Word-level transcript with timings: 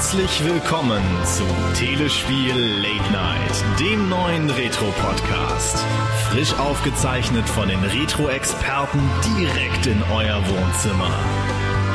Herzlich 0.00 0.42
willkommen 0.46 1.02
zu 1.26 1.44
Telespiel 1.78 2.56
Late 2.56 3.12
Night, 3.12 3.78
dem 3.78 4.08
neuen 4.08 4.48
Retro-Podcast. 4.48 5.84
Frisch 6.30 6.54
aufgezeichnet 6.58 7.46
von 7.46 7.68
den 7.68 7.84
Retro-Experten 7.84 8.98
direkt 9.36 9.84
in 9.84 10.02
euer 10.10 10.42
Wohnzimmer. 10.48 11.10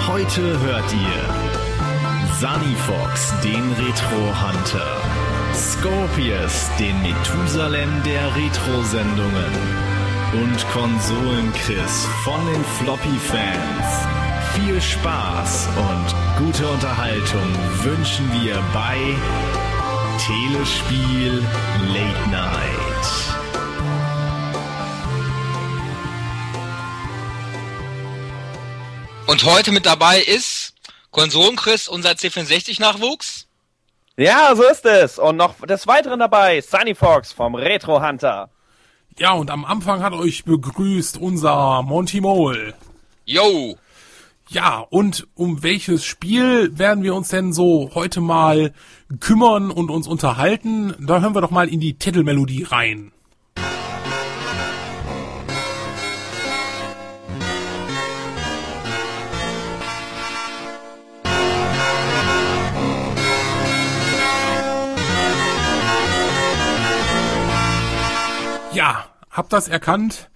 Heute 0.06 0.60
hört 0.60 0.86
ihr 0.94 2.36
Sunny 2.40 2.76
Fox, 2.86 3.34
den 3.44 3.72
Retro-Hunter, 3.72 5.02
Scorpius, 5.56 6.70
den 6.78 7.02
Methusalem 7.02 7.90
der 8.06 8.36
Retro-Sendungen 8.36 9.52
und 10.34 10.68
Konsolen-Chris 10.70 12.06
von 12.24 12.46
den 12.46 12.64
Floppy-Fans. 12.78 14.08
Viel 14.54 14.80
Spaß 14.80 15.70
und 15.76 16.25
gute 16.38 16.68
Unterhaltung 16.68 17.54
wünschen 17.84 18.30
wir 18.34 18.62
bei 18.74 18.98
Telespiel 20.20 21.42
Late 21.94 22.30
Night. 22.30 23.06
Und 29.28 29.44
heute 29.46 29.72
mit 29.72 29.86
dabei 29.86 30.20
ist 30.22 30.74
Konsolenchris, 31.12 31.88
unser 31.88 32.12
C64-Nachwuchs. 32.12 33.48
Ja, 34.18 34.54
so 34.56 34.64
ist 34.64 34.86
es. 34.86 35.18
Und 35.18 35.38
noch 35.38 35.56
des 35.62 35.88
Weiteren 35.88 36.20
dabei 36.20 36.60
Sunny 36.60 36.96
Fox 36.96 37.32
vom 37.32 37.56
Retro 37.56 38.06
Hunter. 38.06 38.50
Ja, 39.18 39.32
und 39.32 39.50
am 39.50 39.64
Anfang 39.64 40.04
hat 40.04 40.12
euch 40.12 40.44
begrüßt 40.44 41.18
unser 41.18 41.82
Monty 41.84 42.20
Mole. 42.20 42.74
Yo! 43.24 43.78
Ja, 44.56 44.80
und 44.80 45.28
um 45.36 45.64
welches 45.64 46.06
Spiel 46.06 46.80
werden 46.80 47.04
wir 47.04 47.14
uns 47.14 47.28
denn 47.28 47.52
so 47.52 47.92
heute 47.94 48.22
mal 48.22 48.72
kümmern 49.20 49.70
und 49.70 49.92
uns 49.92 50.08
unterhalten? 50.08 50.94
Da 50.98 51.20
hören 51.20 51.36
wir 51.36 51.42
doch 51.42 51.52
mal 51.52 51.68
in 51.68 51.82
die 51.82 51.96
Titelmelodie 51.96 52.64
rein. 52.64 53.12
Ja, 68.72 69.04
habt 69.30 69.52
das 69.52 69.68
erkannt? 69.68 70.30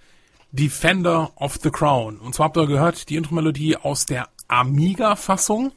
Defender 0.52 1.30
of 1.36 1.58
the 1.62 1.70
Crown. 1.70 2.18
Und 2.18 2.34
zwar 2.34 2.46
habt 2.46 2.56
ihr 2.56 2.66
gehört, 2.66 3.08
die 3.08 3.14
Intro-Melodie 3.16 3.76
aus 3.76 4.06
der 4.06 4.28
Amiga-Fassung. 4.48 5.72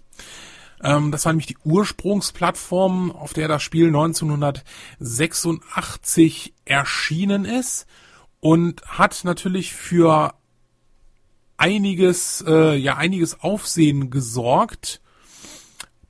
Ähm, 0.83 1.11
das 1.11 1.25
war 1.25 1.33
nämlich 1.33 1.47
die 1.47 1.57
Ursprungsplattform, 1.63 3.11
auf 3.11 3.33
der 3.33 3.47
das 3.47 3.63
Spiel 3.63 3.87
1986 3.87 6.53
erschienen 6.65 7.45
ist 7.45 7.87
und 8.39 8.83
hat 8.85 9.21
natürlich 9.23 9.73
für 9.73 10.35
einiges, 11.57 12.43
äh, 12.45 12.75
ja, 12.75 12.97
einiges 12.97 13.39
Aufsehen 13.41 14.09
gesorgt, 14.09 14.99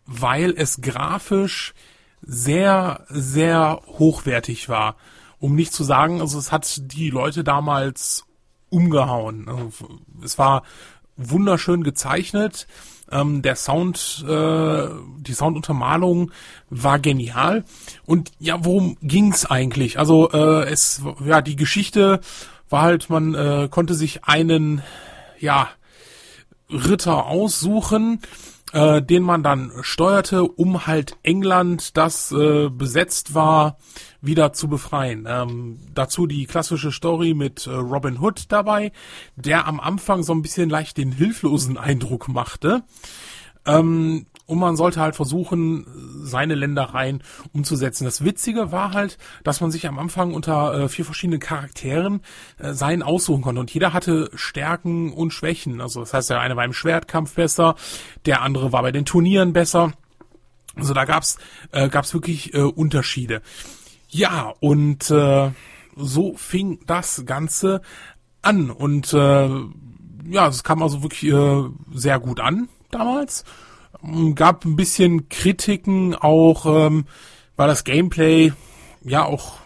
weil 0.06 0.54
es 0.58 0.82
grafisch 0.82 1.74
sehr, 2.22 3.06
sehr 3.10 3.82
hochwertig 3.86 4.70
war. 4.70 4.96
Um 5.40 5.56
nicht 5.56 5.74
zu 5.74 5.84
sagen, 5.84 6.22
also 6.22 6.40
es 6.40 6.52
hat 6.52 6.94
die 6.94 7.10
Leute 7.10 7.44
damals 7.44 8.26
umgehauen. 8.74 9.48
Also, 9.48 9.72
es 10.24 10.38
war 10.38 10.64
wunderschön 11.16 11.84
gezeichnet. 11.84 12.68
Ähm, 13.12 13.42
der 13.44 13.56
Sound, 13.56 14.26
äh, 14.28 14.88
die 15.20 15.34
Sounduntermalung 15.34 16.32
war 16.70 17.00
genial. 17.00 17.64
Und 18.06 18.32
ja, 18.40 18.66
worum 18.66 18.98
ging's 19.02 19.46
eigentlich? 19.46 20.00
Also 20.00 20.32
äh, 20.32 20.70
es, 20.70 21.02
ja, 21.24 21.42
die 21.42 21.56
Geschichte 21.56 22.22
war 22.70 22.82
halt, 22.82 23.10
man 23.10 23.36
äh, 23.36 23.68
konnte 23.70 23.94
sich 23.94 24.24
einen, 24.24 24.82
ja, 25.40 25.70
Ritter 26.70 27.28
aussuchen, 27.28 28.20
äh, 28.74 29.02
den 29.02 29.24
man 29.24 29.44
dann 29.44 29.72
steuerte, 29.82 30.44
um 30.44 30.88
halt 30.88 31.18
England, 31.22 31.96
das 31.96 32.32
äh, 32.32 32.70
besetzt 32.70 33.36
war, 33.36 33.78
wieder 34.20 34.52
zu 34.52 34.68
befreien. 34.68 35.26
Ähm, 35.30 35.80
dazu 35.94 36.26
die 36.26 36.46
klassische 36.46 36.92
Story 36.92 37.36
mit 37.36 37.68
äh, 37.68 37.72
Robin 37.72 38.20
Hood 38.20 38.52
dabei, 38.52 38.92
der 39.36 39.68
am 39.68 39.80
Anfang 39.80 40.24
so 40.24 40.34
ein 40.34 40.42
bisschen 40.42 40.70
leicht 40.70 40.98
den 40.98 41.12
hilflosen 41.12 41.78
Eindruck 41.84 42.28
machte. 42.28 42.84
Ähm, 43.66 44.26
und 44.46 44.60
man 44.60 44.76
sollte 44.76 45.00
halt 45.00 45.16
versuchen, 45.16 45.86
seine 46.24 46.56
Ländereien 46.56 47.24
umzusetzen. 47.54 48.06
Das 48.06 48.24
Witzige 48.24 48.72
war 48.72 48.94
halt, 48.94 49.18
dass 49.44 49.62
man 49.62 49.72
sich 49.72 49.88
am 49.88 50.00
Anfang 50.00 50.34
unter 50.34 50.74
äh, 50.74 50.90
vier 50.90 51.06
verschiedenen 51.06 51.40
Charakteren 51.40 52.22
äh, 52.58 52.74
seinen 52.74 53.04
aussuchen 53.04 53.42
konnte. 53.42 53.62
Und 53.62 53.74
jeder 53.74 53.94
hatte 53.94 54.30
Stärken 54.34 55.14
und 55.14 55.32
Schwächen. 55.32 55.80
Also 55.80 56.02
das 56.02 56.14
heißt, 56.14 56.30
der 56.30 56.42
eine 56.42 56.56
war 56.56 56.66
im 56.66 56.74
Schwertkampf 56.74 57.36
besser, 57.36 57.76
der 58.26 58.42
andere 58.42 58.72
war 58.72 58.82
bei 58.82 58.92
den 58.92 59.06
Turnieren 59.06 59.54
besser. 59.54 59.94
Also 60.76 60.94
da 60.94 61.06
gab's 61.06 61.38
äh, 61.72 61.88
gab's 61.88 62.14
wirklich 62.14 62.54
äh, 62.54 62.62
Unterschiede. 62.62 63.42
Ja, 64.10 64.54
und 64.60 65.10
äh, 65.10 65.52
so 65.96 66.36
fing 66.36 66.80
das 66.86 67.26
Ganze 67.26 67.82
an. 68.42 68.72
Und 68.72 69.14
äh, 69.14 69.50
ja, 70.30 70.48
es 70.48 70.64
kam 70.64 70.84
also 70.84 71.04
wirklich 71.04 71.32
äh, 71.32 71.64
sehr 71.94 72.20
gut 72.20 72.40
an 72.40 72.70
damals. 72.92 73.44
Gab 74.36 74.66
ein 74.66 74.76
bisschen 74.76 75.30
Kritiken 75.30 76.14
auch, 76.16 76.66
ähm, 76.66 77.06
weil 77.56 77.68
das 77.68 77.84
Gameplay 77.84 78.52
ja 79.04 79.24
auch 79.24 79.60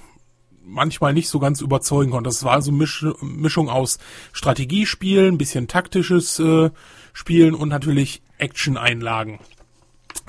manchmal 0.63 1.13
nicht 1.13 1.29
so 1.29 1.39
ganz 1.39 1.61
überzeugen 1.61 2.11
konnte. 2.11 2.27
Das 2.27 2.43
war 2.43 2.53
also 2.53 2.71
Misch 2.71 3.05
Mischung 3.21 3.69
aus 3.69 3.97
Strategiespielen, 4.33 5.37
bisschen 5.37 5.67
taktisches 5.67 6.39
äh, 6.39 6.69
Spielen 7.13 7.55
und 7.55 7.69
natürlich 7.69 8.21
Action-Einlagen. 8.37 9.39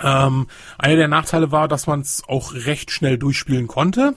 Ähm, 0.03 0.47
einer 0.79 0.97
der 0.97 1.09
Nachteile 1.09 1.51
war, 1.51 1.69
dass 1.69 1.87
man 1.87 2.01
es 2.01 2.23
auch 2.29 2.55
recht 2.55 2.91
schnell 2.91 3.19
durchspielen 3.19 3.67
konnte. 3.67 4.15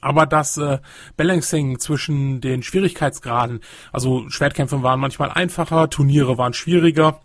Aber 0.00 0.26
das 0.26 0.56
äh, 0.58 0.78
Balancing 1.16 1.78
zwischen 1.78 2.40
den 2.40 2.62
Schwierigkeitsgraden, 2.62 3.60
also 3.92 4.28
Schwertkämpfe 4.28 4.82
waren 4.82 5.00
manchmal 5.00 5.30
einfacher, 5.30 5.88
Turniere 5.88 6.36
waren 6.36 6.52
schwieriger, 6.52 7.20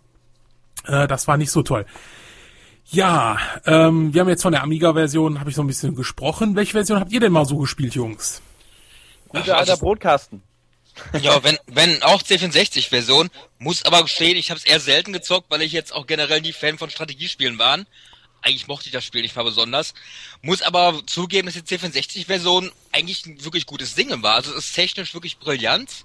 äh, 0.86 1.06
das 1.08 1.28
war 1.28 1.36
nicht 1.36 1.50
so 1.50 1.62
toll. 1.62 1.86
Ja, 2.86 3.38
ähm, 3.66 4.12
wir 4.12 4.22
haben 4.22 4.28
jetzt 4.28 4.42
von 4.42 4.52
der 4.52 4.62
Amiga-Version, 4.62 5.38
habe 5.38 5.50
ich 5.50 5.56
so 5.56 5.62
ein 5.62 5.68
bisschen 5.68 5.94
gesprochen. 5.94 6.56
Welche 6.56 6.72
Version 6.72 6.98
habt 6.98 7.12
ihr 7.12 7.20
denn 7.20 7.32
mal 7.32 7.44
so 7.44 7.56
gespielt, 7.56 7.94
Jungs? 7.94 8.42
Guter 9.28 9.58
alter 9.58 9.76
Brotkasten. 9.76 10.42
Ja, 11.22 11.42
wenn, 11.44 11.56
wenn 11.66 12.02
auch 12.02 12.22
C64-Version, 12.22 13.30
muss 13.58 13.84
aber 13.84 14.02
gestehen, 14.02 14.36
ich 14.36 14.50
habe 14.50 14.58
es 14.58 14.66
eher 14.66 14.80
selten 14.80 15.12
gezockt, 15.12 15.50
weil 15.50 15.62
ich 15.62 15.72
jetzt 15.72 15.94
auch 15.94 16.06
generell 16.06 16.40
nie 16.40 16.52
Fan 16.52 16.78
von 16.78 16.90
Strategiespielen 16.90 17.58
waren. 17.58 17.86
Eigentlich 18.42 18.66
mochte 18.68 18.86
ich 18.86 18.92
das 18.92 19.04
Spiel 19.04 19.22
nicht 19.22 19.36
mal 19.36 19.44
besonders. 19.44 19.94
Muss 20.42 20.62
aber 20.62 21.00
zugeben, 21.06 21.46
dass 21.46 21.54
die 21.54 21.62
C64-Version 21.62 22.72
eigentlich 22.90 23.24
ein 23.26 23.44
wirklich 23.44 23.66
gutes 23.66 23.94
Ding 23.94 24.10
war. 24.22 24.34
Also 24.34 24.52
es 24.52 24.66
ist 24.66 24.74
technisch 24.74 25.14
wirklich 25.14 25.38
brillant. 25.38 26.04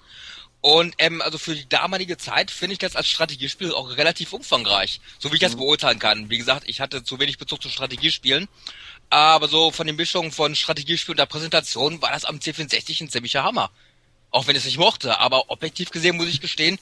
Und 0.65 0.95
ähm, 0.97 1.21
also 1.21 1.37
für 1.37 1.53
die 1.53 1.69
damalige 1.69 2.17
Zeit 2.17 2.49
finde 2.49 2.73
ich 2.73 2.79
das 2.79 2.95
als 2.95 3.07
Strategiespiel 3.07 3.71
auch 3.71 3.97
relativ 3.97 4.33
umfangreich, 4.33 4.99
so 5.19 5.29
wie 5.29 5.35
ich 5.35 5.39
das 5.39 5.53
mhm. 5.53 5.59
beurteilen 5.59 5.99
kann. 5.99 6.31
Wie 6.31 6.39
gesagt, 6.39 6.63
ich 6.65 6.81
hatte 6.81 7.03
zu 7.03 7.19
wenig 7.19 7.37
Bezug 7.37 7.61
zu 7.61 7.69
Strategiespielen, 7.69 8.47
aber 9.11 9.47
so 9.47 9.69
von 9.69 9.85
den 9.85 9.95
Mischungen 9.95 10.31
von 10.31 10.55
Strategiespiel 10.55 11.11
und 11.11 11.19
der 11.19 11.27
Präsentation 11.27 12.01
war 12.01 12.09
das 12.09 12.25
am 12.25 12.37
C64 12.37 12.99
ein 12.99 13.09
ziemlicher 13.11 13.43
Hammer. 13.43 13.69
Auch 14.31 14.47
wenn 14.47 14.55
ich 14.55 14.61
es 14.61 14.65
nicht 14.65 14.79
mochte, 14.79 15.19
aber 15.19 15.51
objektiv 15.51 15.91
gesehen 15.91 16.17
muss 16.17 16.29
ich 16.29 16.41
gestehen, 16.41 16.79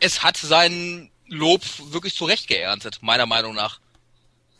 es 0.00 0.24
hat 0.24 0.36
sein 0.36 1.08
Lob 1.28 1.62
wirklich 1.92 2.16
zurecht 2.16 2.48
geerntet, 2.48 2.98
meiner 3.00 3.26
Meinung 3.26 3.54
nach. 3.54 3.78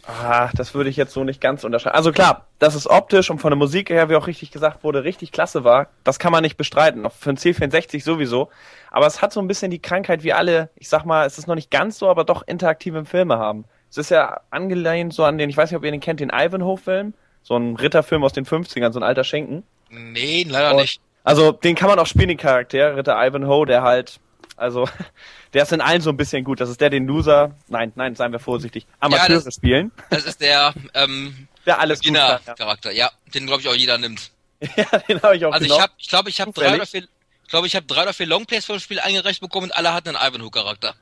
Ah, 0.07 0.51
das 0.55 0.75
würde 0.75 0.91
ich 0.91 0.97
jetzt 0.97 1.13
so 1.13 1.25
nicht 1.25 1.41
ganz 1.41 1.65
unterscheiden. 1.65 1.97
Also 1.97 2.13
klar, 2.13 2.47
dass 2.59 2.75
es 2.75 2.89
optisch 2.89 3.31
und 3.31 3.39
von 3.39 3.51
der 3.51 3.57
Musik 3.57 3.89
her, 3.89 4.11
wie 4.11 4.17
auch 4.17 4.27
richtig 4.27 4.51
gesagt 4.51 4.85
wurde, 4.85 5.05
richtig 5.05 5.33
klasse 5.33 5.65
war, 5.65 5.89
das 6.05 6.19
kann 6.19 6.31
man 6.31 6.43
nicht 6.43 6.57
bestreiten. 6.57 7.07
Auch 7.07 7.13
für 7.13 7.31
ein 7.31 7.39
C64 7.39 8.03
sowieso. 8.03 8.51
Aber 8.91 9.07
es 9.07 9.23
hat 9.23 9.33
so 9.33 9.41
ein 9.41 9.49
bisschen 9.49 9.71
die 9.71 9.81
Krankheit, 9.81 10.23
wie 10.23 10.33
alle, 10.33 10.69
ich 10.77 10.89
sag 10.89 11.05
mal, 11.05 11.27
es 11.27 11.39
ist 11.39 11.47
noch 11.47 11.55
nicht 11.55 11.71
ganz 11.71 11.99
so, 11.99 12.09
aber 12.09 12.25
doch 12.25 12.47
interaktive 12.47 13.05
Filme 13.07 13.39
haben. 13.39 13.65
Es 13.91 13.97
ist 13.97 14.11
ja 14.11 14.41
angelehnt 14.51 15.15
so 15.15 15.25
an 15.25 15.39
den, 15.39 15.49
ich 15.49 15.57
weiß 15.57 15.71
nicht, 15.71 15.79
ob 15.79 15.85
ihr 15.85 15.91
den 15.91 16.01
kennt, 16.01 16.21
den 16.21 16.31
Ivanhoe-Film. 16.31 17.15
So 17.43 17.57
ein 17.57 17.77
Ritterfilm 17.77 18.25
aus 18.25 18.33
den 18.33 18.45
50ern, 18.45 18.93
so 18.93 18.99
ein 18.99 19.03
alter 19.03 19.25
Schenken. 19.25 19.65
Nee, 19.91 20.47
leider 20.49 20.73
und, 20.73 20.83
nicht. 20.83 21.01
Also, 21.23 21.53
den 21.53 21.75
kann 21.75 21.89
man 21.89 21.99
auch 21.99 22.07
spielen, 22.07 22.29
den 22.29 22.37
Charakter, 22.37 22.97
Ritter 22.97 23.17
Ivanhoe, 23.17 23.65
der 23.65 23.83
halt, 23.83 24.21
also, 24.57 24.89
der 25.53 25.63
ist 25.63 25.73
in 25.73 25.81
allen 25.81 26.01
so 26.01 26.11
ein 26.11 26.17
bisschen 26.17 26.45
gut. 26.45 26.61
Das 26.61 26.69
ist 26.69 26.81
der, 26.81 26.91
den 26.91 27.07
Loser, 27.07 27.55
nein, 27.69 27.93
nein, 27.95 28.15
seien 28.15 28.33
wir 28.33 28.39
vorsichtig, 28.39 28.87
Amateure 29.01 29.39
ja, 29.39 29.41
das, 29.41 29.55
spielen. 29.55 29.93
Das 30.11 30.25
ist 30.25 30.41
der, 30.41 30.75
ähm, 30.95 31.49
der 31.67 31.81
alles 31.81 32.01
gut 32.01 32.15
kann, 32.15 32.41
ja. 32.47 32.55
Charakter, 32.55 32.93
ja, 32.93 33.11
den 33.35 33.47
glaube 33.47 33.63
ich 33.63 33.69
auch 33.69 33.75
jeder 33.75 33.99
nimmt. 33.99 34.31
ja, 34.77 34.85
den 35.09 35.23
habe 35.23 35.37
ich 35.37 35.45
auch 35.45 35.53
Also 35.53 35.65
genommen. 35.65 35.81
ich 35.81 35.83
habe, 35.83 35.93
ich 35.99 36.09
glaube, 36.09 36.31
ich 36.31 36.41
habe 36.41 36.53
drei 36.53 36.75
oder 36.75 36.87
vier, 36.87 37.03
ich 37.03 37.49
glaube, 37.51 37.67
ich 37.67 37.77
habe 37.77 37.87
drei 37.87 38.03
oder 38.03 38.15
vier 38.15 38.27
Longplays 38.27 38.65
vom 38.65 38.79
Spiel 38.79 39.01
eingereicht 39.01 39.41
bekommen 39.41 39.67
und 39.67 39.77
alle 39.77 39.93
hatten 39.93 40.17
einen 40.17 40.35
Ivanhoe-Charakter. 40.35 40.95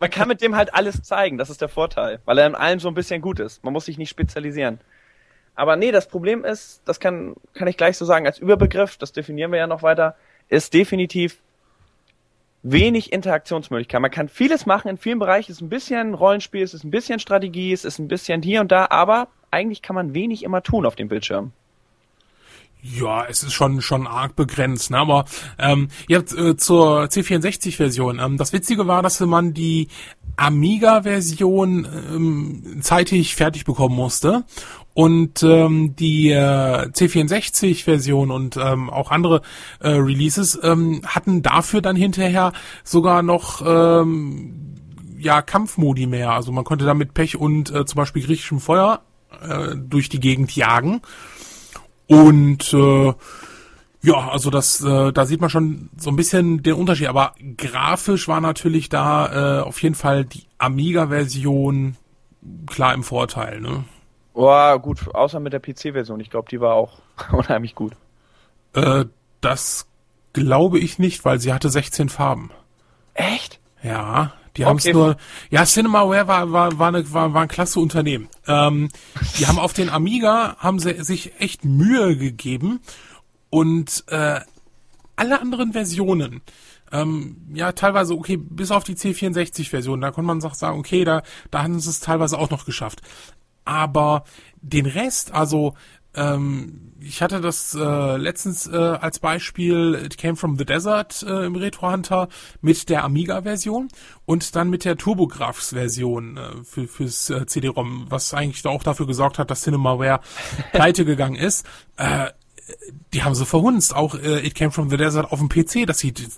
man 0.00 0.10
kann 0.10 0.28
mit 0.28 0.40
dem 0.40 0.56
halt 0.56 0.74
alles 0.74 1.02
zeigen, 1.02 1.38
das 1.38 1.50
ist 1.50 1.60
der 1.60 1.68
Vorteil, 1.68 2.20
weil 2.24 2.38
er 2.38 2.46
in 2.46 2.54
allem 2.54 2.80
so 2.80 2.88
ein 2.88 2.94
bisschen 2.94 3.20
gut 3.20 3.38
ist. 3.38 3.62
Man 3.64 3.72
muss 3.72 3.84
sich 3.84 3.98
nicht 3.98 4.10
spezialisieren. 4.10 4.80
Aber 5.54 5.76
nee, 5.76 5.92
das 5.92 6.08
Problem 6.08 6.44
ist, 6.44 6.80
das 6.86 6.98
kann, 6.98 7.34
kann 7.52 7.68
ich 7.68 7.76
gleich 7.76 7.98
so 7.98 8.04
sagen, 8.04 8.26
als 8.26 8.38
Überbegriff, 8.38 8.96
das 8.96 9.12
definieren 9.12 9.52
wir 9.52 9.58
ja 9.58 9.66
noch 9.66 9.82
weiter, 9.82 10.16
ist 10.48 10.72
definitiv 10.72 11.38
wenig 12.62 13.12
Interaktionsmöglichkeit. 13.12 14.00
Man 14.00 14.10
kann 14.10 14.28
vieles 14.28 14.66
machen, 14.66 14.88
in 14.88 14.98
vielen 14.98 15.18
Bereichen 15.18 15.50
es 15.50 15.58
ist 15.58 15.62
ein 15.62 15.68
bisschen 15.68 16.14
Rollenspiel, 16.14 16.62
es 16.62 16.74
ist 16.74 16.84
ein 16.84 16.90
bisschen 16.90 17.18
Strategie, 17.18 17.72
es 17.72 17.84
ist 17.84 17.98
ein 17.98 18.08
bisschen 18.08 18.42
hier 18.42 18.60
und 18.60 18.70
da, 18.72 18.86
aber 18.90 19.28
eigentlich 19.50 19.82
kann 19.82 19.96
man 19.96 20.14
wenig 20.14 20.42
immer 20.42 20.62
tun 20.62 20.86
auf 20.86 20.96
dem 20.96 21.08
Bildschirm. 21.08 21.52
Ja, 22.84 23.24
es 23.24 23.44
ist 23.44 23.52
schon 23.52 23.80
schon 23.80 24.08
arg 24.08 24.34
begrenzt, 24.34 24.90
ne? 24.90 24.98
Aber 24.98 25.24
ähm, 25.56 25.86
jetzt 26.08 26.36
äh, 26.36 26.56
zur 26.56 27.04
C64-Version. 27.04 28.18
Ähm, 28.18 28.36
das 28.38 28.52
Witzige 28.52 28.88
war, 28.88 29.02
dass 29.02 29.20
man 29.20 29.54
die 29.54 29.86
Amiga-Version 30.34 31.86
ähm, 32.12 32.78
zeitig 32.80 33.36
fertig 33.36 33.64
bekommen 33.64 33.94
musste 33.94 34.44
und 34.94 35.44
ähm, 35.44 35.94
die 35.94 36.30
äh, 36.30 36.88
C64-Version 36.88 38.32
und 38.32 38.56
ähm, 38.56 38.90
auch 38.90 39.12
andere 39.12 39.42
äh, 39.78 39.90
Releases 39.90 40.58
ähm, 40.60 41.02
hatten 41.06 41.42
dafür 41.42 41.82
dann 41.82 41.94
hinterher 41.94 42.52
sogar 42.82 43.22
noch 43.22 43.62
ähm, 43.64 44.74
ja 45.18 45.40
Kampfmodi 45.40 46.06
mehr. 46.06 46.32
Also 46.32 46.50
man 46.50 46.64
konnte 46.64 46.84
damit 46.84 47.14
Pech 47.14 47.36
und 47.36 47.70
äh, 47.70 47.84
zum 47.84 47.96
Beispiel 47.96 48.24
griechischem 48.24 48.58
Feuer 48.58 49.02
äh, 49.40 49.76
durch 49.76 50.08
die 50.08 50.20
Gegend 50.20 50.54
jagen. 50.56 51.00
Und 52.12 52.74
äh, 52.74 53.14
ja, 54.02 54.28
also 54.28 54.50
das, 54.50 54.82
äh, 54.82 55.12
da 55.12 55.24
sieht 55.24 55.40
man 55.40 55.48
schon 55.48 55.88
so 55.96 56.10
ein 56.10 56.16
bisschen 56.16 56.62
den 56.62 56.74
Unterschied. 56.74 57.08
Aber 57.08 57.34
grafisch 57.56 58.28
war 58.28 58.40
natürlich 58.40 58.88
da 58.88 59.60
äh, 59.60 59.62
auf 59.62 59.80
jeden 59.82 59.94
Fall 59.94 60.24
die 60.24 60.44
Amiga-Version 60.58 61.96
klar 62.66 62.92
im 62.94 63.02
Vorteil. 63.02 63.60
Ne? 63.60 63.84
Boah, 64.34 64.78
gut, 64.78 65.14
außer 65.14 65.40
mit 65.40 65.52
der 65.52 65.60
PC-Version. 65.60 66.20
Ich 66.20 66.30
glaube, 66.30 66.48
die 66.50 66.60
war 66.60 66.74
auch 66.74 66.98
unheimlich 67.32 67.74
gut. 67.74 67.94
Äh, 68.74 69.06
das 69.40 69.86
glaube 70.32 70.78
ich 70.78 70.98
nicht, 70.98 71.24
weil 71.24 71.38
sie 71.38 71.52
hatte 71.52 71.70
16 71.70 72.08
Farben. 72.08 72.50
Echt? 73.14 73.60
Ja, 73.82 74.32
die 74.56 74.64
haben 74.64 74.78
es 74.78 74.84
nur. 74.86 75.16
Ja, 75.50 75.64
Cinemaware 75.64 76.26
war 76.28 76.52
war 76.52 76.78
war, 76.78 76.88
eine, 76.88 77.12
war 77.12 77.34
war 77.34 77.42
ein 77.42 77.48
klasse 77.48 77.80
Unternehmen. 77.80 78.28
Ähm, 78.46 78.88
die 79.38 79.46
haben 79.46 79.58
auf 79.58 79.72
den 79.72 79.88
Amiga 79.88 80.56
haben 80.58 80.78
sie 80.78 81.02
sich 81.02 81.32
echt 81.40 81.64
Mühe 81.64 82.16
gegeben 82.16 82.80
und 83.50 84.04
äh, 84.08 84.40
alle 85.16 85.40
anderen 85.40 85.72
Versionen. 85.72 86.42
Ähm, 86.90 87.36
ja, 87.54 87.72
teilweise, 87.72 88.14
okay, 88.14 88.36
bis 88.36 88.70
auf 88.70 88.84
die 88.84 88.96
C64-Version, 88.96 90.00
da 90.00 90.10
konnte 90.10 90.26
man 90.26 90.40
sagen, 90.42 90.78
okay, 90.78 91.04
da, 91.04 91.22
da 91.50 91.62
haben 91.62 91.80
sie 91.80 91.88
es 91.88 92.00
teilweise 92.00 92.38
auch 92.38 92.50
noch 92.50 92.66
geschafft. 92.66 93.00
Aber 93.64 94.24
den 94.60 94.86
Rest, 94.86 95.32
also 95.32 95.74
ähm, 96.14 96.92
ich 97.00 97.20
hatte 97.20 97.40
das 97.40 97.74
äh, 97.74 98.16
letztens 98.16 98.66
äh, 98.66 98.76
als 98.76 99.18
Beispiel 99.18 100.00
It 100.04 100.18
Came 100.18 100.36
from 100.36 100.56
the 100.56 100.64
Desert 100.64 101.24
äh, 101.26 101.46
im 101.46 101.56
Retro 101.56 101.90
Hunter 101.90 102.28
mit 102.60 102.88
der 102.88 103.04
Amiga-Version 103.04 103.88
und 104.24 104.54
dann 104.54 104.70
mit 104.70 104.84
der 104.84 104.96
TurboGrafx-Version 104.96 106.36
äh, 106.36 106.64
für, 106.64 106.86
fürs 106.86 107.30
äh, 107.30 107.46
CD-ROM, 107.46 108.06
was 108.08 108.34
eigentlich 108.34 108.64
auch 108.66 108.82
dafür 108.82 109.06
gesorgt 109.06 109.38
hat, 109.38 109.50
dass 109.50 109.62
CinemaWare 109.62 110.20
pleite 110.72 111.04
gegangen 111.04 111.36
ist. 111.36 111.66
Äh, 111.96 112.28
die 113.12 113.24
haben 113.24 113.34
sie 113.34 113.46
verhunzt. 113.46 113.94
Auch 113.94 114.14
äh, 114.14 114.46
It 114.46 114.54
Came 114.54 114.70
from 114.70 114.88
the 114.88 114.96
Desert 114.96 115.32
auf 115.32 115.40
dem 115.40 115.48
PC, 115.48 115.86
das 115.86 115.98
sieht 115.98 116.28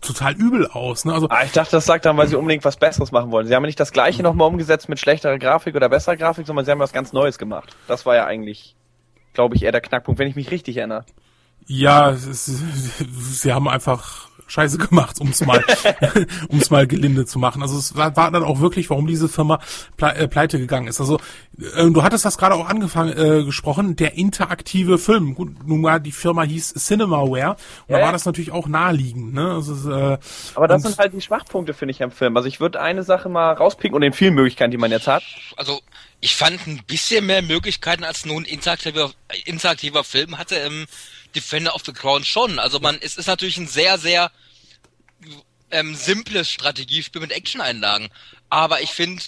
total 0.00 0.32
übel 0.34 0.66
aus. 0.66 1.04
Ne? 1.04 1.12
Also, 1.12 1.28
ah, 1.28 1.44
ich 1.44 1.52
dachte, 1.52 1.72
das 1.72 1.84
sagt 1.84 2.06
dann, 2.06 2.16
weil 2.16 2.26
sie 2.26 2.36
unbedingt 2.36 2.64
was 2.64 2.78
Besseres 2.78 3.12
machen 3.12 3.30
wollen. 3.30 3.46
Sie 3.46 3.54
haben 3.54 3.62
ja 3.64 3.66
nicht 3.66 3.80
das 3.80 3.92
gleiche 3.92 4.22
nochmal 4.22 4.48
umgesetzt 4.48 4.88
mit 4.88 4.98
schlechterer 4.98 5.38
Grafik 5.38 5.74
oder 5.76 5.90
besserer 5.90 6.16
Grafik, 6.16 6.46
sondern 6.46 6.64
sie 6.64 6.70
haben 6.70 6.78
was 6.78 6.92
ganz 6.92 7.12
Neues 7.12 7.36
gemacht. 7.36 7.76
Das 7.86 8.06
war 8.06 8.14
ja 8.16 8.24
eigentlich 8.24 8.76
glaube 9.32 9.56
ich, 9.56 9.62
eher 9.62 9.72
der 9.72 9.80
Knackpunkt, 9.80 10.18
wenn 10.18 10.28
ich 10.28 10.36
mich 10.36 10.50
richtig 10.50 10.76
erinnere. 10.78 11.04
Ja, 11.66 12.10
es, 12.10 12.46
sie 13.42 13.52
haben 13.52 13.68
einfach 13.68 14.29
Scheiße 14.50 14.78
gemacht, 14.78 15.20
um 15.20 15.28
es 15.28 15.44
mal, 15.46 15.64
um 16.48 16.58
es 16.58 16.70
mal 16.70 16.86
gelinde 16.86 17.24
zu 17.24 17.38
machen. 17.38 17.62
Also 17.62 17.78
es 17.78 17.96
war, 17.96 18.16
war 18.16 18.30
dann 18.32 18.42
auch 18.42 18.60
wirklich, 18.60 18.90
warum 18.90 19.06
diese 19.06 19.28
Firma 19.28 19.60
ple 19.96 20.14
äh, 20.14 20.28
pleite 20.28 20.58
gegangen 20.58 20.88
ist. 20.88 21.00
Also 21.00 21.20
äh, 21.76 21.88
du 21.88 22.02
hattest 22.02 22.24
das 22.24 22.36
gerade 22.36 22.56
auch 22.56 22.66
angefangen 22.66 23.16
äh, 23.16 23.44
gesprochen, 23.44 23.94
der 23.94 24.14
interaktive 24.14 24.98
Film. 24.98 25.36
Gut, 25.36 25.66
nun 25.66 25.80
mal 25.80 26.00
die 26.00 26.10
Firma 26.10 26.42
hieß 26.42 26.74
Cinemaware 26.74 27.50
und 27.86 27.92
ja, 27.92 27.98
da 27.98 28.04
war 28.06 28.12
das 28.12 28.24
natürlich 28.24 28.50
auch 28.50 28.66
naheliegend. 28.66 29.34
Ne? 29.34 29.52
Also, 29.52 29.90
äh, 29.92 30.18
Aber 30.56 30.66
das 30.66 30.82
sind 30.82 30.98
halt 30.98 31.12
die 31.12 31.20
Schwachpunkte, 31.20 31.72
finde 31.72 31.92
ich, 31.92 32.02
am 32.02 32.10
Film. 32.10 32.36
Also 32.36 32.48
ich 32.48 32.58
würde 32.58 32.80
eine 32.80 33.04
Sache 33.04 33.28
mal 33.28 33.52
rauspicken 33.52 33.94
und 33.94 34.02
den 34.02 34.12
vielen 34.12 34.34
Möglichkeiten, 34.34 34.72
die 34.72 34.78
man 34.78 34.90
jetzt 34.90 35.06
hat. 35.06 35.22
Also 35.56 35.80
ich 36.20 36.34
fand 36.34 36.66
ein 36.66 36.82
bisschen 36.86 37.24
mehr 37.26 37.42
Möglichkeiten 37.42 38.02
als 38.02 38.26
nun 38.26 38.44
interaktiver, 38.44 39.12
interaktiver 39.44 40.02
Film 40.02 40.38
hatte 40.38 40.56
im 40.56 40.86
Defender 41.34 41.74
of 41.74 41.82
the 41.84 41.92
Crown 41.92 42.24
schon. 42.24 42.58
Also 42.58 42.80
man, 42.80 42.98
es 43.00 43.16
ist 43.16 43.26
natürlich 43.26 43.56
ein 43.56 43.68
sehr, 43.68 43.98
sehr 43.98 44.30
ähm, 45.70 45.94
simples 45.94 46.50
Strategiespiel 46.50 47.20
mit 47.20 47.32
Action-Einlagen. 47.32 48.08
Aber 48.48 48.80
ich 48.80 48.90
finde, 48.90 49.22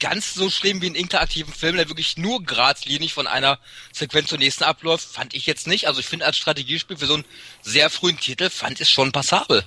ganz 0.00 0.34
so 0.34 0.50
schlimm 0.50 0.82
wie 0.82 0.86
einen 0.86 0.94
interaktiven 0.94 1.52
Film, 1.52 1.76
der 1.76 1.88
wirklich 1.88 2.16
nur 2.16 2.42
geradlinig 2.42 3.12
von 3.12 3.26
einer 3.26 3.58
Sequenz 3.92 4.28
zur 4.28 4.38
nächsten 4.38 4.64
abläuft, 4.64 5.06
fand 5.06 5.34
ich 5.34 5.46
jetzt 5.46 5.66
nicht. 5.66 5.86
Also 5.86 6.00
ich 6.00 6.06
finde 6.06 6.26
als 6.26 6.36
Strategiespiel 6.36 6.96
für 6.96 7.06
so 7.06 7.14
einen 7.14 7.24
sehr 7.62 7.90
frühen 7.90 8.18
Titel 8.18 8.50
fand 8.50 8.80
es 8.80 8.90
schon 8.90 9.12
passabel. 9.12 9.64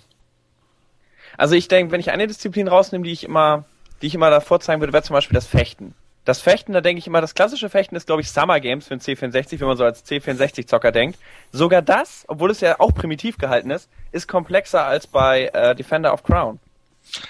Also 1.38 1.56
ich 1.56 1.68
denke, 1.68 1.92
wenn 1.92 2.02
ich 2.02 2.12
eine 2.12 2.28
Disziplin 2.28 2.68
rausnehme, 2.68 3.06
die 3.06 3.12
ich 3.12 3.24
immer, 3.24 3.66
die 4.02 4.08
ich 4.08 4.16
immer 4.16 4.30
davor 4.30 4.60
zeigen 4.60 4.82
würde, 4.82 4.94
wäre 4.94 5.04
zum 5.04 5.14
Beispiel 5.14 5.36
das 5.36 5.48
Fechten. 5.48 5.96
Das 6.26 6.42
Fechten, 6.42 6.74
da 6.74 6.82
denke 6.82 7.00
ich 7.00 7.08
immer, 7.08 7.22
das 7.22 7.34
klassische 7.34 7.70
Fechten 7.70 7.96
ist, 7.96 8.06
glaube 8.06 8.22
ich, 8.22 8.30
Summer 8.30 8.60
Games 8.60 8.88
für 8.88 8.94
ein 8.94 9.00
C64, 9.00 9.60
wenn 9.60 9.68
man 9.68 9.78
so 9.78 9.84
als 9.84 10.06
C64-Zocker 10.06 10.92
denkt. 10.92 11.18
Sogar 11.52 11.82
das, 11.82 12.26
obwohl 12.28 12.52
es 12.52 12.62
ja 12.62 12.80
auch 12.80 12.94
primitiv 12.94 13.38
gehalten 13.38 13.72
ist, 13.72 13.90
ist 14.12 14.28
komplexer 14.28 14.86
als 14.86 15.08
bei 15.08 15.50
äh, 15.54 15.76
Defender 15.76 16.14
of 16.14 16.24
Crown. 16.24 16.60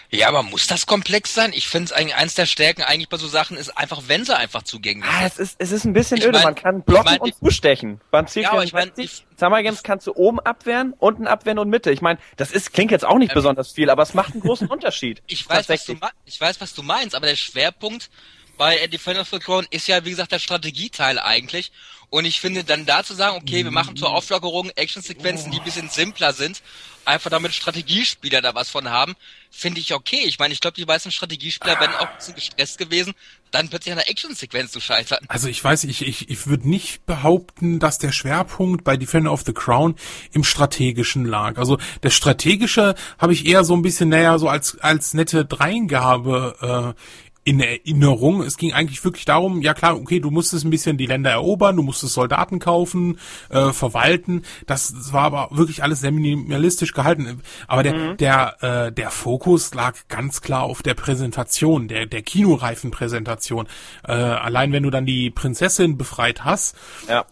Ja, 0.09 0.27
aber 0.27 0.43
muss 0.43 0.67
das 0.67 0.85
komplex 0.85 1.33
sein? 1.33 1.51
Ich 1.53 1.67
finde 1.67 1.85
es 1.85 1.91
eigentlich 1.93 2.15
eins 2.15 2.35
der 2.35 2.45
Stärken 2.45 2.81
eigentlich 2.81 3.09
bei 3.09 3.17
so 3.17 3.27
Sachen 3.27 3.57
ist 3.57 3.77
einfach, 3.77 4.03
wenn 4.07 4.25
sie 4.25 4.35
einfach 4.35 4.63
zugänglich 4.63 5.05
sind. 5.05 5.21
Ah, 5.21 5.25
es 5.25 5.37
ist, 5.37 5.55
es 5.59 5.71
ist 5.71 5.85
ein 5.85 5.93
bisschen 5.93 6.17
ich 6.17 6.25
öde. 6.25 6.33
Mein, 6.33 6.43
man 6.43 6.55
kann 6.55 6.81
blocken 6.81 7.13
ich 7.13 7.19
mein, 7.19 7.31
und 7.31 7.35
zustechen. 7.35 8.01
Beim 8.11 8.25
C64 8.25 8.41
ja, 8.41 8.63
ich 8.63 8.73
mein, 8.73 8.91
ich, 8.97 9.25
Summer 9.37 9.63
Games 9.63 9.83
kannst 9.83 10.07
du 10.07 10.13
oben 10.15 10.39
abwehren, 10.39 10.93
unten 10.97 11.27
abwehren 11.27 11.59
und 11.59 11.69
Mitte. 11.69 11.91
Ich 11.91 12.01
meine, 12.01 12.19
das 12.37 12.51
ist 12.51 12.73
klingt 12.73 12.91
jetzt 12.91 13.05
auch 13.05 13.17
nicht 13.17 13.31
ähm, 13.31 13.35
besonders 13.35 13.71
viel, 13.71 13.89
aber 13.89 14.03
es 14.03 14.13
macht 14.13 14.33
einen 14.33 14.41
großen 14.41 14.67
Unterschied. 14.69 15.21
Ich 15.27 15.47
weiß, 15.47 15.69
was 15.69 15.85
du, 15.85 15.95
ich 16.25 16.41
weiß, 16.41 16.59
was 16.59 16.73
du 16.73 16.83
meinst, 16.83 17.15
aber 17.15 17.27
der 17.27 17.35
Schwerpunkt 17.35 18.09
bei 18.59 18.87
Defender 18.87 19.21
of 19.21 19.29
the 19.29 19.39
Crown 19.39 19.65
ist 19.69 19.87
ja, 19.87 20.03
wie 20.03 20.09
gesagt, 20.09 20.33
der 20.33 20.39
Strategieteil 20.39 21.17
eigentlich. 21.17 21.71
Und 22.09 22.25
ich 22.25 22.41
finde, 22.41 22.65
dann 22.65 22.85
da 22.85 23.03
zu 23.05 23.13
sagen, 23.13 23.37
okay, 23.37 23.63
wir 23.63 23.71
machen 23.71 23.95
zur 23.95 24.13
Auflockerung 24.13 24.69
Actionsequenzen, 24.71 25.51
die 25.51 25.59
ein 25.59 25.63
bisschen 25.63 25.89
simpler 25.89 26.33
sind, 26.33 26.61
einfach 27.05 27.29
damit 27.29 27.53
Strategiespieler 27.53 28.41
da 28.41 28.53
was 28.55 28.69
von 28.69 28.89
haben, 28.89 29.15
finde 29.49 29.79
ich 29.79 29.93
okay. 29.93 30.23
Ich 30.25 30.39
meine, 30.39 30.53
ich 30.53 30.59
glaube, 30.59 30.75
die 30.75 30.85
meisten 30.85 31.09
Strategiespieler 31.11 31.79
wären 31.79 31.95
auch 31.95 32.09
ein 32.09 32.17
bisschen 32.17 32.35
gestresst 32.35 32.77
gewesen, 32.77 33.13
dann 33.51 33.69
plötzlich 33.69 33.93
an 33.93 33.99
der 33.99 34.09
Actionsequenz 34.09 34.71
zu 34.71 34.81
scheitern. 34.81 35.19
Also 35.29 35.47
ich 35.47 35.63
weiß, 35.63 35.85
ich, 35.85 36.05
ich, 36.05 36.29
ich 36.29 36.47
würde 36.47 36.67
nicht 36.67 37.05
behaupten, 37.05 37.79
dass 37.79 37.97
der 37.97 38.11
Schwerpunkt 38.11 38.83
bei 38.83 38.97
Defender 38.97 39.31
of 39.31 39.43
the 39.45 39.53
Crown 39.53 39.95
im 40.33 40.43
Strategischen 40.43 41.25
lag. 41.25 41.57
Also 41.57 41.77
der 42.03 42.09
Strategische 42.09 42.95
habe 43.17 43.33
ich 43.33 43.45
eher 43.45 43.63
so 43.63 43.73
ein 43.75 43.81
bisschen, 43.83 44.09
naja, 44.09 44.37
so 44.37 44.49
als, 44.49 44.77
als 44.79 45.13
nette 45.13 45.45
Dreingabe 45.45 46.95
äh, 46.95 47.28
in 47.43 47.59
Erinnerung. 47.59 48.41
Es 48.41 48.57
ging 48.57 48.73
eigentlich 48.73 49.03
wirklich 49.03 49.25
darum, 49.25 49.61
ja 49.61 49.73
klar, 49.73 49.95
okay, 49.95 50.19
du 50.19 50.29
musstest 50.29 50.65
ein 50.65 50.69
bisschen 50.69 50.97
die 50.97 51.05
Länder 51.05 51.31
erobern, 51.31 51.75
du 51.75 51.83
musstest 51.83 52.13
Soldaten 52.13 52.59
kaufen, 52.59 53.19
äh, 53.49 53.71
verwalten. 53.71 54.43
Das, 54.67 54.93
das 54.93 55.13
war 55.13 55.23
aber 55.23 55.49
wirklich 55.51 55.81
alles 55.81 56.01
sehr 56.01 56.11
minimalistisch 56.11 56.93
gehalten. 56.93 57.41
Aber 57.67 57.83
der, 57.83 57.93
mhm. 57.93 58.17
der, 58.17 58.57
äh, 58.61 58.91
der 58.91 59.09
Fokus 59.09 59.73
lag 59.73 59.95
ganz 60.09 60.41
klar 60.41 60.63
auf 60.63 60.83
der 60.83 60.93
Präsentation, 60.93 61.87
der, 61.87 62.05
der 62.05 62.21
kinoreifen 62.21 62.91
Präsentation. 62.91 63.67
Äh, 64.07 64.11
allein 64.11 64.71
wenn 64.71 64.83
du 64.83 64.89
dann 64.89 65.05
die 65.05 65.31
Prinzessin 65.31 65.97
befreit 65.97 66.43
hast, 66.43 66.75
ja. 67.07 67.25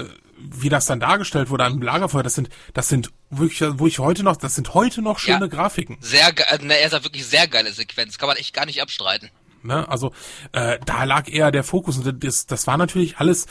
äh, 0.00 0.04
wie 0.38 0.68
das 0.68 0.86
dann 0.86 0.98
dargestellt 0.98 1.50
wurde 1.50 1.64
am 1.64 1.80
Lagerfeuer, 1.80 2.22
das 2.22 2.34
sind, 2.34 2.48
das 2.74 2.88
sind 2.88 3.12
wirklich, 3.30 3.62
wo 3.78 3.86
ich 3.86 3.98
heute 3.98 4.24
noch, 4.24 4.36
das 4.36 4.54
sind 4.54 4.74
heute 4.74 5.02
noch 5.02 5.18
schöne 5.18 5.42
ja, 5.42 5.46
Grafiken. 5.46 5.98
Sehr, 6.00 6.32
ne, 6.62 6.78
er 6.78 6.86
ist 6.86 7.04
wirklich 7.04 7.26
sehr 7.26 7.46
geile 7.46 7.72
Sequenz, 7.72 8.18
kann 8.18 8.28
man 8.28 8.36
echt 8.36 8.52
gar 8.52 8.66
nicht 8.66 8.82
abstreiten. 8.82 9.30
Ne? 9.64 9.88
Also 9.88 10.12
äh, 10.52 10.78
da 10.84 11.04
lag 11.04 11.28
eher 11.28 11.50
der 11.50 11.64
Fokus 11.64 11.98
und 11.98 12.24
das, 12.24 12.46
das 12.46 12.66
war 12.66 12.76
natürlich 12.76 13.18
alles 13.18 13.46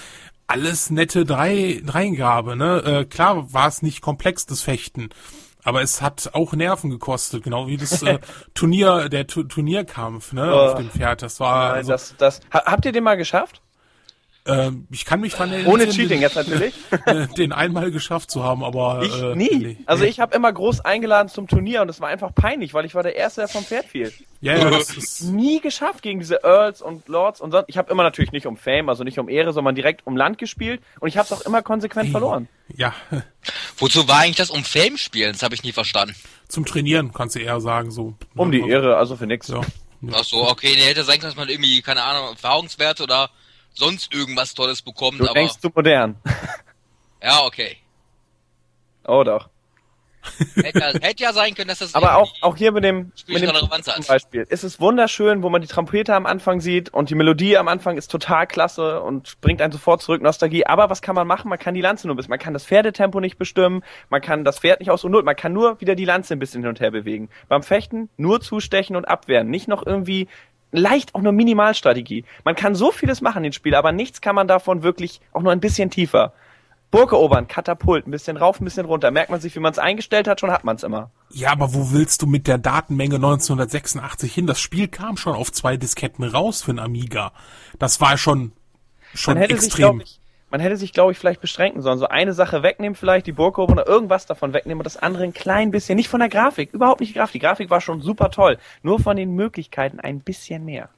alles 0.47 0.89
nette 0.89 1.23
Drei, 1.23 1.81
Dreingabe. 1.85 2.57
Ne? 2.57 2.83
Äh, 2.85 3.05
klar 3.05 3.53
war 3.53 3.67
es 3.67 3.81
nicht 3.81 4.01
komplex, 4.01 4.45
das 4.45 4.61
Fechten. 4.61 5.09
Aber 5.63 5.81
es 5.81 6.01
hat 6.01 6.31
auch 6.33 6.53
Nerven 6.53 6.89
gekostet, 6.89 7.43
genau 7.43 7.67
wie 7.67 7.77
das 7.77 8.01
äh, 8.03 8.19
Turnier, 8.53 9.09
der 9.09 9.27
tu 9.27 9.43
Turnierkampf, 9.43 10.33
ne, 10.33 10.51
oh. 10.51 10.57
auf 10.57 10.75
dem 10.75 10.89
Pferd. 10.89 11.21
Das 11.21 11.39
war. 11.39 11.73
Nein, 11.73 11.85
so 11.85 11.91
das, 11.91 12.15
das, 12.17 12.39
habt 12.51 12.85
ihr 12.85 12.91
den 12.91 13.03
mal 13.03 13.15
geschafft? 13.15 13.61
Ähm, 14.45 14.87
ich 14.89 15.05
kann 15.05 15.21
mich 15.21 15.33
dran 15.33 15.51
erinnern. 15.51 15.71
Ohne 15.71 15.87
Cheating 15.89 16.21
jetzt 16.21 16.35
natürlich. 16.35 16.73
Den, 17.37 17.51
einmal 17.51 17.91
geschafft 17.91 18.31
zu 18.31 18.43
haben, 18.43 18.63
aber. 18.63 19.03
Ich 19.03 19.21
äh, 19.21 19.35
nie. 19.35 19.55
nee. 19.55 19.77
Also 19.85 20.03
ich 20.03 20.19
habe 20.19 20.35
immer 20.35 20.51
groß 20.51 20.81
eingeladen 20.81 21.29
zum 21.29 21.47
Turnier 21.47 21.83
und 21.83 21.89
es 21.89 22.01
war 22.01 22.09
einfach 22.09 22.33
peinlich, 22.33 22.73
weil 22.73 22.85
ich 22.85 22.95
war 22.95 23.03
der 23.03 23.15
Erste, 23.15 23.41
der 23.41 23.47
vom 23.47 23.63
Pferd 23.63 23.85
fiel. 23.85 24.11
Ja, 24.41 24.57
ja, 24.57 24.69
das 24.71 24.97
ist. 24.97 25.21
Nie 25.23 25.59
geschafft 25.61 26.01
gegen 26.01 26.19
diese 26.19 26.43
Earls 26.43 26.81
und 26.81 27.07
Lords 27.07 27.39
und 27.39 27.51
sonst. 27.51 27.65
Ich 27.67 27.77
habe 27.77 27.91
immer 27.91 28.01
natürlich 28.03 28.31
nicht 28.31 28.47
um 28.47 28.57
Fame, 28.57 28.89
also 28.89 29.03
nicht 29.03 29.19
um 29.19 29.29
Ehre, 29.29 29.53
sondern 29.53 29.75
direkt 29.75 30.07
um 30.07 30.17
Land 30.17 30.39
gespielt 30.39 30.81
und 30.99 31.07
ich 31.09 31.17
habe 31.17 31.25
es 31.25 31.31
auch 31.31 31.45
immer 31.45 31.61
konsequent 31.61 32.09
verloren. 32.09 32.47
Ja, 32.75 32.95
Wozu 33.77 34.07
war 34.07 34.19
eigentlich 34.19 34.37
das 34.37 34.49
um 34.49 34.63
Fame 34.63 34.97
spielen? 34.97 35.33
Das 35.33 35.43
habe 35.43 35.55
ich 35.55 35.63
nie 35.63 35.71
verstanden. 35.71 36.15
zum 36.47 36.65
Trainieren 36.65 37.13
kannst 37.13 37.35
du 37.35 37.39
eher 37.39 37.59
sagen, 37.61 37.91
so. 37.91 38.15
Um 38.35 38.51
die 38.51 38.59
Ja, 38.59 38.67
Ehre, 38.67 38.97
also 38.97 39.15
für 39.15 39.25
nix. 39.27 39.47
Ja. 39.47 39.61
Ach 40.13 40.23
so, 40.23 40.47
okay, 40.49 40.73
nee, 40.75 40.81
hätte 40.81 41.03
sein 41.03 41.19
können, 41.19 41.31
dass 41.31 41.35
man 41.35 41.49
irgendwie, 41.49 41.81
keine 41.81 42.03
Ahnung, 42.03 42.29
Erfahrungswerte 42.29 43.03
oder 43.03 43.29
sonst 43.73 44.13
irgendwas 44.13 44.53
Tolles 44.53 44.81
bekommt, 44.81 45.19
Du 45.19 45.25
aber. 45.25 45.33
denkst 45.33 45.59
zu 45.59 45.69
modern. 45.73 46.15
Ja, 47.23 47.43
okay. 47.43 47.77
Oh 49.07 49.23
doch. 49.23 49.47
Hätte, 50.55 50.79
ja- 50.79 50.93
hätte 51.01 51.23
ja 51.23 51.33
sein 51.33 51.55
können, 51.55 51.67
dass 51.67 51.79
das 51.79 51.95
Aber 51.95 52.15
auch, 52.17 52.33
auch 52.41 52.55
hier 52.55 52.71
mit 52.71 52.83
dem, 52.83 53.11
mit 53.27 53.41
dem 53.41 53.51
zum 53.81 54.05
Beispiel. 54.07 54.45
Es 54.49 54.63
ist 54.63 54.79
wunderschön, 54.79 55.41
wo 55.41 55.49
man 55.49 55.61
die 55.63 55.67
Trompete 55.67 56.13
am 56.13 56.27
Anfang 56.27 56.61
sieht 56.61 56.89
und 56.93 57.09
die 57.09 57.15
Melodie 57.15 57.57
am 57.57 57.67
Anfang 57.67 57.97
ist 57.97 58.09
total 58.11 58.45
klasse 58.45 59.01
und 59.01 59.41
bringt 59.41 59.61
einen 59.63 59.71
sofort 59.71 60.01
zurück 60.03 60.21
Nostalgie. 60.21 60.65
Aber 60.67 60.91
was 60.91 61.01
kann 61.01 61.15
man 61.15 61.25
machen? 61.25 61.49
Man 61.49 61.57
kann 61.57 61.73
die 61.73 61.81
Lanze 61.81 62.05
nur 62.07 62.15
bis. 62.15 62.27
Man 62.27 62.37
kann 62.37 62.53
das 62.53 62.65
Pferdetempo 62.65 63.19
nicht 63.19 63.37
bestimmen, 63.39 63.83
man 64.09 64.21
kann 64.21 64.43
das 64.45 64.59
Pferd 64.59 64.79
nicht 64.79 64.91
aus 64.91 65.03
und 65.03 65.11
null. 65.11 65.23
Man 65.23 65.35
kann 65.35 65.53
nur 65.53 65.81
wieder 65.81 65.95
die 65.95 66.05
Lanze 66.05 66.33
ein 66.35 66.39
bisschen 66.39 66.61
hin 66.61 66.69
und 66.69 66.79
her 66.79 66.91
bewegen. 66.91 67.29
Beim 67.47 67.63
Fechten 67.63 68.09
nur 68.17 68.41
zustechen 68.41 68.95
und 68.95 69.05
abwehren. 69.05 69.47
Nicht 69.49 69.67
noch 69.67 69.83
irgendwie 69.85 70.27
leicht 70.71 71.15
auch 71.15 71.21
nur 71.21 71.31
Minimalstrategie. 71.31 72.25
Man 72.43 72.55
kann 72.55 72.75
so 72.75 72.91
vieles 72.91 73.21
machen 73.21 73.39
in 73.39 73.51
dem 73.51 73.53
Spiel, 73.53 73.75
aber 73.75 73.91
nichts 73.91 74.21
kann 74.21 74.35
man 74.35 74.47
davon 74.47 74.83
wirklich 74.83 75.21
auch 75.33 75.41
nur 75.41 75.51
ein 75.51 75.59
bisschen 75.59 75.89
tiefer. 75.89 76.33
Burg 76.91 77.13
erobern, 77.13 77.47
Katapult, 77.47 78.05
ein 78.05 78.11
bisschen 78.11 78.35
rauf, 78.35 78.59
ein 78.59 78.65
bisschen 78.65 78.85
runter. 78.85 79.11
Merkt 79.11 79.31
man 79.31 79.39
sich, 79.39 79.55
wie 79.55 79.61
man 79.61 79.71
es 79.71 79.79
eingestellt 79.79 80.27
hat, 80.27 80.41
schon 80.41 80.51
hat 80.51 80.65
man 80.65 80.75
es 80.75 80.83
immer. 80.83 81.09
Ja, 81.29 81.51
aber 81.51 81.73
wo 81.73 81.91
willst 81.91 82.21
du 82.21 82.27
mit 82.27 82.47
der 82.47 82.57
Datenmenge 82.57 83.15
1986 83.15 84.33
hin? 84.33 84.45
Das 84.45 84.59
Spiel 84.59 84.89
kam 84.89 85.15
schon 85.15 85.33
auf 85.33 85.53
zwei 85.53 85.77
Disketten 85.77 86.25
raus 86.25 86.63
für 86.63 86.71
einen 86.71 86.79
Amiga. 86.79 87.31
Das 87.79 88.01
war 88.01 88.17
schon, 88.17 88.51
schon 89.13 89.37
sich, 89.37 89.49
extrem. 89.51 89.99
glaube 89.99 90.03
ich, 90.03 90.20
man 90.51 90.59
hätte 90.59 90.75
sich, 90.75 90.91
glaube 90.91 91.13
ich, 91.13 91.17
vielleicht 91.17 91.39
beschränken 91.39 91.81
sollen. 91.81 91.97
So 91.97 92.09
eine 92.09 92.33
Sache 92.33 92.61
wegnehmen, 92.61 92.95
vielleicht 92.95 93.25
die 93.25 93.31
Burgkurve 93.31 93.71
oder 93.71 93.87
irgendwas 93.87 94.25
davon 94.25 94.53
wegnehmen 94.53 94.81
und 94.81 94.85
das 94.85 94.97
andere 94.97 95.23
ein 95.23 95.33
klein 95.33 95.71
bisschen. 95.71 95.95
Nicht 95.95 96.09
von 96.09 96.19
der 96.19 96.29
Grafik, 96.29 96.73
überhaupt 96.73 96.99
nicht 96.99 97.15
die 97.15 97.17
Grafik. 97.17 97.33
Die 97.33 97.39
Grafik 97.39 97.69
war 97.69 97.79
schon 97.79 98.01
super 98.01 98.29
toll. 98.29 98.59
Nur 98.83 98.99
von 98.99 99.15
den 99.15 99.33
Möglichkeiten 99.33 100.01
ein 100.01 100.19
bisschen 100.19 100.65
mehr. 100.65 100.89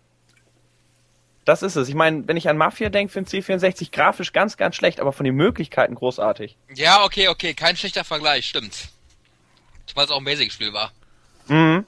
Das 1.46 1.62
ist 1.62 1.76
es. 1.76 1.88
Ich 1.88 1.96
meine, 1.96 2.28
wenn 2.28 2.38
ich 2.38 2.50
an 2.50 2.58
Mafia 2.58 2.90
denke, 2.90 3.14
finde 3.14 3.38
ich 3.38 3.46
C64 3.46 3.92
grafisch 3.92 4.34
ganz, 4.34 4.58
ganz 4.58 4.76
schlecht, 4.76 5.00
aber 5.00 5.14
von 5.14 5.26
den 5.26 5.36
Möglichkeiten 5.36 5.94
großartig. 5.94 6.58
Ja, 6.74 7.04
okay, 7.04 7.28
okay, 7.28 7.54
kein 7.54 7.76
schlechter 7.76 8.04
Vergleich, 8.04 8.48
stimmt. 8.48 8.90
Zumal 9.86 10.06
es 10.06 10.12
auch 10.12 10.18
ein 10.18 10.26
Basic-Spiel 10.26 10.74
war. 10.74 10.92
Mhm. 11.48 11.86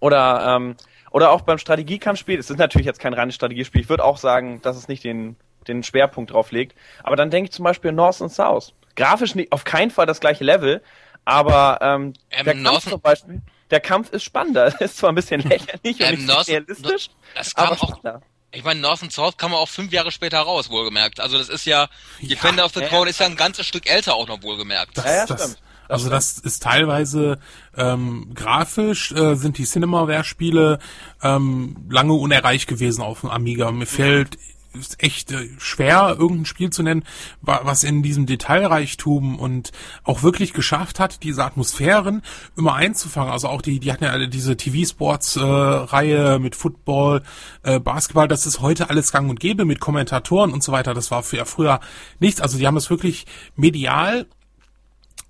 Oder, 0.00 0.56
ähm, 0.56 0.76
oder 1.10 1.30
auch 1.30 1.42
beim 1.42 1.58
Strategiekampfspiel. 1.58 2.38
Es 2.38 2.50
ist 2.50 2.56
natürlich 2.56 2.86
jetzt 2.86 3.00
kein 3.00 3.12
reines 3.12 3.34
Strategiespiel. 3.34 3.82
Ich 3.82 3.88
würde 3.90 4.04
auch 4.04 4.16
sagen, 4.16 4.60
dass 4.62 4.76
es 4.76 4.88
nicht 4.88 5.04
den, 5.04 5.36
den 5.70 5.82
Schwerpunkt 5.82 6.32
drauf 6.32 6.50
legt. 6.52 6.76
Aber 7.02 7.16
dann 7.16 7.30
denke 7.30 7.48
ich 7.48 7.52
zum 7.52 7.64
Beispiel 7.64 7.92
North 7.92 8.20
und 8.20 8.30
South. 8.30 8.72
Grafisch 8.96 9.34
nicht, 9.34 9.52
auf 9.52 9.64
keinen 9.64 9.90
Fall 9.90 10.06
das 10.06 10.20
gleiche 10.20 10.44
Level, 10.44 10.82
aber 11.24 11.78
ähm, 11.80 12.12
Ähm, 12.30 12.44
der 12.44 12.54
Kampf 12.54 12.62
North- 12.64 12.82
zum 12.82 13.00
Beispiel, 13.00 13.40
der 13.70 13.80
Kampf 13.80 14.10
ist 14.12 14.24
spannender. 14.24 14.74
Ist 14.80 14.96
zwar 14.98 15.10
ein 15.10 15.14
bisschen 15.14 15.40
lächerlich 15.42 16.00
und 16.00 16.06
Ähm, 16.06 16.10
nicht 16.16 16.26
so 16.26 16.32
North- 16.34 16.48
realistisch, 16.48 17.08
Das 17.34 17.54
kam 17.54 17.68
aber 17.68 17.82
auch, 17.82 17.88
spannender. 17.98 18.22
ich 18.50 18.64
meine, 18.64 18.80
North 18.80 19.02
and 19.02 19.12
South 19.12 19.36
kam 19.36 19.54
auch 19.54 19.68
fünf 19.68 19.92
Jahre 19.92 20.10
später 20.10 20.40
raus, 20.40 20.70
wohlgemerkt. 20.70 21.20
Also 21.20 21.38
das 21.38 21.48
ist 21.48 21.66
ja, 21.66 21.88
Defender 22.20 22.64
of 22.64 22.72
the 22.74 22.80
ja, 22.80 22.88
Throne 22.88 23.10
ist 23.10 23.20
ja 23.20 23.26
ein 23.26 23.36
ganzes 23.36 23.66
Stück 23.66 23.88
älter 23.88 24.14
auch 24.16 24.26
noch 24.26 24.42
wohlgemerkt. 24.42 24.98
Das, 24.98 25.04
Ja, 25.04 25.14
ja, 25.14 25.26
das, 25.26 25.40
stimmt. 25.42 25.58
Das 25.88 25.94
also 26.02 26.08
das 26.10 26.38
ist 26.38 26.62
teilweise 26.62 27.38
ähm, 27.76 28.32
grafisch 28.34 29.10
äh, 29.12 29.34
sind 29.34 29.58
die 29.58 29.64
Cinemaware-Spiele 29.64 30.78
ähm, 31.22 31.76
lange 31.90 32.12
unerreicht 32.12 32.68
gewesen 32.68 33.02
auf 33.02 33.20
dem 33.20 33.30
Amiga. 33.30 33.70
Mir 33.72 33.86
fällt 33.86 34.36
ist 34.78 35.02
echt 35.02 35.32
äh, 35.32 35.48
schwer, 35.58 36.16
irgendein 36.18 36.46
Spiel 36.46 36.70
zu 36.70 36.82
nennen, 36.82 37.04
wa- 37.40 37.60
was 37.64 37.82
in 37.84 38.02
diesem 38.02 38.26
Detailreichtum 38.26 39.38
und 39.38 39.72
auch 40.04 40.22
wirklich 40.22 40.52
geschafft 40.52 41.00
hat, 41.00 41.22
diese 41.22 41.44
Atmosphären 41.44 42.22
immer 42.56 42.74
einzufangen. 42.74 43.32
Also 43.32 43.48
auch 43.48 43.62
die, 43.62 43.80
die 43.80 43.92
hatten 43.92 44.04
ja 44.04 44.10
alle 44.10 44.28
diese 44.28 44.56
TV-Sports-Reihe 44.56 46.38
mit 46.38 46.56
Football, 46.56 47.22
äh, 47.62 47.80
Basketball, 47.80 48.28
das 48.28 48.46
ist 48.46 48.60
heute 48.60 48.90
alles 48.90 49.12
gang 49.12 49.28
und 49.28 49.40
gäbe 49.40 49.64
mit 49.64 49.80
Kommentatoren 49.80 50.52
und 50.52 50.62
so 50.62 50.72
weiter. 50.72 50.94
Das 50.94 51.10
war 51.10 51.22
für, 51.22 51.44
früher 51.46 51.80
nichts. 52.18 52.40
Also 52.40 52.58
die 52.58 52.66
haben 52.66 52.76
es 52.76 52.90
wirklich 52.90 53.26
medial 53.56 54.26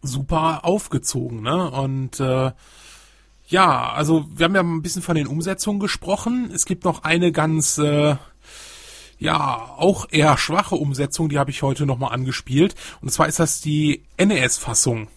super 0.02 0.64
aufgezogen, 0.64 1.42
ne? 1.42 1.70
Und 1.70 2.20
äh, 2.20 2.52
ja, 3.48 3.92
also 3.92 4.26
wir 4.34 4.44
haben 4.44 4.54
ja 4.54 4.62
ein 4.62 4.80
bisschen 4.82 5.02
von 5.02 5.16
den 5.16 5.26
Umsetzungen 5.26 5.80
gesprochen. 5.80 6.50
Es 6.54 6.64
gibt 6.64 6.84
noch 6.84 7.02
eine 7.02 7.32
ganz 7.32 7.78
äh, 7.78 8.16
ja, 9.20 9.74
auch 9.76 10.08
eher 10.10 10.36
schwache 10.38 10.74
Umsetzung, 10.74 11.28
die 11.28 11.38
habe 11.38 11.50
ich 11.50 11.62
heute 11.62 11.86
nochmal 11.86 12.12
angespielt. 12.12 12.74
Und 13.02 13.12
zwar 13.12 13.28
ist 13.28 13.38
das 13.38 13.60
die 13.60 14.02
NES-Fassung. 14.18 15.08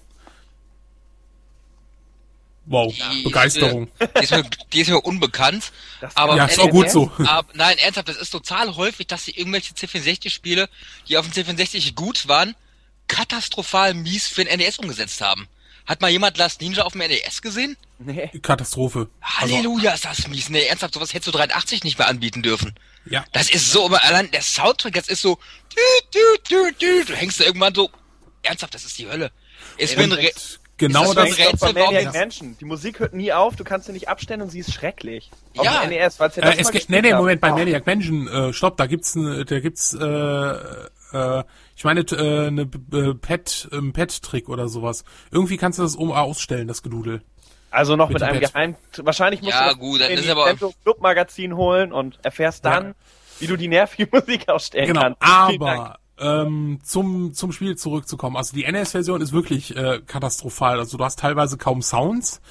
Wow, 2.65 2.93
Die 3.13 3.23
Begeisterung. 3.23 3.89
Ist, 3.99 4.11
die, 4.15 4.23
ist 4.23 4.31
mir, 4.31 4.43
die 4.71 4.81
ist 4.81 4.89
mir 4.89 5.01
unbekannt. 5.01 5.71
Das- 5.99 6.15
aber 6.15 6.37
Ja, 6.37 6.45
ist 6.45 6.59
auch 6.59 6.69
gut 6.69 6.89
so. 6.89 7.11
Aber, 7.27 7.47
nein, 7.53 7.77
ernsthaft, 7.77 8.07
das 8.07 8.15
ist 8.17 8.29
total 8.29 8.75
häufig, 8.77 9.07
dass 9.07 9.25
sie 9.25 9.31
irgendwelche 9.31 9.73
C64-Spiele, 9.73 10.69
die 11.09 11.17
auf 11.17 11.27
dem 11.29 11.33
C64 11.45 11.93
gut 11.95 12.27
waren, 12.29 12.55
katastrophal 13.07 13.93
mies 13.93 14.27
für 14.29 14.45
den 14.45 14.57
NES 14.59 14.79
umgesetzt 14.79 15.19
haben. 15.19 15.47
Hat 15.85 16.01
mal 16.01 16.09
jemand 16.09 16.37
Last 16.37 16.61
Ninja 16.61 16.83
auf 16.83 16.93
dem 16.93 16.99
NES 17.01 17.41
gesehen? 17.41 17.75
Nee. 17.99 18.29
Katastrophe. 18.41 19.09
Also, 19.39 19.53
Halleluja, 19.55 19.93
ist 19.93 20.05
das 20.05 20.27
mies. 20.27 20.49
Nee, 20.49 20.65
ernsthaft, 20.65 20.93
sowas 20.93 21.13
hättest 21.13 21.27
du 21.27 21.31
83 21.37 21.83
nicht 21.83 21.97
mehr 21.97 22.07
anbieten 22.07 22.41
dürfen. 22.41 22.73
ja, 23.05 23.25
Das 23.33 23.49
ist 23.49 23.71
so, 23.71 23.85
aber 23.85 24.01
allein 24.03 24.31
der 24.31 24.41
Soundtrack, 24.41 24.93
das 24.93 25.07
ist 25.09 25.21
so, 25.21 25.37
dü, 25.75 25.79
dü, 26.13 26.19
dü, 26.49 26.71
dü, 26.79 27.05
du 27.05 27.13
hängst 27.15 27.39
da 27.39 27.43
irgendwann 27.45 27.75
so, 27.75 27.89
ernsthaft, 28.43 28.73
das 28.73 28.85
ist 28.85 28.97
die 28.97 29.07
Hölle. 29.09 29.31
Ist 29.77 29.97
mir 29.97 30.03
ein 30.03 30.17
genau 30.77 31.03
Ist 31.03 31.15
das 31.15 31.29
das. 31.29 31.37
bei 31.37 31.43
Rätsel, 31.45 31.75
warum- 31.75 31.93
Maniac 31.93 32.13
Mansion. 32.13 32.57
Die 32.59 32.65
Musik 32.65 32.99
hört 32.99 33.13
nie 33.13 33.31
auf, 33.33 33.55
du 33.55 33.63
kannst 33.63 33.87
sie 33.87 33.93
nicht 33.93 34.07
abstellen 34.09 34.41
und 34.41 34.49
sie 34.49 34.59
ist 34.59 34.73
schrecklich. 34.73 35.31
Auf 35.57 35.65
Ja. 35.65 35.81
dem 35.81 35.89
NES, 35.91 36.19
weil 36.19 36.31
ja 36.35 36.43
Äh, 36.43 36.55
es 36.59 36.71
gibt, 36.71 36.89
nee, 36.89 37.01
nee, 37.01 37.13
Moment, 37.13 37.41
bei 37.41 37.51
Maniac 37.51 37.85
Mansion, 37.85 38.27
äh, 38.27 38.53
stopp, 38.53 38.77
da 38.77 38.85
gibt's, 38.85 39.15
ne, 39.15 39.43
da 39.45 39.59
gibt's, 39.59 39.93
äh, 39.93 40.03
äh, 41.13 41.43
ich 41.75 41.83
meine, 41.83 42.01
äh, 42.01 42.47
eine 42.47 42.61
äh, 42.93 43.13
Pet, 43.15 43.67
ähm, 43.71 43.93
Pet-Trick 43.93 44.49
oder 44.49 44.67
sowas. 44.67 45.03
Irgendwie 45.31 45.57
kannst 45.57 45.79
du 45.79 45.83
das 45.83 45.95
um 45.95 46.11
ausstellen, 46.11 46.67
das 46.67 46.83
Gedudel. 46.83 47.21
Also 47.71 47.95
noch 47.95 48.09
Mit 48.09 48.15
mit, 48.15 48.23
einem 48.23 48.39
Bett. 48.39 48.53
Geheim... 48.53 48.75
Wahrscheinlich 48.97 49.41
musst 49.41 49.53
Ja, 49.55 49.63
du 49.63 49.69
das 49.71 49.79
gut, 49.79 50.01
dann 50.01 50.11
in 50.11 50.19
ist 50.19 50.27
Nintendo 50.27 50.73
Club-Magazin 50.83 51.55
holen 51.55 51.91
und 51.91 52.19
erfährst 52.23 52.63
dann, 52.65 52.87
Ja. 52.87 52.93
wie 53.39 53.47
du 53.47 53.57
die 53.57 53.67
nervige 53.67 54.07
Musik 54.15 54.47
ausstellen 54.47 54.87
Genau, 54.87 55.01
kannst. 55.01 55.17
Aber 55.21 55.97
ähm, 56.19 56.79
zum, 56.83 57.33
zum 57.33 57.51
Spiel 57.51 57.75
zurückzukommen. 57.75 58.37
Also 58.37 58.55
die 58.55 58.71
NES-Version 58.71 59.21
ist 59.21 59.33
wirklich 59.33 59.75
äh, 59.75 60.01
katastrophal. 60.05 60.77
Also 60.77 60.97
du 60.97 61.03
hast 61.03 61.17
teilweise 61.19 61.57
kaum 61.57 61.81
Sounds. 61.81 62.41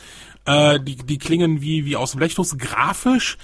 Äh, 0.45 0.81
die, 0.81 0.97
die 0.97 1.19
klingen 1.19 1.61
wie, 1.63 1.85
wie 1.85 1.95
aus 1.95 2.11
dem 2.11 2.19
Blechlos. 2.19 2.59
Grafisch, 2.59 3.39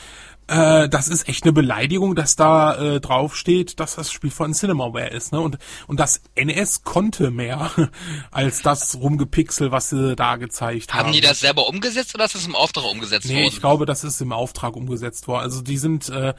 äh, 0.48 0.88
das 0.88 1.08
ist 1.08 1.28
echt 1.28 1.44
eine 1.44 1.52
Beleidigung, 1.52 2.14
dass 2.14 2.34
da 2.34 2.74
äh, 2.74 3.00
drauf 3.00 3.36
steht, 3.36 3.78
dass 3.80 3.96
das 3.96 4.10
Spiel 4.10 4.30
von 4.30 4.54
Cinemaware 4.54 5.08
ist. 5.08 5.32
Ne? 5.32 5.40
Und, 5.40 5.58
und 5.86 6.00
das 6.00 6.22
NES 6.36 6.82
konnte 6.84 7.30
mehr 7.30 7.70
als 8.30 8.62
das 8.62 8.96
Rumgepixel, 8.98 9.70
was 9.70 9.90
sie 9.90 10.16
da 10.16 10.36
gezeigt 10.36 10.94
haben. 10.94 11.06
Haben 11.06 11.12
die 11.12 11.20
das 11.20 11.40
selber 11.40 11.68
umgesetzt 11.68 12.14
oder 12.14 12.24
ist 12.24 12.34
das 12.34 12.46
im 12.46 12.56
Auftrag 12.56 12.84
umgesetzt 12.84 13.26
Nee, 13.26 13.36
worden? 13.36 13.44
ich 13.48 13.60
glaube, 13.60 13.86
das 13.86 14.04
ist 14.04 14.20
im 14.20 14.32
Auftrag 14.32 14.74
umgesetzt 14.74 15.28
worden. 15.28 15.42
Also 15.42 15.60
die 15.62 15.78
sind 15.78 16.08
äh, 16.08 16.32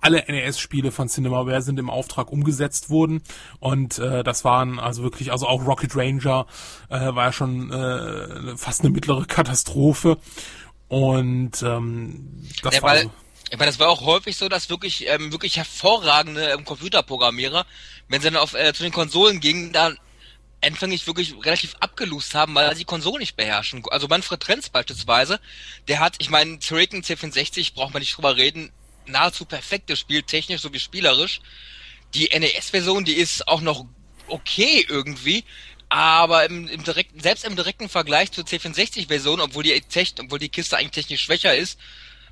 alle 0.00 0.24
NES-Spiele 0.28 0.92
von 0.92 1.08
Cinemaware 1.08 1.60
sind 1.60 1.78
im 1.78 1.90
Auftrag 1.90 2.30
umgesetzt 2.30 2.88
worden 2.88 3.22
und 3.58 3.98
äh, 3.98 4.22
das 4.22 4.44
waren 4.44 4.78
also 4.78 5.02
wirklich, 5.02 5.32
also 5.32 5.46
auch 5.46 5.66
Rocket 5.66 5.94
Ranger 5.96 6.46
äh, 6.88 7.14
war 7.14 7.26
ja 7.26 7.32
schon 7.32 7.70
äh, 7.72 8.56
fast 8.56 8.82
eine 8.82 8.90
mittlere 8.90 9.24
Katastrophe 9.26 10.18
und 10.88 11.62
ähm, 11.62 12.56
das 12.62 12.80
Ja, 12.80 12.82
war 12.82 12.96
weil, 12.96 13.02
so. 13.02 13.12
ich 13.50 13.58
meine, 13.58 13.70
das 13.70 13.78
war 13.78 13.88
auch 13.88 14.02
häufig 14.02 14.36
so, 14.36 14.48
dass 14.48 14.68
wirklich, 14.70 15.06
ähm, 15.08 15.32
wirklich 15.32 15.56
hervorragende 15.56 16.50
ähm, 16.50 16.64
Computerprogrammierer, 16.64 17.66
wenn 18.08 18.20
sie 18.20 18.30
dann 18.30 18.36
auf, 18.40 18.54
äh, 18.54 18.72
zu 18.74 18.82
den 18.82 18.92
Konsolen 18.92 19.40
gingen, 19.40 19.72
dann 19.72 19.98
anfänglich 20.62 21.06
wirklich 21.06 21.34
relativ 21.44 21.76
abgelust 21.80 22.34
haben, 22.34 22.54
weil 22.54 22.70
sie 22.72 22.80
die 22.80 22.84
Konsolen 22.84 23.20
nicht 23.20 23.36
beherrschen. 23.36 23.82
Also 23.90 24.08
Manfred 24.08 24.40
Trenz 24.40 24.70
beispielsweise, 24.70 25.40
der 25.88 26.00
hat, 26.00 26.16
ich 26.18 26.30
meine, 26.30 26.58
Zureken 26.60 27.02
C64, 27.02 27.74
braucht 27.74 27.94
man 27.94 28.00
nicht 28.02 28.16
drüber 28.16 28.36
reden, 28.36 28.72
nahezu 29.06 29.44
perfekt 29.46 29.86
gespielt, 29.88 30.26
technisch 30.28 30.62
sowie 30.62 30.80
spielerisch. 30.80 31.40
Die 32.14 32.28
NES-Version, 32.38 33.04
die 33.04 33.14
ist 33.14 33.48
auch 33.48 33.60
noch 33.60 33.86
okay 34.26 34.84
irgendwie, 34.88 35.44
aber 35.88 36.44
im, 36.46 36.68
im 36.68 36.84
direkten, 36.84 37.20
selbst 37.20 37.44
im 37.44 37.56
direkten 37.56 37.88
Vergleich 37.88 38.30
zur 38.32 38.44
C64-Version, 38.44 39.40
obwohl 39.40 39.62
die 39.62 39.80
Techn 39.80 40.24
obwohl 40.24 40.38
die 40.38 40.48
Kiste 40.48 40.76
eigentlich 40.76 40.90
technisch 40.92 41.22
schwächer 41.22 41.54
ist, 41.56 41.78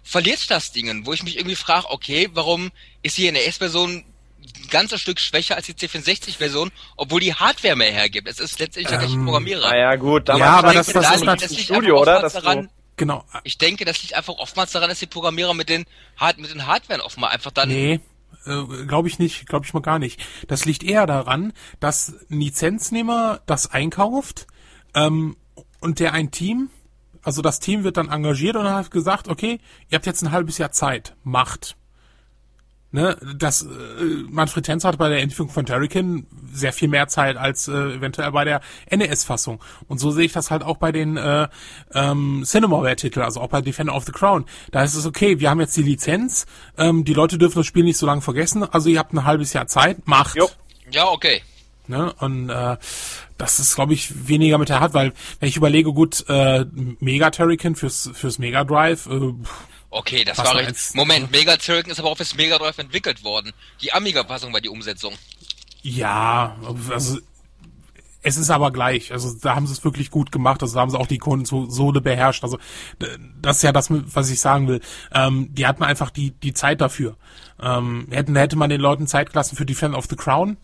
verliert 0.03 0.51
das 0.51 0.73
Dingen, 0.73 1.07
wo 1.07 1.13
ich 1.13 1.23
mich 1.23 1.37
irgendwie 1.37 1.57
frage, 1.57 1.91
okay, 1.91 2.29
warum 2.33 2.71
ist 3.03 3.17
die 3.19 3.31
NES-Version 3.33 4.05
ein 4.45 4.69
ganzes 4.71 5.01
Stück 5.01 5.19
schwächer 5.19 5.57
als 5.57 5.67
die 5.67 5.75
C64-Version, 5.75 6.71
obwohl 6.97 7.21
die 7.21 7.35
Hardware 7.35 7.75
mehr 7.77 7.91
hergibt. 7.93 8.29
Es 8.29 8.39
ist 8.39 8.59
letztendlich 8.61 9.13
Ähm, 9.13 9.25
Programmierer. 9.25 9.69
Naja, 9.71 9.97
gut, 9.97 10.29
damals 10.29 10.41
Ja, 10.45 10.57
aber 10.59 10.73
das- 10.75 10.87
das, 10.87 10.93
das 10.95 11.03
das, 11.03 11.05
ist 11.05 11.21
das, 11.21 11.27
natürlich- 11.27 11.41
das 11.43 11.51
liegt 11.59 11.65
Studio, 11.65 11.95
einfach 11.95 12.03
oder? 12.03 12.15
oftmals 12.15 12.33
Dass 12.35 12.43
daran, 12.45 12.71
Genau. 12.97 13.25
ich 13.45 13.59
denke, 13.59 13.85
das 13.85 14.01
liegt 14.03 14.15
einfach 14.15 14.35
oftmals 14.35 14.71
daran, 14.73 14.89
dass 14.89 15.01
die 15.01 15.07
Programmierer 15.07 15.53
mit 15.55 15.69
den, 15.69 15.85
Hard 16.17 16.39
mit 16.39 16.51
den 16.51 16.67
Hardwaren 16.67 17.01
oftmals 17.01 17.35
einfach 17.35 17.51
dann 17.51 17.69
Nee, 17.69 18.01
äh, 18.47 18.87
glaube 18.87 19.09
ich 19.09 19.19
nicht, 19.19 19.47
glaube 19.47 19.67
ich 19.67 19.75
mal 19.75 19.81
gar 19.81 19.99
nicht. 19.99 20.25
Das 20.49 20.65
liegt 20.65 20.83
eher 20.83 21.07
daran, 21.07 21.53
dass 21.81 22.15
ein 22.31 22.41
Lizenznehmer 22.41 23.41
das 23.47 23.71
einkauft 23.71 24.47
ähm, 24.95 25.37
und 25.81 26.01
der 26.01 26.13
ein 26.13 26.31
Team, 26.31 26.71
also 27.23 27.43
das 27.43 27.61
Team 27.61 27.85
wird 27.85 27.97
dann 27.97 28.09
engagiert 28.09 28.57
und 28.57 28.65
hat 28.65 28.91
gesagt, 28.91 29.29
okay, 29.29 29.61
ihr 29.89 29.97
habt 29.97 30.07
jetzt 30.07 30.23
ein 30.23 30.33
halbes 30.33 30.59
Jahr 30.59 30.73
Zeit, 30.73 31.17
macht. 31.23 31.77
Ne, 32.97 33.15
das 33.37 33.61
äh, 33.61 33.67
Manfred 34.31 34.65
Tenz 34.65 34.83
hat 34.83 34.97
bei 34.97 35.11
der 35.11 35.19
Entwicklung 35.19 35.51
von 35.51 35.67
Turrican 35.67 36.27
sehr 36.51 36.73
viel 36.73 36.89
mehr 36.89 37.09
Zeit 37.09 37.37
als 37.37 37.69
äh, 37.69 37.73
eventuell 37.73 38.33
bei 38.33 38.47
der 38.47 38.63
NES-Fassung. 38.91 39.63
Und 39.87 39.99
so 39.99 40.11
sehe 40.11 40.25
ich 40.25 40.33
das 40.33 40.51
halt 40.51 40.63
auch 40.63 40.79
bei 40.79 40.93
den 40.93 41.19
äh, 41.19 41.47
ähm, 41.93 42.43
Cinemaware-Titeln, 42.47 43.23
also 43.23 43.43
auch 43.43 43.51
bei 43.51 43.61
Defender 43.61 43.95
of 43.95 44.07
the 44.07 44.13
Crown. 44.13 44.47
Da 44.71 44.83
ist 44.83 44.95
es 44.95 45.05
okay, 45.05 45.41
wir 45.41 45.51
haben 45.51 45.61
jetzt 45.61 45.77
die 45.77 45.83
Lizenz, 45.83 46.47
ähm, 46.79 47.05
die 47.05 47.13
Leute 47.13 47.37
dürfen 47.37 47.59
das 47.59 47.67
Spiel 47.67 47.85
nicht 47.85 47.99
so 47.99 48.07
lange 48.07 48.23
vergessen, 48.23 48.65
also 48.65 48.89
ihr 48.89 48.99
habt 48.99 49.13
ein 49.13 49.25
halbes 49.25 49.53
Jahr 49.53 49.67
Zeit, 49.67 50.09
macht. 50.09 50.35
Jo. 50.35 50.49
Ja, 50.91 51.07
okay. 51.09 51.43
Ne? 51.89 52.15
Und 52.15 52.49
äh, 52.49 52.79
das 53.37 53.61
ist, 53.61 53.75
glaube 53.75 53.93
ich, 53.93 54.27
weniger 54.27 54.57
mit 54.57 54.71
der 54.71 54.81
Hand, 54.81 54.95
weil 54.95 55.13
wenn 55.39 55.51
ich 55.51 55.59
überlege, 55.59 55.93
gut, 55.93 56.25
äh, 56.31 56.65
Mega 57.01 57.29
Turrican 57.29 57.75
fürs, 57.75 58.11
fürs 58.15 58.39
Mega 58.39 58.65
Drive, 58.65 59.07
äh, 59.07 59.35
pff, 59.35 59.67
Okay, 59.97 60.25
das 60.25 60.37
war 60.37 60.53
du? 60.63 60.75
Moment, 60.93 61.31
Mega 61.31 61.57
Turrican 61.57 61.91
ist 61.91 61.99
aber 61.99 62.11
auch 62.11 62.17
fürs 62.19 62.35
Mega 62.35 62.59
Drive 62.59 62.77
entwickelt 62.77 63.25
worden. 63.25 63.55
Die 63.81 63.95
Amiga-Fassung 63.95 64.53
war 64.53 64.61
die 64.61 64.69
Umsetzung. 64.69 65.15
ja, 65.83 66.55
also 66.91 67.19
es 68.23 68.37
ist 68.37 68.51
aber 68.51 68.73
gleich. 68.73 69.11
Also 69.13 69.33
da 69.41 69.55
haben 69.55 69.67
sie 69.67 69.73
es 69.73 69.85
wirklich 69.85 70.11
gut 70.11 70.33
gemacht. 70.33 70.61
Also 70.63 70.75
da 70.75 70.81
haben 70.81 70.91
sie 70.91 70.99
auch 70.99 71.07
die 71.07 71.17
Konsole 71.17 72.03
beherrscht. 72.03 72.45
Also 72.45 72.59
das 73.41 73.57
ist 73.57 73.63
ja 73.63 73.73
das, 73.73 73.87
was 73.91 74.29
ich 74.29 74.39
sagen 74.39 74.69
will. 74.69 74.81
Ähm, 75.15 75.49
die 75.55 75.67
hatten 75.67 75.83
einfach 75.83 76.11
die 76.11 76.33
die 76.33 76.53
Zeit 76.53 76.83
dafür. 76.83 77.17
Ähm, 77.59 78.09
hätten 78.11 78.37
hätte 78.37 78.57
man 78.57 78.69
den 78.69 78.83
Leuten 78.83 79.07
Zeit 79.07 79.31
gelassen 79.31 79.57
für 79.57 79.65
Defender 79.65 79.97
of 79.97 80.09
the 80.11 80.17
Crown, 80.17 80.59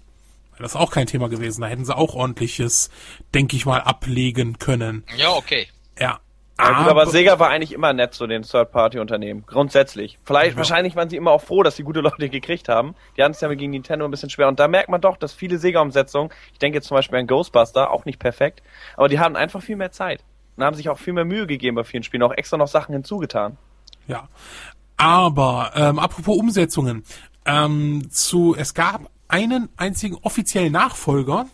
wäre 0.52 0.62
das 0.64 0.76
auch 0.76 0.90
kein 0.90 1.06
Thema 1.06 1.30
gewesen. 1.30 1.62
Da 1.62 1.68
hätten 1.68 1.86
sie 1.86 1.96
auch 1.96 2.14
ordentliches, 2.14 2.90
denke 3.32 3.56
ich 3.56 3.64
mal, 3.64 3.80
ablegen 3.80 4.58
können. 4.58 5.04
Ja, 5.16 5.30
okay. 5.30 5.68
Ja. 5.98 6.20
Ja, 6.62 6.78
gut, 6.78 6.88
aber 6.88 7.06
Sega 7.06 7.38
war 7.38 7.50
eigentlich 7.50 7.72
immer 7.72 7.92
nett 7.92 8.14
zu 8.14 8.26
den 8.26 8.42
Third-Party-Unternehmen. 8.42 9.44
Grundsätzlich. 9.46 10.18
Vielleicht, 10.24 10.56
wahrscheinlich 10.56 10.96
waren 10.96 11.08
sie 11.08 11.16
immer 11.16 11.30
auch 11.30 11.42
froh, 11.42 11.62
dass 11.62 11.76
sie 11.76 11.82
gute 11.82 12.00
Leute 12.02 12.28
gekriegt 12.28 12.68
haben. 12.68 12.94
Die 13.16 13.22
hatten 13.22 13.32
es 13.32 13.40
ja 13.40 13.52
gegen 13.54 13.72
Nintendo 13.72 14.04
ein 14.04 14.10
bisschen 14.10 14.30
schwer. 14.30 14.48
Und 14.48 14.60
da 14.60 14.68
merkt 14.68 14.88
man 14.88 15.00
doch, 15.00 15.16
dass 15.16 15.32
viele 15.32 15.58
Sega-Umsetzungen, 15.58 16.30
ich 16.52 16.58
denke 16.58 16.78
jetzt 16.78 16.88
zum 16.88 16.96
Beispiel 16.96 17.18
an 17.18 17.26
Ghostbuster, 17.26 17.90
auch 17.90 18.04
nicht 18.04 18.18
perfekt, 18.18 18.62
aber 18.96 19.08
die 19.08 19.18
hatten 19.18 19.36
einfach 19.36 19.62
viel 19.62 19.76
mehr 19.76 19.92
Zeit. 19.92 20.24
Und 20.56 20.64
haben 20.64 20.76
sich 20.76 20.88
auch 20.88 20.98
viel 20.98 21.14
mehr 21.14 21.24
Mühe 21.24 21.46
gegeben 21.46 21.76
bei 21.76 21.84
vielen 21.84 22.02
Spielen, 22.02 22.22
auch 22.22 22.32
extra 22.32 22.56
noch 22.56 22.68
Sachen 22.68 22.92
hinzugetan. 22.92 23.56
Ja. 24.06 24.28
Aber 24.96 25.72
ähm, 25.74 25.98
apropos 25.98 26.36
Umsetzungen, 26.36 27.04
ähm, 27.46 28.08
zu 28.10 28.54
es 28.56 28.74
gab 28.74 29.10
einen 29.28 29.68
einzigen 29.76 30.16
offiziellen 30.22 30.72
Nachfolger. 30.72 31.46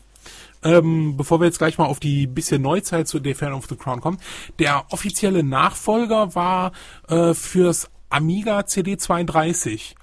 Ähm, 0.65 1.17
bevor 1.17 1.41
wir 1.41 1.47
jetzt 1.47 1.59
gleich 1.59 1.79
mal 1.79 1.87
auf 1.87 2.01
die 2.01 2.27
bisschen 2.27 2.63
Neuzeit 2.63 3.07
zu 3.07 3.21
Defender 3.21 3.57
of 3.57 3.67
the 3.69 3.77
Crown 3.77 4.01
kommen. 4.01 4.19
Der 4.59 4.87
offizielle 4.91 5.43
Nachfolger 5.43 6.35
war 6.35 6.73
äh, 7.09 7.35
fürs 7.35 7.91
Amiga 8.11 8.61
CD32. 8.61 9.95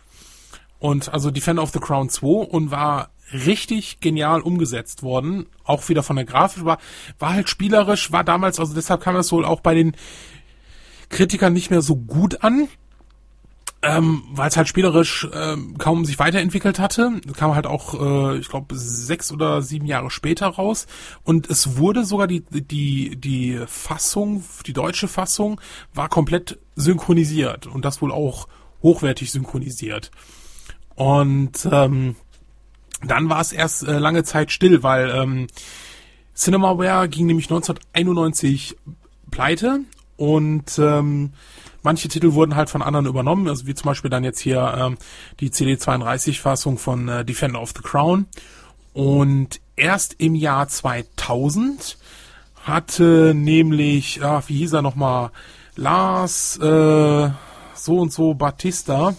Und 0.79 1.13
also 1.13 1.31
Defender 1.31 1.63
of 1.63 1.71
the 1.71 1.79
Crown 1.79 2.09
2 2.09 2.27
und 2.27 2.71
war 2.71 3.09
richtig 3.33 4.00
genial 4.00 4.41
umgesetzt 4.41 5.03
worden. 5.03 5.47
Auch 5.63 5.89
wieder 5.89 6.03
von 6.03 6.15
der 6.15 6.25
Grafik, 6.25 6.65
war, 6.65 6.77
war 7.19 7.33
halt 7.33 7.50
spielerisch, 7.50 8.12
war 8.12 8.24
damals, 8.24 8.59
also 8.59 8.74
deshalb 8.74 9.01
kam 9.01 9.15
das 9.15 9.31
wohl 9.31 9.45
auch 9.45 9.62
bei 9.62 9.74
den 9.74 9.95
Kritikern 11.09 11.53
nicht 11.53 11.71
mehr 11.71 11.81
so 11.81 11.95
gut 11.95 12.43
an, 12.43 12.67
ähm, 13.86 14.24
weil 14.32 14.50
es 14.50 14.58
halt 14.58 14.68
spielerisch 14.68 15.27
ähm, 15.32 15.77
kaum 15.77 16.06
sich 16.06 16.18
weiterentwickelt 16.18 16.79
hatte. 16.79 17.22
Kam 17.38 17.53
halt 17.53 17.68
auch, 17.68 17.94
äh, 18.33 18.38
ich 18.40 18.50
glaube, 18.50 18.75
sechs 18.75 19.31
oder 19.31 19.62
sieben 19.62 19.86
Jahre 19.86 20.09
später 20.09 20.48
raus. 20.48 20.88
Und 21.24 21.48
es 21.51 21.77
wurde 21.77 22.03
sogar 22.03 22.25
die, 22.25 22.44
die, 22.50 23.16
die 23.16 23.59
Fassung, 23.68 24.44
die 24.66 24.74
deutsche 24.74 25.07
Fassung, 25.07 25.62
war 25.94 26.09
komplett 26.09 26.57
synchronisiert. 26.75 27.68
Und 27.68 27.86
das 27.86 28.01
wohl 28.01 28.12
auch 28.12 28.48
hochwertig 28.81 29.31
synchronisiert. 29.31 30.09
Und 30.96 31.70
ähm, 31.72 32.16
dann 33.03 33.29
war 33.29 33.42
es 33.42 33.51
erst 33.51 33.83
äh, 33.83 34.00
lange 34.00 34.24
Zeit 34.24 34.51
still, 34.51 34.81
weil 34.81 35.12
ähm, 35.12 35.48
Cinemaware 36.33 37.07
ging 37.07 37.27
nämlich 37.27 37.51
1991 37.51 38.77
pleite 39.29 39.81
und 40.18 40.79
ähm, 40.79 41.33
manche 41.85 42.09
Titel 42.09 42.33
wurden 42.33 42.55
halt 42.55 42.69
von 42.69 42.81
anderen 42.81 43.05
übernommen, 43.05 43.48
also 43.48 43.65
wie 43.67 43.75
zum 43.75 43.87
Beispiel 43.87 44.09
dann 44.09 44.25
jetzt 44.25 44.39
hier 44.39 44.75
ähm, 44.77 44.98
die 45.39 45.50
CD32-Fassung 45.50 46.77
von 46.77 47.07
äh, 47.07 47.24
Defender 47.24 47.61
of 47.61 47.74
the 47.75 47.81
Crown. 47.81 48.25
Und 48.93 49.61
erst 49.75 50.15
im 50.19 50.35
Jahr 50.35 50.67
2000 50.67 51.98
hatte 52.63 53.33
nämlich, 53.35 54.24
ah, 54.24 54.43
wie 54.48 54.57
hieß 54.57 54.74
er 54.74 54.81
nochmal, 54.81 55.31
Lars 55.75 56.57
äh, 56.57 57.29
so 57.75 58.00
und 58.00 58.11
so 58.11 58.33
Batista. 58.33 59.15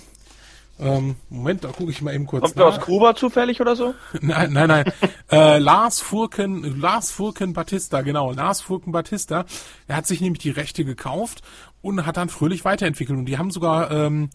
Ähm, 0.79 1.17
Moment, 1.31 1.65
da 1.65 1.69
gucke 1.69 1.91
ich 1.91 2.03
mal 2.03 2.15
eben 2.15 2.27
kurz 2.27 2.43
Kommt 2.43 2.59
der 2.59 2.67
aus 2.67 2.81
Kuba 2.81 3.15
zufällig 3.15 3.61
oder 3.63 3.77
so? 3.77 3.95
Nein, 4.21 4.53
nein, 4.53 4.69
nein. 4.69 4.93
äh, 5.31 5.59
Lars 5.59 6.01
Furken, 6.01 6.81
Lars 6.81 7.11
Furken 7.11 7.55
Batista, 7.55 8.03
genau. 8.03 8.33
Lars 8.33 8.61
Furken 8.61 8.93
Batista. 8.93 9.47
Er 9.89 9.97
hat 9.97 10.07
sich 10.07 10.21
nämlich 10.21 10.43
die 10.43 10.51
Rechte 10.51 10.85
gekauft 10.85 11.41
und 11.83 12.07
hat 12.07 12.17
dann 12.17 12.29
fröhlich 12.29 12.65
weiterentwickelt. 12.65 13.19
Und 13.19 13.27
die 13.27 13.39
haben 13.39 13.51
sogar, 13.51 13.91
ähm, 13.91 14.31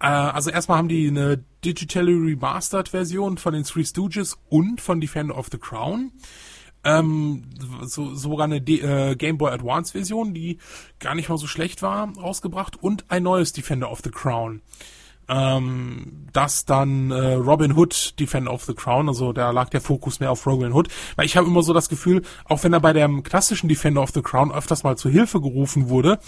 äh, 0.00 0.06
also 0.06 0.50
erstmal 0.50 0.78
haben 0.78 0.88
die 0.88 1.08
eine 1.08 1.44
digitally 1.64 2.12
remastered 2.12 2.88
Version 2.88 3.38
von 3.38 3.54
den 3.54 3.64
Three 3.64 3.84
Stooges 3.84 4.38
und 4.48 4.80
von 4.80 5.00
Defender 5.00 5.36
of 5.36 5.48
the 5.50 5.58
Crown. 5.58 6.12
Ähm, 6.82 7.44
so, 7.82 8.14
sogar 8.14 8.46
eine 8.46 8.62
D 8.62 8.80
äh, 8.80 9.14
Game 9.14 9.36
Boy 9.36 9.52
Advance 9.52 9.92
Version, 9.92 10.32
die 10.32 10.58
gar 10.98 11.14
nicht 11.14 11.28
mal 11.28 11.36
so 11.36 11.46
schlecht 11.46 11.82
war, 11.82 12.10
rausgebracht 12.16 12.82
und 12.82 13.04
ein 13.08 13.22
neues 13.22 13.52
Defender 13.52 13.90
of 13.90 14.00
the 14.02 14.10
Crown 14.10 14.62
ähm, 15.30 16.26
das 16.32 16.64
dann 16.64 17.10
äh, 17.10 17.34
Robin 17.34 17.76
Hood 17.76 18.18
Defender 18.18 18.52
of 18.52 18.64
the 18.64 18.74
Crown, 18.74 19.08
also 19.08 19.32
da 19.32 19.50
lag 19.50 19.68
der 19.70 19.80
Fokus 19.80 20.20
mehr 20.20 20.30
auf 20.30 20.46
Robin 20.46 20.72
Hood, 20.72 20.88
weil 21.16 21.26
ich 21.26 21.36
habe 21.36 21.46
immer 21.46 21.62
so 21.62 21.72
das 21.72 21.88
Gefühl, 21.88 22.22
auch 22.44 22.62
wenn 22.64 22.72
er 22.72 22.80
bei 22.80 22.92
dem 22.92 23.22
klassischen 23.22 23.68
Defender 23.68 24.02
of 24.02 24.10
the 24.10 24.22
Crown 24.22 24.52
öfters 24.52 24.82
mal 24.82 24.96
zur 24.96 25.10
Hilfe 25.10 25.40
gerufen 25.40 25.88
wurde, 25.88 26.18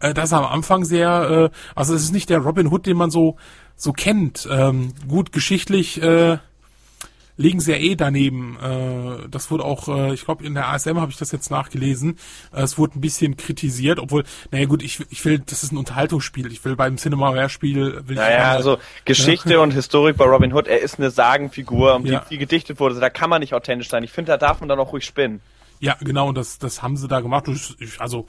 äh, 0.00 0.12
dass 0.12 0.32
er 0.32 0.38
am 0.38 0.52
Anfang 0.52 0.84
sehr, 0.84 1.50
äh, 1.52 1.56
also 1.74 1.94
es 1.94 2.02
ist 2.02 2.12
nicht 2.12 2.30
der 2.30 2.40
Robin 2.40 2.68
Hood, 2.68 2.86
den 2.86 2.96
man 2.96 3.10
so 3.10 3.36
so 3.80 3.92
kennt, 3.92 4.48
ähm, 4.50 4.92
gut 5.06 5.30
geschichtlich 5.30 6.02
äh, 6.02 6.38
liegen 7.38 7.60
sie 7.60 7.70
ja 7.72 7.78
eh 7.78 7.94
daneben. 7.94 8.58
Äh, 8.60 9.28
das 9.30 9.50
wurde 9.50 9.64
auch, 9.64 9.88
äh, 9.88 10.12
ich 10.12 10.24
glaube, 10.24 10.44
in 10.44 10.54
der 10.54 10.68
ASM 10.68 10.98
habe 11.00 11.10
ich 11.10 11.16
das 11.16 11.32
jetzt 11.32 11.50
nachgelesen. 11.50 12.18
Äh, 12.52 12.62
es 12.62 12.76
wurde 12.76 12.98
ein 12.98 13.00
bisschen 13.00 13.36
kritisiert, 13.36 14.00
obwohl, 14.00 14.24
naja 14.50 14.66
gut, 14.66 14.82
ich, 14.82 15.00
ich 15.08 15.24
will, 15.24 15.38
das 15.38 15.62
ist 15.62 15.72
ein 15.72 15.78
Unterhaltungsspiel. 15.78 16.52
Ich 16.52 16.64
will 16.64 16.76
beim 16.76 16.96
Cinema 16.98 17.30
Rare 17.30 17.48
Spiel, 17.48 18.02
will 18.06 18.16
ich 18.16 18.22
Naja, 18.22 18.50
also 18.50 18.78
Geschichte 19.06 19.60
und 19.60 19.70
Historik 19.72 20.16
bei 20.16 20.24
Robin 20.26 20.52
Hood, 20.52 20.66
er 20.66 20.80
ist 20.80 20.98
eine 20.98 21.10
Sagenfigur, 21.10 21.94
um 21.94 22.04
Ja. 22.04 22.20
die 22.20 22.26
viel 22.28 22.38
gedichtet 22.38 22.80
wurde. 22.80 22.92
Also 22.92 23.00
da 23.00 23.08
kann 23.08 23.30
man 23.30 23.40
nicht 23.40 23.54
authentisch 23.54 23.88
sein. 23.88 24.02
Ich 24.02 24.12
finde, 24.12 24.32
da 24.32 24.36
darf 24.36 24.60
man 24.60 24.68
dann 24.68 24.80
auch 24.80 24.92
ruhig 24.92 25.04
spinnen. 25.04 25.40
Ja, 25.80 25.96
genau, 26.00 26.28
und 26.28 26.34
das, 26.36 26.58
das 26.58 26.82
haben 26.82 26.96
sie 26.96 27.06
da 27.06 27.20
gemacht. 27.20 27.46
Ich, 27.78 28.00
also, 28.00 28.26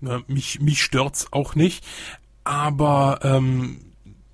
ne, 0.00 0.22
mich, 0.26 0.60
mich 0.60 0.82
stört's 0.82 1.32
auch 1.32 1.54
nicht. 1.54 1.84
Aber, 2.42 3.20
ähm, 3.22 3.87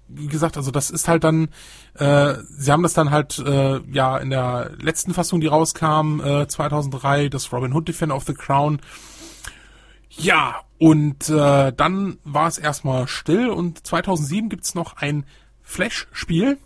wie 0.09 0.27
gesagt, 0.27 0.57
also 0.57 0.71
das 0.71 0.91
ist 0.91 1.09
halt 1.09 1.25
dann, 1.25 1.49
äh, 1.95 2.35
sie 2.49 2.71
haben 2.71 2.83
das 2.83 2.95
dann 2.95 3.11
halt, 3.11 3.39
äh, 3.39 3.81
ja, 3.91 4.19
in 4.19 4.31
der 4.31 4.73
letzten 4.81 5.15
Fassung, 5.15 5.41
die 5.41 5.47
rauskam, 5.47 6.21
äh, 6.21 6.47
2003, 6.47 7.29
das 7.29 7.53
Robin 7.53 7.73
Hood 7.73 7.89
Defender 7.89 8.17
of 8.17 8.25
the 8.25 8.35
Crown. 8.35 8.81
Ja, 10.11 10.61
und 10.79 11.29
äh, 11.29 11.73
dann 11.73 12.19
war 12.25 12.47
es 12.47 12.59
erstmal 12.59 13.09
still 13.09 13.49
und 13.49 13.87
2007 13.87 14.49
gibt's 14.49 14.75
noch 14.75 14.97
ein 14.97 15.27
Flash-Spiel, 15.63 16.59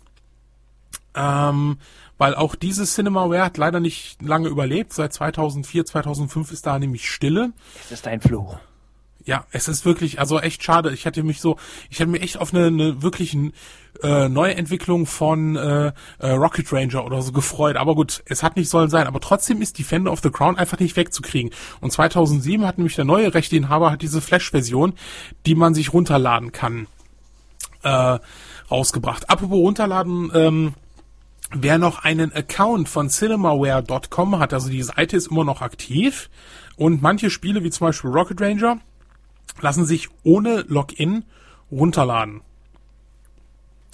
ähm, 1.15 1.77
weil 2.17 2.35
auch 2.35 2.55
dieses 2.55 2.93
Cinemaware 2.93 3.43
hat 3.43 3.57
leider 3.57 3.79
nicht 3.79 4.21
lange 4.21 4.49
überlebt. 4.49 4.93
Seit 4.93 5.13
2004, 5.13 5.85
2005 5.85 6.51
ist 6.51 6.65
da 6.65 6.77
nämlich 6.77 7.09
Stille. 7.09 7.53
Es 7.85 7.91
ist 7.91 8.07
ein 8.07 8.21
Fluch. 8.21 8.57
Ja, 9.29 9.45
es 9.51 9.67
ist 9.67 9.85
wirklich, 9.85 10.19
also 10.19 10.39
echt 10.39 10.63
schade. 10.63 10.91
Ich 10.91 11.05
hätte 11.05 11.21
mich 11.21 11.39
so, 11.39 11.57
ich 11.91 11.99
hätte 11.99 12.09
mir 12.09 12.19
echt 12.19 12.39
auf 12.39 12.51
eine, 12.51 12.65
eine 12.65 13.03
wirklich 13.03 13.37
äh, 14.01 14.27
Neuentwicklung 14.27 15.05
von 15.05 15.55
äh, 15.55 15.91
äh, 16.17 16.31
Rocket 16.31 16.73
Ranger 16.73 17.05
oder 17.05 17.21
so 17.21 17.31
gefreut. 17.31 17.75
Aber 17.75 17.93
gut, 17.93 18.23
es 18.25 18.41
hat 18.41 18.55
nicht 18.55 18.71
sollen 18.71 18.89
sein. 18.89 19.05
Aber 19.05 19.19
trotzdem 19.19 19.61
ist 19.61 19.77
Defender 19.77 20.11
of 20.11 20.21
the 20.23 20.31
Crown 20.31 20.57
einfach 20.57 20.79
nicht 20.79 20.97
wegzukriegen. 20.97 21.51
Und 21.79 21.91
2007 21.91 22.65
hat 22.65 22.79
nämlich 22.79 22.95
der 22.95 23.05
neue 23.05 23.31
Rechteinhaber 23.31 23.91
hat 23.91 24.01
diese 24.01 24.19
Flash-Version, 24.19 24.93
die 25.45 25.53
man 25.53 25.75
sich 25.75 25.93
runterladen 25.93 26.51
kann, 26.51 26.87
äh, 27.83 28.17
rausgebracht. 28.71 29.29
Apropos 29.29 29.59
runterladen, 29.59 30.31
ähm, 30.33 30.73
Wer 31.51 31.79
noch 31.79 32.03
einen 32.03 32.31
Account 32.31 32.89
von 32.89 33.09
cinemaware.com 33.09 34.37
hat, 34.37 34.53
also 34.53 34.69
die 34.69 34.83
Seite 34.83 35.17
ist 35.17 35.31
immer 35.31 35.43
noch 35.43 35.63
aktiv 35.63 36.29
und 36.77 37.01
manche 37.01 37.31
Spiele 37.31 37.63
wie 37.63 37.71
zum 37.71 37.87
Beispiel 37.87 38.11
Rocket 38.11 38.39
Ranger 38.39 38.79
lassen 39.61 39.85
sich 39.85 40.09
ohne 40.23 40.65
Login 40.67 41.25
runterladen. 41.71 42.41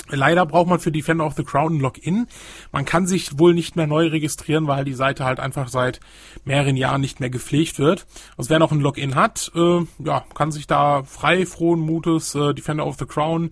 Leider 0.09 0.45
braucht 0.45 0.67
man 0.67 0.79
für 0.79 0.91
Defender 0.91 1.25
of 1.25 1.33
the 1.33 1.43
Crown 1.43 1.77
ein 1.77 1.79
Login. 1.79 2.27
Man 2.71 2.85
kann 2.85 3.07
sich 3.07 3.39
wohl 3.39 3.55
nicht 3.55 3.75
mehr 3.75 3.87
neu 3.87 4.07
registrieren, 4.07 4.67
weil 4.67 4.85
die 4.85 4.93
Seite 4.93 5.25
halt 5.25 5.39
einfach 5.39 5.67
seit 5.67 5.99
mehreren 6.43 6.77
Jahren 6.77 7.01
nicht 7.01 7.19
mehr 7.19 7.31
gepflegt 7.31 7.79
wird. 7.79 8.05
Also 8.37 8.51
wer 8.51 8.59
noch 8.59 8.71
ein 8.71 8.81
Login 8.81 9.15
hat, 9.15 9.51
äh, 9.55 9.81
ja, 9.99 10.23
kann 10.35 10.51
sich 10.51 10.67
da 10.67 11.03
frei, 11.03 11.47
frohen 11.47 11.79
Mutes 11.79 12.35
äh, 12.35 12.53
Defender 12.53 12.85
of 12.85 12.97
the 12.99 13.05
Crown 13.05 13.51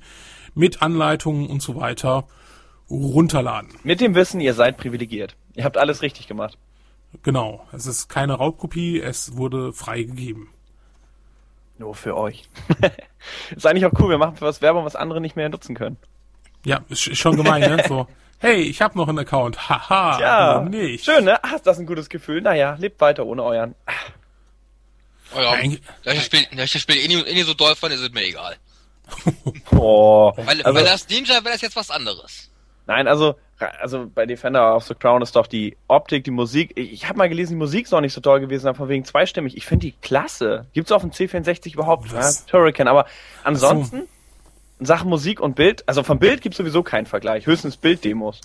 mit 0.53 0.83
Anleitungen 0.83 1.47
und 1.47 1.63
so 1.63 1.75
weiter 1.75 2.27
runterladen. 2.87 3.69
Mit 3.83 3.99
dem 3.99 4.13
Wissen, 4.13 4.39
ihr 4.39 4.53
seid 4.53 4.77
privilegiert. 4.77 5.35
Ihr 5.55 5.63
habt 5.63 5.77
alles 5.77 6.03
richtig 6.03 6.27
gemacht. 6.27 6.59
Genau. 7.23 7.65
Es 7.71 7.87
ist 7.87 8.09
keine 8.09 8.33
Raubkopie, 8.33 8.99
es 8.99 9.35
wurde 9.37 9.73
freigegeben. 9.73 10.49
Nur 11.83 11.95
für 11.95 12.15
euch. 12.15 12.43
ist 13.55 13.65
eigentlich 13.67 13.85
auch 13.85 13.91
cool, 13.99 14.11
wir 14.11 14.17
machen 14.17 14.37
für 14.37 14.45
was 14.45 14.61
Werbung, 14.61 14.85
was 14.85 14.95
andere 14.95 15.19
nicht 15.19 15.35
mehr 15.35 15.49
nutzen 15.49 15.75
können. 15.75 15.97
Ja, 16.63 16.79
ist 16.87 17.17
schon 17.17 17.35
gemein, 17.35 17.59
ne? 17.59 17.83
So, 17.89 18.07
hey, 18.39 18.61
ich 18.61 18.81
habe 18.81 18.97
noch 18.97 19.09
einen 19.09 19.19
Account. 19.19 19.67
Haha, 19.67 20.17
Ja, 20.21 20.61
nicht. 20.61 21.03
schön, 21.03 21.25
ne? 21.25 21.43
Ach, 21.43 21.59
das 21.61 21.79
ein 21.79 21.85
gutes 21.85 22.07
Gefühl. 22.07 22.39
Naja, 22.41 22.77
lebt 22.79 23.01
weiter 23.01 23.25
ohne 23.25 23.43
euren. 23.43 23.75
Oh 25.35 25.41
ja, 25.41 25.55
da 26.05 26.13
ich 26.13 26.29
das 26.55 26.71
Spiel, 26.71 26.95
eh 26.97 27.07
nie, 27.09 27.19
eh 27.21 27.33
nie 27.33 27.41
so 27.43 27.53
doll 27.53 27.75
fand, 27.75 27.93
ist 27.93 27.99
es 28.01 28.11
mir 28.13 28.23
egal. 28.23 28.55
Oh. 29.75 30.31
Weil, 30.37 30.61
Also- 30.61 30.73
weil 30.79 30.85
das 30.85 31.09
Ninja 31.09 31.33
wäre 31.43 31.51
das 31.55 31.61
jetzt 31.61 31.75
was 31.75 31.91
anderes. 31.91 32.49
Nein, 32.87 33.09
also, 33.09 33.35
also 33.79 34.07
bei 34.13 34.25
Defender 34.25 34.75
of 34.75 34.85
the 34.85 34.95
Crown 34.95 35.21
ist 35.21 35.35
doch 35.35 35.47
die 35.47 35.77
Optik, 35.87 36.23
die 36.23 36.31
Musik. 36.31 36.71
Ich, 36.75 36.93
ich 36.93 37.09
habe 37.09 37.17
mal 37.17 37.29
gelesen, 37.29 37.53
die 37.53 37.57
Musik 37.57 37.85
ist 37.85 37.93
auch 37.93 38.01
nicht 38.01 38.13
so 38.13 38.21
toll 38.21 38.39
gewesen, 38.39 38.67
aber 38.67 38.77
von 38.77 38.89
wegen 38.89 39.05
zweistimmig. 39.05 39.57
Ich 39.57 39.65
finde 39.65 39.87
die 39.87 39.93
klasse. 40.01 40.65
Gibt's 40.73 40.91
auf 40.91 41.01
dem 41.01 41.11
C64 41.11 41.73
überhaupt? 41.73 42.11
Ja, 42.11 42.17
Was? 42.17 42.45
Turrican, 42.45 42.87
aber 42.87 43.05
ansonsten 43.43 44.07
in 44.79 44.85
Sachen 44.85 45.09
Musik 45.09 45.39
und 45.39 45.55
Bild, 45.55 45.87
also 45.87 46.03
vom 46.03 46.19
Bild 46.19 46.41
gibt's 46.41 46.57
sowieso 46.57 46.83
keinen 46.83 47.05
Vergleich, 47.05 47.45
höchstens 47.45 47.77
Bilddemos. 47.77 48.41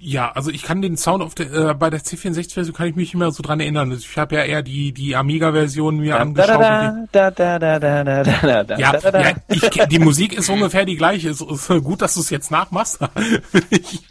Ja, 0.00 0.30
also 0.30 0.50
ich 0.50 0.62
kann 0.62 0.80
den 0.80 0.96
Sound 0.96 1.24
auf 1.24 1.34
der, 1.34 1.52
äh, 1.52 1.74
bei 1.74 1.90
der 1.90 2.00
C64-Version 2.00 2.74
kann 2.74 2.86
ich 2.86 2.94
mich 2.94 3.14
immer 3.14 3.32
so 3.32 3.42
dran 3.42 3.58
erinnern. 3.58 3.90
Ich 3.90 4.16
habe 4.16 4.36
ja 4.36 4.44
eher 4.44 4.62
die, 4.62 4.92
die 4.92 5.16
Amiga-Version 5.16 5.98
mir 5.98 6.14
da, 6.14 6.18
angeschaut. 6.20 6.60
Da, 6.60 7.30
da, 7.30 7.30
da, 7.30 7.58
da, 7.58 7.78
da, 7.78 8.04
da, 8.04 8.64
da, 8.64 8.78
ja, 8.78 8.92
da, 8.92 9.10
da. 9.10 9.20
ja 9.20 9.36
ich, 9.48 9.60
die 9.60 9.98
Musik 9.98 10.34
ist 10.34 10.48
ungefähr 10.48 10.84
die 10.84 10.96
gleiche. 10.96 11.30
Ist, 11.30 11.40
ist 11.40 11.68
gut, 11.82 12.00
dass 12.00 12.14
du 12.14 12.20
es 12.20 12.30
jetzt 12.30 12.52
nachmachst. 12.52 13.00
ich 13.70 14.02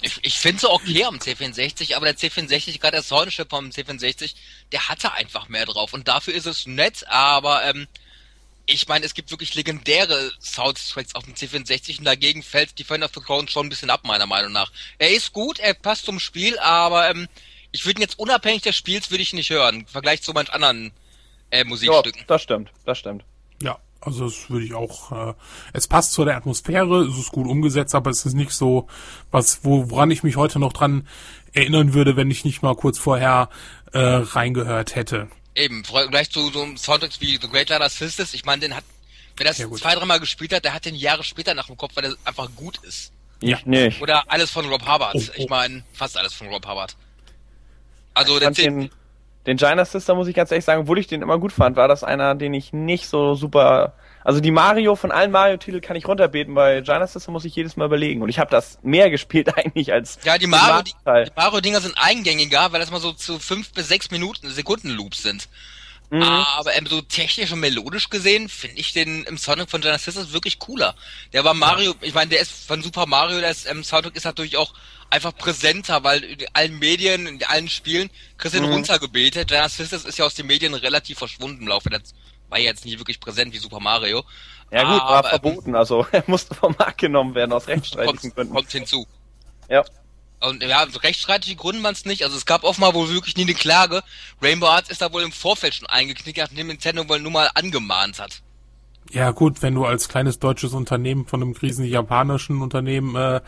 ich, 0.00 0.20
ich 0.22 0.38
finde 0.38 0.58
es 0.58 0.64
okay 0.64 1.04
am 1.04 1.16
C64, 1.16 1.94
aber 1.96 2.06
der 2.06 2.16
C64, 2.16 2.80
gerade 2.80 2.92
der 2.92 3.02
Soundchip 3.02 3.50
vom 3.50 3.66
C64, 3.66 4.34
der 4.72 4.88
hatte 4.88 5.12
einfach 5.12 5.48
mehr 5.48 5.66
drauf. 5.66 5.92
Und 5.92 6.08
dafür 6.08 6.34
ist 6.34 6.46
es 6.46 6.66
nett, 6.66 7.04
aber 7.08 7.64
ähm, 7.64 7.86
ich 8.66 8.88
meine, 8.88 9.04
es 9.04 9.14
gibt 9.14 9.30
wirklich 9.30 9.54
legendäre 9.54 10.32
Soundtracks 10.40 11.14
auf 11.14 11.24
dem 11.24 11.34
C64 11.34 11.98
und 11.98 12.04
dagegen 12.04 12.42
fällt 12.42 12.78
Defender 12.78 13.06
of 13.06 13.12
the 13.14 13.20
Crown 13.20 13.46
schon 13.48 13.66
ein 13.66 13.68
bisschen 13.68 13.90
ab, 13.90 14.00
meiner 14.04 14.26
Meinung 14.26 14.52
nach. 14.52 14.72
Er 14.98 15.10
ist 15.10 15.32
gut, 15.32 15.58
er 15.58 15.74
passt 15.74 16.06
zum 16.06 16.18
Spiel, 16.18 16.58
aber 16.58 17.10
ähm, 17.10 17.28
ich 17.72 17.84
würde 17.84 17.98
ihn 18.00 18.02
jetzt 18.02 18.18
unabhängig 18.18 18.62
des 18.62 18.76
Spiels 18.76 19.10
würde 19.10 19.22
ich 19.22 19.32
ihn 19.32 19.36
nicht 19.36 19.50
hören, 19.50 19.80
im 19.80 19.86
Vergleich 19.86 20.22
zu 20.22 20.32
manch 20.32 20.52
anderen 20.52 20.92
äh, 21.50 21.58
Ja, 21.58 21.64
Musikstücken. 21.64 22.22
das 22.26 22.42
stimmt, 22.42 22.70
das 22.86 22.98
stimmt. 22.98 23.24
ja, 23.62 23.78
also 24.00 24.26
das 24.26 24.48
würde 24.50 24.64
ich 24.64 24.74
auch. 24.74 25.12
Äh, 25.30 25.34
es 25.72 25.86
passt 25.88 26.12
zu 26.12 26.24
der 26.24 26.36
Atmosphäre, 26.36 27.02
es 27.04 27.18
ist 27.18 27.32
gut 27.32 27.46
umgesetzt, 27.46 27.94
aber 27.94 28.10
es 28.10 28.24
ist 28.24 28.34
nicht 28.34 28.50
so, 28.52 28.86
was 29.30 29.64
wo, 29.64 29.90
woran 29.90 30.10
ich 30.10 30.22
mich 30.22 30.36
heute 30.36 30.58
noch 30.58 30.72
dran 30.72 31.06
erinnern 31.52 31.94
würde, 31.94 32.16
wenn 32.16 32.30
ich 32.30 32.44
nicht 32.44 32.62
mal 32.62 32.74
kurz 32.74 32.98
vorher 32.98 33.48
äh, 33.92 33.98
reingehört 34.00 34.94
hätte. 34.94 35.28
Eben, 35.54 35.82
gleich 35.82 36.30
zu 36.30 36.50
so 36.50 36.62
einem 36.62 36.76
Soundtracks 36.76 37.20
wie 37.20 37.38
The 37.40 37.48
Great 37.48 37.68
Light 37.68 37.90
Sisters, 37.90 38.34
ich 38.34 38.44
meine, 38.44 38.60
den 38.60 38.74
hat, 38.74 38.84
wer 39.36 39.46
das 39.46 39.58
zwei, 39.58 39.94
dreimal 39.94 40.18
gespielt 40.18 40.52
hat, 40.52 40.64
der 40.64 40.74
hat 40.74 40.84
den 40.84 40.96
Jahre 40.96 41.22
später 41.22 41.54
nach 41.54 41.66
dem 41.66 41.76
Kopf, 41.76 41.92
weil 41.94 42.06
er 42.06 42.16
einfach 42.24 42.48
gut 42.56 42.78
ist. 42.78 43.12
Ja. 43.40 43.58
Ich 43.58 43.66
nicht. 43.66 44.00
Oder 44.00 44.24
alles 44.28 44.50
von 44.50 44.66
Rob 44.68 44.82
Hubbard. 44.82 45.14
Oh, 45.14 45.20
oh. 45.20 45.32
Ich 45.36 45.48
meine, 45.48 45.84
fast 45.92 46.16
alles 46.18 46.32
von 46.32 46.48
Rob 46.48 46.66
Hubbard. 46.66 46.96
Also 48.14 48.34
Ich 48.34 48.40
der 48.40 48.50
den, 48.52 48.90
den 49.46 49.56
Gina 49.56 49.84
Sister, 49.84 50.14
muss 50.14 50.28
ich 50.28 50.34
ganz 50.34 50.50
ehrlich 50.50 50.64
sagen, 50.64 50.82
obwohl 50.82 50.98
ich 50.98 51.06
den 51.06 51.22
immer 51.22 51.38
gut 51.38 51.52
fand, 51.52 51.76
war 51.76 51.88
das 51.88 52.04
einer, 52.04 52.34
den 52.34 52.54
ich 52.54 52.72
nicht 52.72 53.06
so 53.08 53.34
super. 53.34 53.94
Also 54.24 54.40
die 54.40 54.50
Mario 54.50 54.96
von 54.96 55.12
allen 55.12 55.30
Mario-Titeln 55.30 55.82
kann 55.82 55.96
ich 55.96 56.08
runterbeten, 56.08 56.54
bei 56.54 56.82
Sister 56.82 57.30
muss 57.30 57.44
ich 57.44 57.54
jedes 57.54 57.76
Mal 57.76 57.84
überlegen. 57.84 58.22
Und 58.22 58.30
ich 58.30 58.38
habe 58.38 58.50
das 58.50 58.78
mehr 58.82 59.10
gespielt 59.16 59.54
eigentlich 59.56 59.92
als 59.92 60.18
ja, 60.24 60.38
die 60.38 60.46
den 60.46 60.50
Mario, 60.50 60.82
Mario-Dinger 61.36 61.80
sind 61.82 61.94
eingängiger, 61.96 62.72
weil 62.72 62.80
das 62.80 62.90
mal 62.90 63.00
so 63.00 63.12
zu 63.12 63.38
fünf 63.38 63.72
bis 63.72 63.88
sechs 63.88 64.10
Minuten 64.10 64.48
Sekunden-Loops 64.48 65.22
sind. 65.22 65.48
Mhm. 66.10 66.22
Aber 66.22 66.76
ähm, 66.76 66.86
so 66.86 67.00
technisch 67.00 67.52
und 67.52 67.60
melodisch 67.60 68.08
gesehen 68.08 68.48
finde 68.48 68.78
ich 68.78 68.92
den 68.92 69.24
im 69.24 69.36
Sonic 69.36 69.70
von 69.70 69.80
Genesis 69.80 70.32
wirklich 70.32 70.58
cooler. 70.58 70.94
Der 71.32 71.44
war 71.44 71.54
Mario, 71.54 71.94
ich 72.00 72.14
meine, 72.14 72.30
der 72.30 72.40
ist 72.40 72.66
von 72.66 72.82
Super 72.82 73.06
Mario, 73.06 73.40
der 73.40 73.50
ist, 73.50 73.68
ähm, 73.68 73.82
Soundtrack 73.82 74.16
ist 74.16 74.24
natürlich 74.24 74.56
auch 74.56 74.72
einfach 75.10 75.34
präsenter, 75.34 76.04
weil 76.04 76.22
in 76.24 76.46
allen 76.52 76.78
Medien, 76.78 77.26
in 77.26 77.42
allen 77.44 77.68
Spielen 77.68 78.10
kriegst 78.38 78.56
du 78.56 78.60
Mhm. 78.62 78.72
runtergebetet. 78.72 79.48
Genesis 79.48 79.92
ist 79.92 80.18
ja 80.18 80.24
aus 80.24 80.34
den 80.34 80.46
Medien 80.46 80.74
relativ 80.74 81.18
verschwunden 81.18 81.62
im 81.62 81.68
Laufe 81.68 81.90
der 81.90 82.00
war 82.48 82.58
ja 82.58 82.66
jetzt 82.66 82.84
nie 82.84 82.98
wirklich 82.98 83.20
präsent 83.20 83.52
wie 83.52 83.58
Super 83.58 83.80
Mario. 83.80 84.24
Ja 84.70 84.82
gut, 84.82 85.00
war 85.00 85.02
Aber, 85.02 85.32
ähm, 85.32 85.40
verboten, 85.40 85.74
also 85.74 86.06
er 86.12 86.24
musste 86.26 86.54
vom 86.54 86.74
Markt 86.78 86.98
genommen 86.98 87.34
werden 87.34 87.52
aus 87.52 87.68
rechtsstreitigen 87.68 88.20
kommt, 88.20 88.34
Gründen. 88.34 88.54
kommt 88.54 88.70
hinzu. 88.70 89.06
Ja. 89.68 89.84
Und 90.40 90.62
ja, 90.62 90.86
so 90.90 90.98
rechtsstreitige 90.98 91.56
Gründe 91.56 91.82
waren 91.82 91.94
es 91.94 92.04
nicht. 92.04 92.22
Also 92.22 92.36
es 92.36 92.44
gab 92.44 92.64
offenbar 92.64 92.92
wohl 92.92 93.08
wirklich 93.08 93.36
nie 93.36 93.44
eine 93.44 93.54
Klage. 93.54 94.02
Rainbow 94.42 94.66
Arts 94.66 94.90
ist 94.90 95.00
da 95.00 95.12
wohl 95.12 95.22
im 95.22 95.32
Vorfeld 95.32 95.74
schon 95.74 95.86
eingeknickt, 95.88 96.38
nachdem 96.38 96.66
Nintendo 96.66 97.08
wohl 97.08 97.20
nur 97.20 97.32
mal 97.32 97.50
angemahnt 97.54 98.18
hat. 98.18 98.42
Ja 99.10 99.30
gut, 99.30 99.62
wenn 99.62 99.74
du 99.74 99.84
als 99.84 100.08
kleines 100.08 100.38
deutsches 100.38 100.72
Unternehmen 100.72 101.26
von 101.26 101.42
einem 101.42 101.52
riesen 101.52 101.84
japanischen 101.84 102.62
Unternehmen 102.62 103.14
äh, 103.16 103.40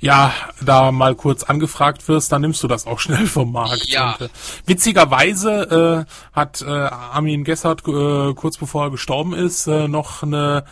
ja 0.00 0.32
da 0.60 0.92
mal 0.92 1.14
kurz 1.14 1.42
angefragt 1.42 2.06
wirst, 2.08 2.32
dann 2.32 2.42
nimmst 2.42 2.62
du 2.62 2.68
das 2.68 2.86
auch 2.86 2.98
schnell 3.00 3.26
vom 3.26 3.52
Markt. 3.52 3.86
Ja. 3.86 4.12
Und, 4.12 4.26
äh, 4.26 4.28
witzigerweise 4.66 6.06
äh, 6.06 6.36
hat 6.36 6.62
äh, 6.62 6.66
Armin 6.66 7.44
Gessert 7.44 7.86
äh, 7.86 8.34
kurz 8.34 8.58
bevor 8.58 8.84
er 8.84 8.90
gestorben 8.90 9.34
ist 9.34 9.66
äh, 9.66 9.88
noch 9.88 10.22
eine 10.22 10.64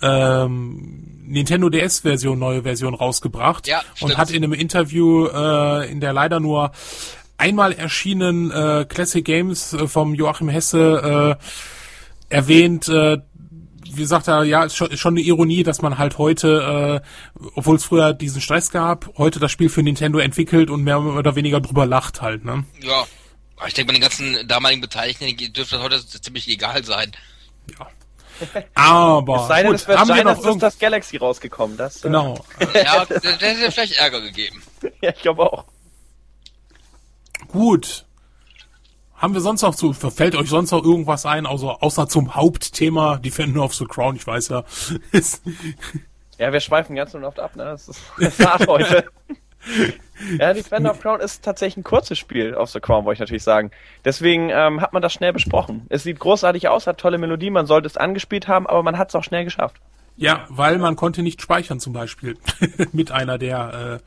ähm, 0.00 1.24
Nintendo 1.26 1.68
DS-Version, 1.68 2.38
neue 2.38 2.62
Version 2.62 2.94
rausgebracht 2.94 3.66
Ja, 3.66 3.82
und 4.00 4.16
hat 4.16 4.30
in 4.30 4.42
einem 4.42 4.52
Interview 4.52 5.26
äh, 5.26 5.90
in 5.90 6.00
der 6.00 6.12
leider 6.12 6.40
nur 6.40 6.72
einmal 7.36 7.72
erschienenen 7.72 8.50
äh, 8.50 8.84
Classic 8.88 9.24
Games 9.24 9.72
äh, 9.72 9.86
vom 9.86 10.14
Joachim 10.14 10.48
Hesse 10.48 11.36
äh, 12.30 12.34
erwähnt, 12.34 12.88
äh, 12.88 13.18
wie 13.98 14.04
sagt 14.04 14.28
er, 14.28 14.44
ja, 14.44 14.64
ist 14.64 14.76
schon, 14.76 14.90
ist 14.90 15.00
schon 15.00 15.14
eine 15.14 15.20
Ironie, 15.20 15.62
dass 15.62 15.82
man 15.82 15.98
halt 15.98 16.18
heute, 16.18 17.02
äh, 17.02 17.40
obwohl 17.54 17.76
es 17.76 17.84
früher 17.84 18.12
diesen 18.14 18.40
Stress 18.40 18.70
gab, 18.70 19.10
heute 19.18 19.38
das 19.40 19.52
Spiel 19.52 19.68
für 19.68 19.82
Nintendo 19.82 20.18
entwickelt 20.18 20.70
und 20.70 20.82
mehr 20.82 21.00
oder 21.00 21.34
weniger 21.36 21.60
drüber 21.60 21.86
lacht 21.86 22.22
halt, 22.22 22.44
ne? 22.44 22.64
Ja. 22.80 23.04
Ich 23.66 23.74
denke, 23.74 23.88
bei 23.88 23.98
den 23.98 24.02
ganzen 24.02 24.46
damaligen 24.46 24.80
Beteiligten 24.80 25.26
dürfte 25.52 25.76
das 25.76 25.82
heute 25.82 26.06
ziemlich 26.06 26.48
egal 26.48 26.84
sein. 26.84 27.12
Ja. 27.78 27.88
Aber 28.74 29.42
Es 29.42 29.48
sei 29.48 29.62
denn, 29.62 29.72
gut, 29.72 29.80
es 29.80 29.88
wird 29.88 29.98
haben 29.98 30.08
wir 30.08 30.22
noch 30.22 30.38
irgend... 30.38 30.52
Sisters 30.52 30.78
Galaxy 30.78 31.16
rausgekommen. 31.16 31.76
Das, 31.76 31.98
äh, 31.98 32.02
Genau. 32.02 32.44
Ja, 32.74 33.04
der 33.04 33.32
hätte 33.32 33.72
vielleicht 33.72 33.96
Ärger 33.96 34.20
gegeben. 34.20 34.62
ja, 35.00 35.10
ich 35.10 35.22
glaube 35.22 35.52
auch. 35.52 35.64
Gut. 37.48 38.04
Haben 39.18 39.34
wir 39.34 39.40
sonst 39.40 39.62
noch 39.62 39.74
zu, 39.74 39.92
fällt 39.92 40.36
euch 40.36 40.48
sonst 40.48 40.70
noch 40.70 40.84
irgendwas 40.84 41.26
ein, 41.26 41.44
außer, 41.44 41.82
außer 41.82 42.08
zum 42.08 42.34
Hauptthema 42.34 43.16
Defender 43.18 43.62
of 43.64 43.74
the 43.74 43.84
Crown? 43.84 44.16
Ich 44.16 44.26
weiß 44.26 44.48
ja, 44.48 44.64
Ja, 46.38 46.52
wir 46.52 46.60
schweifen 46.60 46.94
ganz 46.94 47.14
und 47.14 47.24
oft 47.24 47.40
ab, 47.40 47.56
ne? 47.56 47.64
Das 47.64 47.88
ist, 47.88 48.00
das 48.18 48.38
ist 48.38 48.46
hart 48.46 48.66
heute. 48.68 49.04
ja, 50.38 50.54
Defender 50.54 50.92
of 50.92 51.00
Crown 51.00 51.20
ist 51.20 51.44
tatsächlich 51.44 51.78
ein 51.78 51.82
kurzes 51.82 52.16
Spiel 52.16 52.54
of 52.54 52.70
the 52.70 52.78
Crown, 52.80 53.04
wollte 53.04 53.16
ich 53.16 53.20
natürlich 53.20 53.42
sagen. 53.42 53.72
Deswegen 54.04 54.50
ähm, 54.50 54.80
hat 54.80 54.92
man 54.92 55.02
das 55.02 55.12
schnell 55.12 55.32
besprochen. 55.32 55.86
Es 55.88 56.04
sieht 56.04 56.20
großartig 56.20 56.68
aus, 56.68 56.86
hat 56.86 56.98
tolle 56.98 57.18
Melodie, 57.18 57.50
man 57.50 57.66
sollte 57.66 57.88
es 57.88 57.96
angespielt 57.96 58.46
haben, 58.46 58.68
aber 58.68 58.84
man 58.84 58.98
hat 58.98 59.08
es 59.08 59.16
auch 59.16 59.24
schnell 59.24 59.44
geschafft. 59.44 59.76
ja, 60.16 60.46
weil 60.48 60.78
man 60.78 60.94
konnte 60.94 61.22
nicht 61.22 61.42
speichern 61.42 61.80
zum 61.80 61.92
Beispiel 61.92 62.38
mit 62.92 63.10
einer 63.10 63.36
der, 63.36 64.00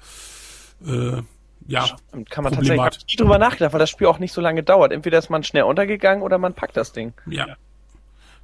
äh, 0.86 0.89
äh, 0.89 1.21
ja, 1.67 1.86
Und 2.12 2.30
kann 2.30 2.43
man 2.43 2.54
tatsächlich 2.54 2.78
Problemat. 2.78 3.06
ich 3.08 3.13
nie 3.13 3.24
drüber 3.24 3.38
nachgedacht, 3.38 3.74
weil 3.74 3.80
das 3.80 3.89
Spiel 3.89 4.08
auch 4.08 4.19
nicht 4.19 4.34
so 4.34 4.41
lange 4.41 4.63
dauert. 4.63 4.91
Entweder 4.91 5.17
ist 5.17 5.30
man 5.30 5.43
schnell 5.43 5.63
untergegangen 5.63 6.24
oder 6.24 6.38
man 6.38 6.54
packt 6.54 6.78
das 6.78 6.91
Ding. 6.91 7.13
Ja. 7.28 7.56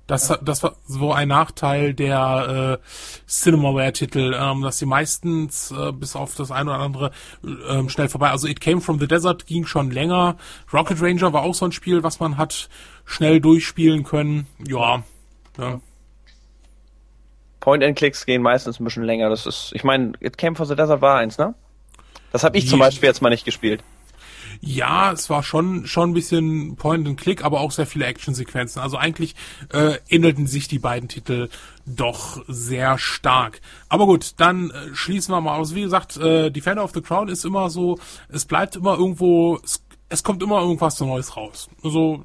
Das, 0.07 0.33
das 0.41 0.63
war 0.63 0.77
so 0.87 1.11
ein 1.11 1.27
Nachteil 1.27 1.93
der 1.93 2.79
äh, 2.81 2.87
Cinemaware-Titel, 3.27 4.33
ähm, 4.39 4.61
dass 4.61 4.77
sie 4.77 4.85
meistens 4.85 5.71
äh, 5.71 5.91
bis 5.91 6.15
auf 6.15 6.33
das 6.35 6.49
eine 6.49 6.69
oder 6.69 6.79
andere 6.79 7.11
ähm, 7.43 7.89
schnell 7.89 8.07
vorbei. 8.07 8.29
Also 8.29 8.47
It 8.47 8.61
Came 8.61 8.79
from 8.79 8.99
the 8.99 9.07
Desert 9.07 9.45
ging 9.47 9.65
schon 9.65 9.91
länger. 9.91 10.37
Rocket 10.71 11.01
Ranger 11.01 11.33
war 11.33 11.43
auch 11.43 11.53
so 11.53 11.65
ein 11.65 11.73
Spiel, 11.73 12.03
was 12.03 12.21
man 12.21 12.37
hat 12.37 12.69
schnell 13.05 13.41
durchspielen 13.41 14.05
können. 14.05 14.47
Ja. 14.65 15.03
ja. 15.57 15.81
Point-and-Clicks 17.59 18.25
gehen 18.25 18.41
meistens 18.41 18.79
ein 18.79 18.85
bisschen 18.85 19.03
länger. 19.03 19.29
Das 19.29 19.45
ist, 19.45 19.71
ich 19.73 19.83
meine, 19.83 20.13
It 20.21 20.37
Came 20.37 20.55
for 20.55 20.65
the 20.65 20.75
Desert 20.75 21.01
war 21.01 21.17
eins, 21.17 21.37
ne? 21.37 21.53
Das 22.31 22.43
habe 22.43 22.57
ich 22.57 22.67
zum 22.67 22.79
Ja. 22.79 22.85
Beispiel 22.85 23.07
jetzt 23.07 23.21
mal 23.21 23.29
nicht 23.29 23.45
gespielt. 23.45 23.83
Ja, 24.61 25.11
es 25.11 25.29
war 25.29 25.43
schon 25.43 25.85
schon 25.85 26.11
ein 26.11 26.13
bisschen 26.13 26.75
Point 26.77 27.07
and 27.07 27.19
Click, 27.19 27.43
aber 27.43 27.59
auch 27.61 27.71
sehr 27.71 27.85
viele 27.85 28.05
Actionsequenzen. 28.05 28.81
Also 28.81 28.97
eigentlich 28.97 29.35
äh, 29.71 29.97
ähnelten 30.09 30.47
sich 30.47 30.67
die 30.67 30.79
beiden 30.79 31.09
Titel 31.09 31.49
doch 31.85 32.43
sehr 32.47 32.97
stark. 32.97 33.61
Aber 33.87 34.05
gut, 34.07 34.33
dann 34.37 34.71
äh, 34.71 34.95
schließen 34.95 35.31
wir 35.33 35.41
mal 35.41 35.57
aus. 35.57 35.75
Wie 35.75 35.81
gesagt, 35.81 36.17
äh, 36.17 36.49
Defender 36.49 36.83
of 36.83 36.91
the 36.93 37.01
Crown 37.01 37.27
ist 37.29 37.45
immer 37.45 37.69
so, 37.69 37.99
es 38.29 38.45
bleibt 38.45 38.75
immer 38.75 38.97
irgendwo, 38.97 39.59
es, 39.63 39.83
es 40.09 40.23
kommt 40.23 40.41
immer 40.41 40.59
irgendwas 40.59 40.99
Neues 40.99 41.37
raus. 41.37 41.69
Also 41.83 42.23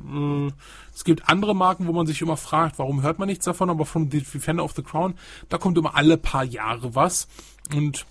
äh, 0.48 0.52
es 0.94 1.04
gibt 1.04 1.28
andere 1.28 1.54
Marken, 1.54 1.86
wo 1.86 1.92
man 1.92 2.06
sich 2.06 2.22
immer 2.22 2.36
fragt, 2.38 2.78
warum 2.78 3.02
hört 3.02 3.18
man 3.18 3.28
nichts 3.28 3.44
davon, 3.44 3.68
aber 3.68 3.84
von 3.84 4.08
Defender 4.08 4.64
of 4.64 4.72
the 4.74 4.82
Crown, 4.82 5.14
da 5.50 5.58
kommt 5.58 5.76
immer 5.76 5.96
alle 5.96 6.16
paar 6.16 6.44
Jahre 6.44 6.94
was 6.94 7.28
und 7.74 8.06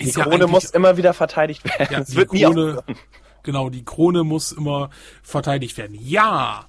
Die 0.00 0.08
ist 0.08 0.16
ja 0.16 0.24
Krone 0.24 0.36
eigentlich- 0.36 0.50
muss 0.50 0.64
immer 0.70 0.96
wieder 0.96 1.14
verteidigt 1.14 1.64
werden. 1.64 1.88
ja, 1.92 1.98
es 2.00 2.08
die 2.08 2.16
wird 2.16 2.32
nie 2.32 2.42
Krone, 2.42 2.78
aufhören. 2.78 2.96
genau, 3.42 3.70
die 3.70 3.84
Krone 3.84 4.24
muss 4.24 4.52
immer 4.52 4.90
verteidigt 5.22 5.76
werden. 5.78 5.96
Ja, 6.00 6.66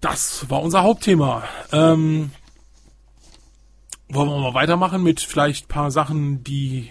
das 0.00 0.48
war 0.48 0.62
unser 0.62 0.82
Hauptthema. 0.82 1.44
Ähm, 1.72 2.30
wollen 4.08 4.28
wir 4.28 4.38
mal 4.40 4.54
weitermachen 4.54 5.02
mit 5.02 5.20
vielleicht 5.20 5.68
paar 5.68 5.90
Sachen, 5.90 6.42
die 6.42 6.90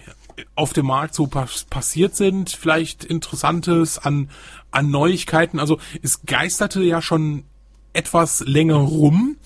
auf 0.54 0.72
dem 0.72 0.86
Markt 0.86 1.14
so 1.14 1.26
pas 1.26 1.64
passiert 1.64 2.16
sind, 2.16 2.48
vielleicht 2.50 3.04
Interessantes 3.04 3.98
an, 3.98 4.30
an 4.70 4.90
Neuigkeiten. 4.90 5.58
Also 5.60 5.78
es 6.02 6.22
geisterte 6.24 6.82
ja 6.82 7.02
schon 7.02 7.44
etwas 7.92 8.40
länger 8.46 8.76
rum. 8.76 9.36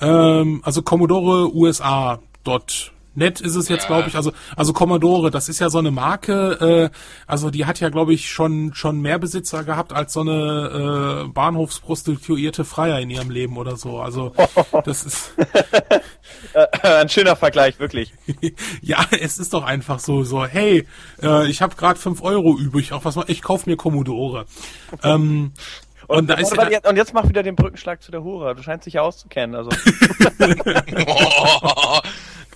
Ähm, 0.00 0.60
also 0.64 0.82
Commodore 0.82 1.54
USA 1.54 2.18
dort. 2.42 2.92
Net 3.14 3.40
ist 3.40 3.56
es 3.56 3.68
jetzt, 3.68 3.86
glaube 3.86 4.08
ich, 4.08 4.16
also 4.16 4.32
also 4.56 4.72
Commodore, 4.72 5.30
das 5.30 5.48
ist 5.48 5.58
ja 5.58 5.70
so 5.70 5.78
eine 5.78 5.90
Marke, 5.90 6.90
äh, 6.92 6.96
also 7.26 7.50
die 7.50 7.66
hat 7.66 7.80
ja, 7.80 7.88
glaube 7.88 8.14
ich, 8.14 8.30
schon 8.30 8.72
schon 8.74 9.00
mehr 9.00 9.18
Besitzer 9.18 9.64
gehabt 9.64 9.92
als 9.92 10.12
so 10.12 10.20
eine 10.20 11.24
äh, 11.26 11.32
Bahnhofsprostituierte 11.32 12.64
Freier 12.64 13.00
in 13.00 13.10
ihrem 13.10 13.30
Leben 13.30 13.56
oder 13.56 13.76
so. 13.76 14.00
Also 14.00 14.32
das 14.84 15.04
ist 15.04 15.32
Ein 16.82 17.08
schöner 17.08 17.36
Vergleich, 17.36 17.78
wirklich. 17.78 18.12
ja, 18.82 18.98
es 19.18 19.38
ist 19.38 19.54
doch 19.54 19.64
einfach 19.64 19.98
so, 19.98 20.24
so, 20.24 20.44
hey, 20.44 20.86
äh, 21.22 21.48
ich 21.48 21.62
habe 21.62 21.76
gerade 21.76 21.98
fünf 21.98 22.22
Euro 22.22 22.56
übrig, 22.56 22.92
auch 22.92 23.04
was 23.04 23.18
ich 23.26 23.42
kauf 23.42 23.66
mir 23.66 23.76
Commodore. 23.76 24.46
ähm, 25.02 25.52
und, 26.06 26.28
da 26.28 26.34
ist 26.34 26.50
ja, 26.50 26.58
warte, 26.58 26.88
und 26.88 26.96
jetzt 26.96 27.14
mach 27.14 27.28
wieder 27.28 27.44
den 27.44 27.54
Brückenschlag 27.54 28.02
zu 28.02 28.10
der 28.10 28.24
Hure. 28.24 28.56
Du 28.56 28.64
scheinst 28.64 28.86
dich 28.86 28.94
ja 28.94 29.02
auszukennen. 29.02 29.54
Also, 29.54 29.70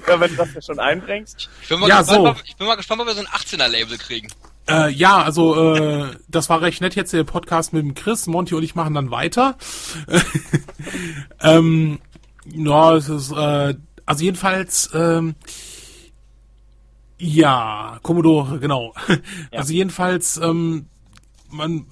ja, 0.06 0.20
wenn 0.20 0.30
du 0.30 0.36
das 0.36 0.54
ja 0.54 0.62
schon 0.62 0.78
einbringst. 0.78 1.48
ich, 1.62 1.68
bin 1.68 1.80
mal 1.80 1.88
Ja, 1.88 2.00
gespannt, 2.00 2.22
so. 2.22 2.28
ob, 2.30 2.42
ich 2.44 2.56
bin 2.56 2.66
mal 2.66 2.76
gespannt, 2.76 3.00
ob 3.00 3.06
wir 3.06 3.14
so 3.14 3.20
ein 3.20 3.26
18er-Label 3.26 3.98
kriegen. 3.98 4.28
Äh, 4.68 4.90
ja, 4.92 5.22
also 5.22 5.74
äh, 5.74 6.16
das 6.28 6.48
war 6.48 6.62
recht 6.62 6.80
nett 6.80 6.94
jetzt 6.94 7.12
der 7.12 7.24
Podcast 7.24 7.72
mit 7.72 7.82
dem 7.82 7.94
Chris. 7.94 8.26
Monty 8.26 8.54
und 8.54 8.62
ich 8.62 8.74
machen 8.74 8.94
dann 8.94 9.10
weiter. 9.10 9.56
ähm, 11.40 11.98
ja, 12.46 12.94
es 12.96 13.08
ist 13.08 13.32
äh, 13.32 13.74
also 14.06 14.24
jedenfalls 14.24 14.90
ähm, 14.94 15.34
ja 17.18 17.98
Commodore 18.02 18.58
genau. 18.58 18.94
Also 19.50 19.72
jedenfalls 19.72 20.38
ähm, 20.38 20.86
man 21.50 21.86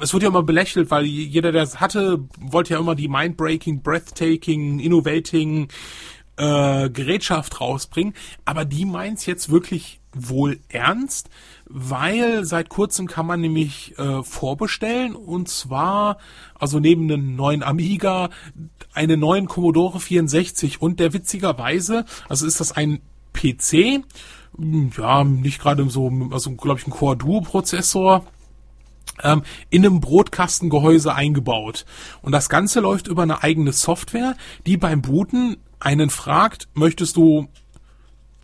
es 0.00 0.12
wird 0.12 0.22
ja 0.22 0.28
immer 0.28 0.42
belächelt, 0.42 0.90
weil 0.90 1.04
jeder, 1.04 1.52
der 1.52 1.62
es 1.62 1.80
hatte, 1.80 2.20
wollte 2.38 2.74
ja 2.74 2.80
immer 2.80 2.94
die 2.94 3.08
mindbreaking, 3.08 3.82
breathtaking, 3.82 4.78
innovating 4.78 5.68
äh, 6.38 6.88
Gerätschaft 6.90 7.60
rausbringen. 7.60 8.14
Aber 8.44 8.64
die 8.64 8.84
meint's 8.84 9.26
jetzt 9.26 9.50
wirklich 9.50 10.00
wohl 10.12 10.58
ernst, 10.68 11.28
weil 11.66 12.44
seit 12.44 12.70
kurzem 12.70 13.06
kann 13.06 13.26
man 13.26 13.40
nämlich 13.40 13.98
äh, 13.98 14.22
vorbestellen 14.22 15.14
und 15.14 15.48
zwar 15.48 16.18
also 16.58 16.80
neben 16.80 17.04
einem 17.04 17.36
neuen 17.36 17.62
Amiga 17.62 18.30
einen 18.94 19.20
neuen 19.20 19.46
Commodore 19.46 20.00
64 20.00 20.80
und 20.80 20.98
der 20.98 21.12
witzigerweise, 21.12 22.04
also 22.28 22.46
ist 22.46 22.60
das 22.60 22.72
ein 22.72 23.00
PC, 23.34 24.02
ja, 24.96 25.24
nicht 25.24 25.60
gerade 25.60 25.88
so, 25.90 26.10
also 26.30 26.52
glaube 26.52 26.80
ich 26.80 26.86
ein 26.86 26.90
Core 26.90 27.16
Duo 27.16 27.40
Prozessor, 27.42 28.24
ähm, 29.22 29.42
in 29.70 29.84
einem 29.84 30.00
Brotkastengehäuse 30.00 31.14
eingebaut. 31.14 31.84
Und 32.22 32.32
das 32.32 32.48
Ganze 32.48 32.80
läuft 32.80 33.08
über 33.08 33.22
eine 33.22 33.42
eigene 33.42 33.72
Software, 33.72 34.36
die 34.66 34.76
beim 34.76 35.02
Booten 35.02 35.58
einen 35.80 36.10
fragt, 36.10 36.68
möchtest 36.74 37.16
du 37.16 37.48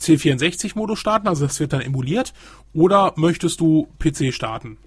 C64-Modus 0.00 0.98
starten, 0.98 1.28
also 1.28 1.46
das 1.46 1.60
wird 1.60 1.72
dann 1.72 1.80
emuliert, 1.80 2.34
oder 2.72 3.12
möchtest 3.16 3.60
du 3.60 3.88
PC 3.98 4.32
starten? 4.32 4.78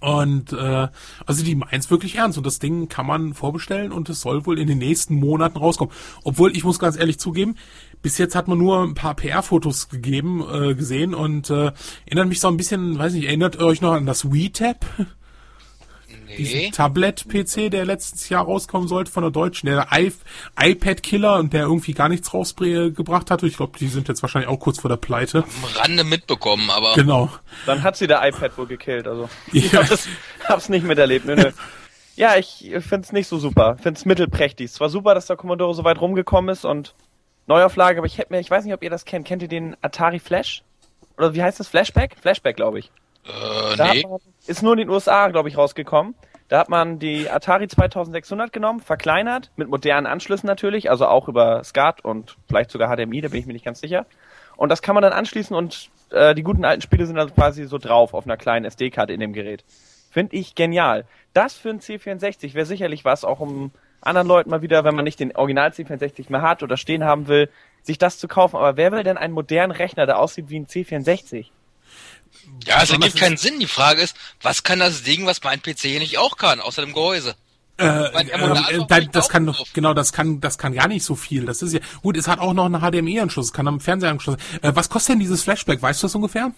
Und 0.00 0.52
äh, 0.52 0.88
also 1.24 1.44
die 1.44 1.54
meint's 1.54 1.90
wirklich 1.90 2.16
ernst 2.16 2.36
und 2.36 2.46
das 2.46 2.58
Ding 2.58 2.88
kann 2.88 3.06
man 3.06 3.32
vorbestellen 3.32 3.90
und 3.90 4.10
es 4.10 4.20
soll 4.20 4.44
wohl 4.44 4.58
in 4.58 4.66
den 4.66 4.76
nächsten 4.76 5.14
Monaten 5.14 5.56
rauskommen. 5.56 5.94
Obwohl 6.24 6.54
ich 6.54 6.62
muss 6.62 6.78
ganz 6.78 6.98
ehrlich 6.98 7.18
zugeben, 7.18 7.56
bis 8.02 8.18
jetzt 8.18 8.34
hat 8.34 8.46
man 8.46 8.58
nur 8.58 8.82
ein 8.82 8.92
paar 8.92 9.14
PR-Fotos 9.14 9.88
gegeben, 9.88 10.44
äh, 10.52 10.74
gesehen 10.74 11.14
und 11.14 11.48
äh, 11.48 11.72
erinnert 12.04 12.28
mich 12.28 12.40
so 12.40 12.48
ein 12.48 12.58
bisschen, 12.58 12.98
weiß 12.98 13.14
nicht, 13.14 13.24
erinnert 13.24 13.58
euch 13.62 13.80
noch 13.80 13.92
an 13.92 14.04
das 14.04 14.26
WeTab? 16.26 16.36
Diesen 16.36 16.58
Nee. 16.60 16.70
Tablet-PC, 16.70 17.70
der 17.70 17.84
letztes 17.84 18.28
Jahr 18.28 18.44
rauskommen 18.44 18.88
sollte 18.88 19.10
von 19.10 19.22
der 19.22 19.30
Deutschen, 19.30 19.66
der 19.66 19.86
iPad-Killer 20.58 21.36
und 21.38 21.52
der 21.52 21.62
irgendwie 21.62 21.92
gar 21.94 22.08
nichts 22.08 22.32
rausgebracht 22.32 23.30
hat. 23.30 23.42
Ich 23.42 23.56
glaube, 23.56 23.78
die 23.78 23.88
sind 23.88 24.08
jetzt 24.08 24.22
wahrscheinlich 24.22 24.48
auch 24.48 24.58
kurz 24.58 24.78
vor 24.80 24.88
der 24.88 24.96
Pleite. 24.96 25.38
Am 25.44 25.64
Rande 25.80 26.04
mitbekommen, 26.04 26.70
aber 26.70 26.94
Genau. 26.94 27.30
Dann 27.66 27.82
hat 27.82 27.96
sie 27.96 28.06
der 28.06 28.26
iPad 28.26 28.56
wohl 28.58 28.66
gekillt. 28.66 29.06
Also, 29.06 29.28
Ja. 29.52 29.62
ich 29.64 29.74
hab 29.74 29.88
das, 29.88 30.08
hab's 30.48 30.68
nicht 30.68 30.84
miterlebt. 30.84 31.24
Nö, 31.26 31.34
nö. 31.36 31.50
Ja, 32.16 32.36
ich 32.36 32.72
find's 32.80 33.10
nicht 33.12 33.26
so 33.26 33.38
super. 33.38 33.76
Find's 33.82 34.04
mittelprächtig. 34.04 34.66
Es 34.70 34.80
war 34.80 34.88
super, 34.88 35.14
dass 35.14 35.26
der 35.26 35.36
Commodore 35.36 35.74
so 35.74 35.82
weit 35.84 36.00
rumgekommen 36.00 36.52
ist 36.52 36.64
und 36.64 36.94
Neuauflage, 37.46 37.98
aber 37.98 38.06
ich 38.06 38.18
hätte 38.18 38.32
mir, 38.32 38.40
ich 38.40 38.50
weiß 38.50 38.64
nicht, 38.64 38.72
ob 38.72 38.82
ihr 38.82 38.90
das 38.90 39.04
kennt. 39.04 39.26
Kennt 39.26 39.42
ihr 39.42 39.48
den 39.48 39.76
Atari 39.82 40.18
Flash? 40.20 40.62
Oder 41.18 41.34
wie 41.34 41.42
heißt 41.42 41.60
das? 41.60 41.68
Flashback? 41.68 42.16
Flashback, 42.20 42.56
glaube 42.56 42.78
ich. 42.78 42.90
äh, 43.26 43.76
Da 43.76 43.92
nee. 43.92 44.02
hat 44.04 44.10
man, 44.10 44.20
ist 44.46 44.62
nur 44.62 44.72
in 44.72 44.78
den 44.78 44.90
USA, 44.90 45.28
glaube 45.28 45.48
ich, 45.48 45.56
rausgekommen. 45.56 46.14
Da 46.48 46.58
hat 46.58 46.68
man 46.68 46.98
die 46.98 47.30
Atari 47.30 47.68
2600 47.68 48.52
genommen, 48.52 48.80
verkleinert, 48.80 49.50
mit 49.56 49.68
modernen 49.68 50.06
Anschlüssen 50.06 50.46
natürlich, 50.46 50.90
also 50.90 51.06
auch 51.06 51.28
über 51.28 51.64
SCART 51.64 52.04
und 52.04 52.36
vielleicht 52.48 52.70
sogar 52.70 52.94
HDMI, 52.94 53.22
da 53.22 53.28
bin 53.28 53.40
ich 53.40 53.46
mir 53.46 53.54
nicht 53.54 53.64
ganz 53.64 53.80
sicher. 53.80 54.06
Und 54.56 54.68
das 54.68 54.82
kann 54.82 54.94
man 54.94 55.02
dann 55.02 55.12
anschließen 55.12 55.56
und 55.56 55.90
äh, 56.10 56.34
die 56.34 56.42
guten 56.42 56.64
alten 56.64 56.82
Spiele 56.82 57.06
sind 57.06 57.16
dann 57.16 57.34
quasi 57.34 57.64
so 57.64 57.78
drauf 57.78 58.14
auf 58.14 58.26
einer 58.26 58.36
kleinen 58.36 58.66
SD-Karte 58.66 59.12
in 59.12 59.20
dem 59.20 59.32
Gerät. 59.32 59.64
Finde 60.10 60.36
ich 60.36 60.54
genial. 60.54 61.06
Das 61.32 61.54
für 61.54 61.70
ein 61.70 61.80
C64 61.80 62.54
wäre 62.54 62.66
sicherlich 62.66 63.04
was, 63.04 63.24
auch 63.24 63.40
um 63.40 63.72
anderen 64.00 64.28
Leuten 64.28 64.50
mal 64.50 64.62
wieder, 64.62 64.84
wenn 64.84 64.94
man 64.94 65.04
nicht 65.04 65.18
den 65.18 65.34
Original 65.34 65.70
C64 65.70 66.30
mehr 66.30 66.42
hat 66.42 66.62
oder 66.62 66.76
stehen 66.76 67.04
haben 67.04 67.26
will, 67.26 67.48
sich 67.82 67.98
das 67.98 68.18
zu 68.18 68.28
kaufen. 68.28 68.56
Aber 68.56 68.76
wer 68.76 68.92
will 68.92 69.02
denn 69.02 69.16
einen 69.16 69.34
modernen 69.34 69.72
Rechner, 69.72 70.06
der 70.06 70.18
aussieht 70.18 70.50
wie 70.50 70.60
ein 70.60 70.66
C64? 70.66 71.46
Ja, 72.66 72.82
es 72.82 72.90
Aber 72.92 73.02
ergibt 73.04 73.20
keinen 73.20 73.36
Sinn. 73.36 73.58
Die 73.60 73.66
Frage 73.66 74.00
ist, 74.02 74.16
was 74.42 74.62
kann 74.62 74.78
das 74.78 75.02
Ding, 75.02 75.26
was 75.26 75.42
mein 75.42 75.60
PC 75.62 75.80
hier 75.80 75.98
nicht 76.00 76.18
auch 76.18 76.36
kann, 76.36 76.60
außer 76.60 76.82
dem 76.82 76.92
Gehäuse? 76.94 77.34
Äh, 77.76 77.84
Mein 78.12 78.28
äh, 78.28 78.76
äh, 78.76 78.86
da- 78.86 79.00
das 79.00 79.28
kann 79.28 79.46
doch, 79.46 79.66
genau, 79.72 79.94
das 79.94 80.12
kann, 80.12 80.40
das 80.40 80.58
kann 80.58 80.74
gar 80.74 80.86
nicht 80.86 81.04
so 81.04 81.16
viel. 81.16 81.44
Das 81.44 81.60
ist 81.60 81.72
ja, 81.72 81.80
gut, 82.02 82.16
es 82.16 82.28
hat 82.28 82.38
auch 82.38 82.52
noch 82.54 82.66
einen 82.66 82.80
HDMI-Anschluss, 82.80 83.46
es 83.46 83.52
kann 83.52 83.66
am 83.66 83.80
Fernseher 83.80 84.10
anschluss. 84.10 84.36
Äh, 84.62 84.70
was 84.74 84.88
kostet 84.88 85.14
denn 85.14 85.20
dieses 85.20 85.42
Flashback? 85.42 85.82
Weißt 85.82 86.00
du 86.02 86.06
das 86.06 86.14
ungefähr? 86.14 86.52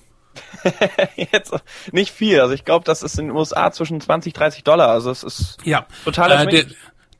Jetzt 1.16 1.52
nicht 1.92 2.12
viel. 2.12 2.40
Also 2.40 2.52
ich 2.52 2.64
glaube, 2.66 2.84
das 2.84 3.02
ist 3.02 3.18
in 3.18 3.28
den 3.28 3.36
USA 3.36 3.72
zwischen 3.72 4.00
20, 4.00 4.34
30 4.34 4.64
Dollar. 4.64 4.88
Also 4.90 5.10
es 5.10 5.22
ist 5.22 5.56
Ja. 5.64 5.86
Total 6.04 6.46
äh, 6.46 6.50
der, 6.50 6.66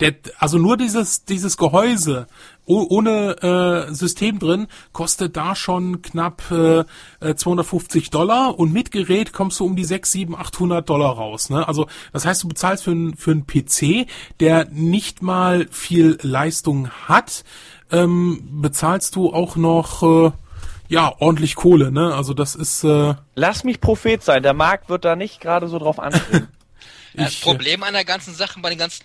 der, 0.01 0.15
also 0.39 0.59
nur 0.59 0.77
dieses, 0.77 1.25
dieses 1.25 1.57
Gehäuse 1.57 2.27
ohne 2.67 3.87
äh, 3.89 3.95
System 3.95 4.39
drin 4.39 4.67
kostet 4.93 5.37
da 5.37 5.55
schon 5.55 6.03
knapp 6.03 6.43
äh, 6.51 6.85
äh, 7.21 7.35
250 7.35 8.11
Dollar 8.11 8.59
und 8.59 8.73
mit 8.73 8.91
Gerät 8.91 9.33
kommst 9.33 9.61
du 9.61 9.65
um 9.65 9.77
die 9.77 9.85
6, 9.85 10.11
7, 10.11 10.37
800 10.37 10.89
Dollar 10.89 11.15
raus. 11.15 11.49
Ne? 11.49 11.67
Also 11.67 11.87
das 12.13 12.27
heißt, 12.27 12.43
du 12.43 12.49
bezahlst 12.49 12.85
für, 12.85 12.93
ein, 12.93 13.17
für 13.17 13.31
einen 13.31 13.47
PC, 13.47 14.09
der 14.41 14.67
nicht 14.71 15.23
mal 15.23 15.67
viel 15.71 16.19
Leistung 16.23 16.91
hat, 16.91 17.45
ähm, 17.93 18.49
bezahlst 18.61 19.15
du 19.17 19.33
auch 19.33 19.57
noch 19.57 20.03
äh, 20.03 20.33
ja 20.89 21.13
ordentlich 21.19 21.55
Kohle. 21.55 21.93
Ne? 21.93 22.15
Also 22.15 22.35
das 22.35 22.55
ist 22.55 22.85
äh, 22.85 23.15
Lass 23.35 23.65
mich 23.65 23.81
Prophet 23.81 24.23
sein, 24.23 24.43
der 24.43 24.55
Markt 24.55 24.89
wird 24.89 25.05
da 25.05 25.17
nicht 25.17 25.41
gerade 25.41 25.69
so 25.69 25.79
drauf 25.79 25.99
anspringen. 25.99 26.49
Das 27.19 27.41
äh, 27.41 27.45
Problem 27.45 27.83
an 27.83 27.95
der 27.95 28.05
ganzen 28.05 28.35
Sache 28.35 28.61
bei 28.61 28.69
den 28.69 28.79
ganzen 28.79 29.03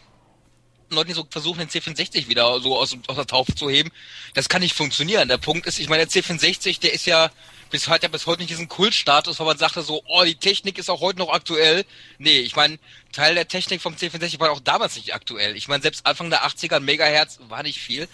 Leuten, 0.95 1.09
die 1.09 1.15
so 1.15 1.25
versuchen, 1.29 1.59
den 1.59 1.69
C64 1.69 2.27
wieder 2.27 2.59
so 2.59 2.77
aus, 2.77 2.95
aus 3.07 3.15
der 3.15 3.27
Taufe 3.27 3.55
zu 3.55 3.69
heben, 3.69 3.91
das 4.33 4.49
kann 4.49 4.61
nicht 4.61 4.75
funktionieren. 4.75 5.27
Der 5.27 5.37
Punkt 5.37 5.65
ist, 5.67 5.79
ich 5.79 5.89
meine, 5.89 6.05
der 6.05 6.23
C64, 6.23 6.79
der 6.79 6.93
ist 6.93 7.05
ja 7.05 7.31
bis 7.69 7.87
heute, 7.87 8.03
ja 8.03 8.09
bis 8.09 8.27
heute 8.27 8.41
nicht 8.41 8.51
diesen 8.51 8.67
Kultstatus, 8.67 9.39
wo 9.39 9.45
man 9.45 9.57
sagte 9.57 9.81
so, 9.81 10.03
oh, 10.07 10.23
die 10.23 10.35
Technik 10.35 10.77
ist 10.77 10.89
auch 10.89 11.01
heute 11.01 11.19
noch 11.19 11.29
aktuell. 11.29 11.85
Nee, 12.19 12.39
ich 12.39 12.55
meine, 12.55 12.77
Teil 13.11 13.35
der 13.35 13.47
Technik 13.47 13.81
vom 13.81 13.95
C64 13.95 14.39
war 14.39 14.51
auch 14.51 14.59
damals 14.59 14.95
nicht 14.95 15.15
aktuell. 15.15 15.55
Ich 15.55 15.67
meine, 15.67 15.81
selbst 15.81 16.05
Anfang 16.05 16.29
der 16.29 16.45
80er 16.45 16.79
Megahertz 16.79 17.39
war 17.47 17.63
nicht 17.63 17.79
viel. 17.79 18.07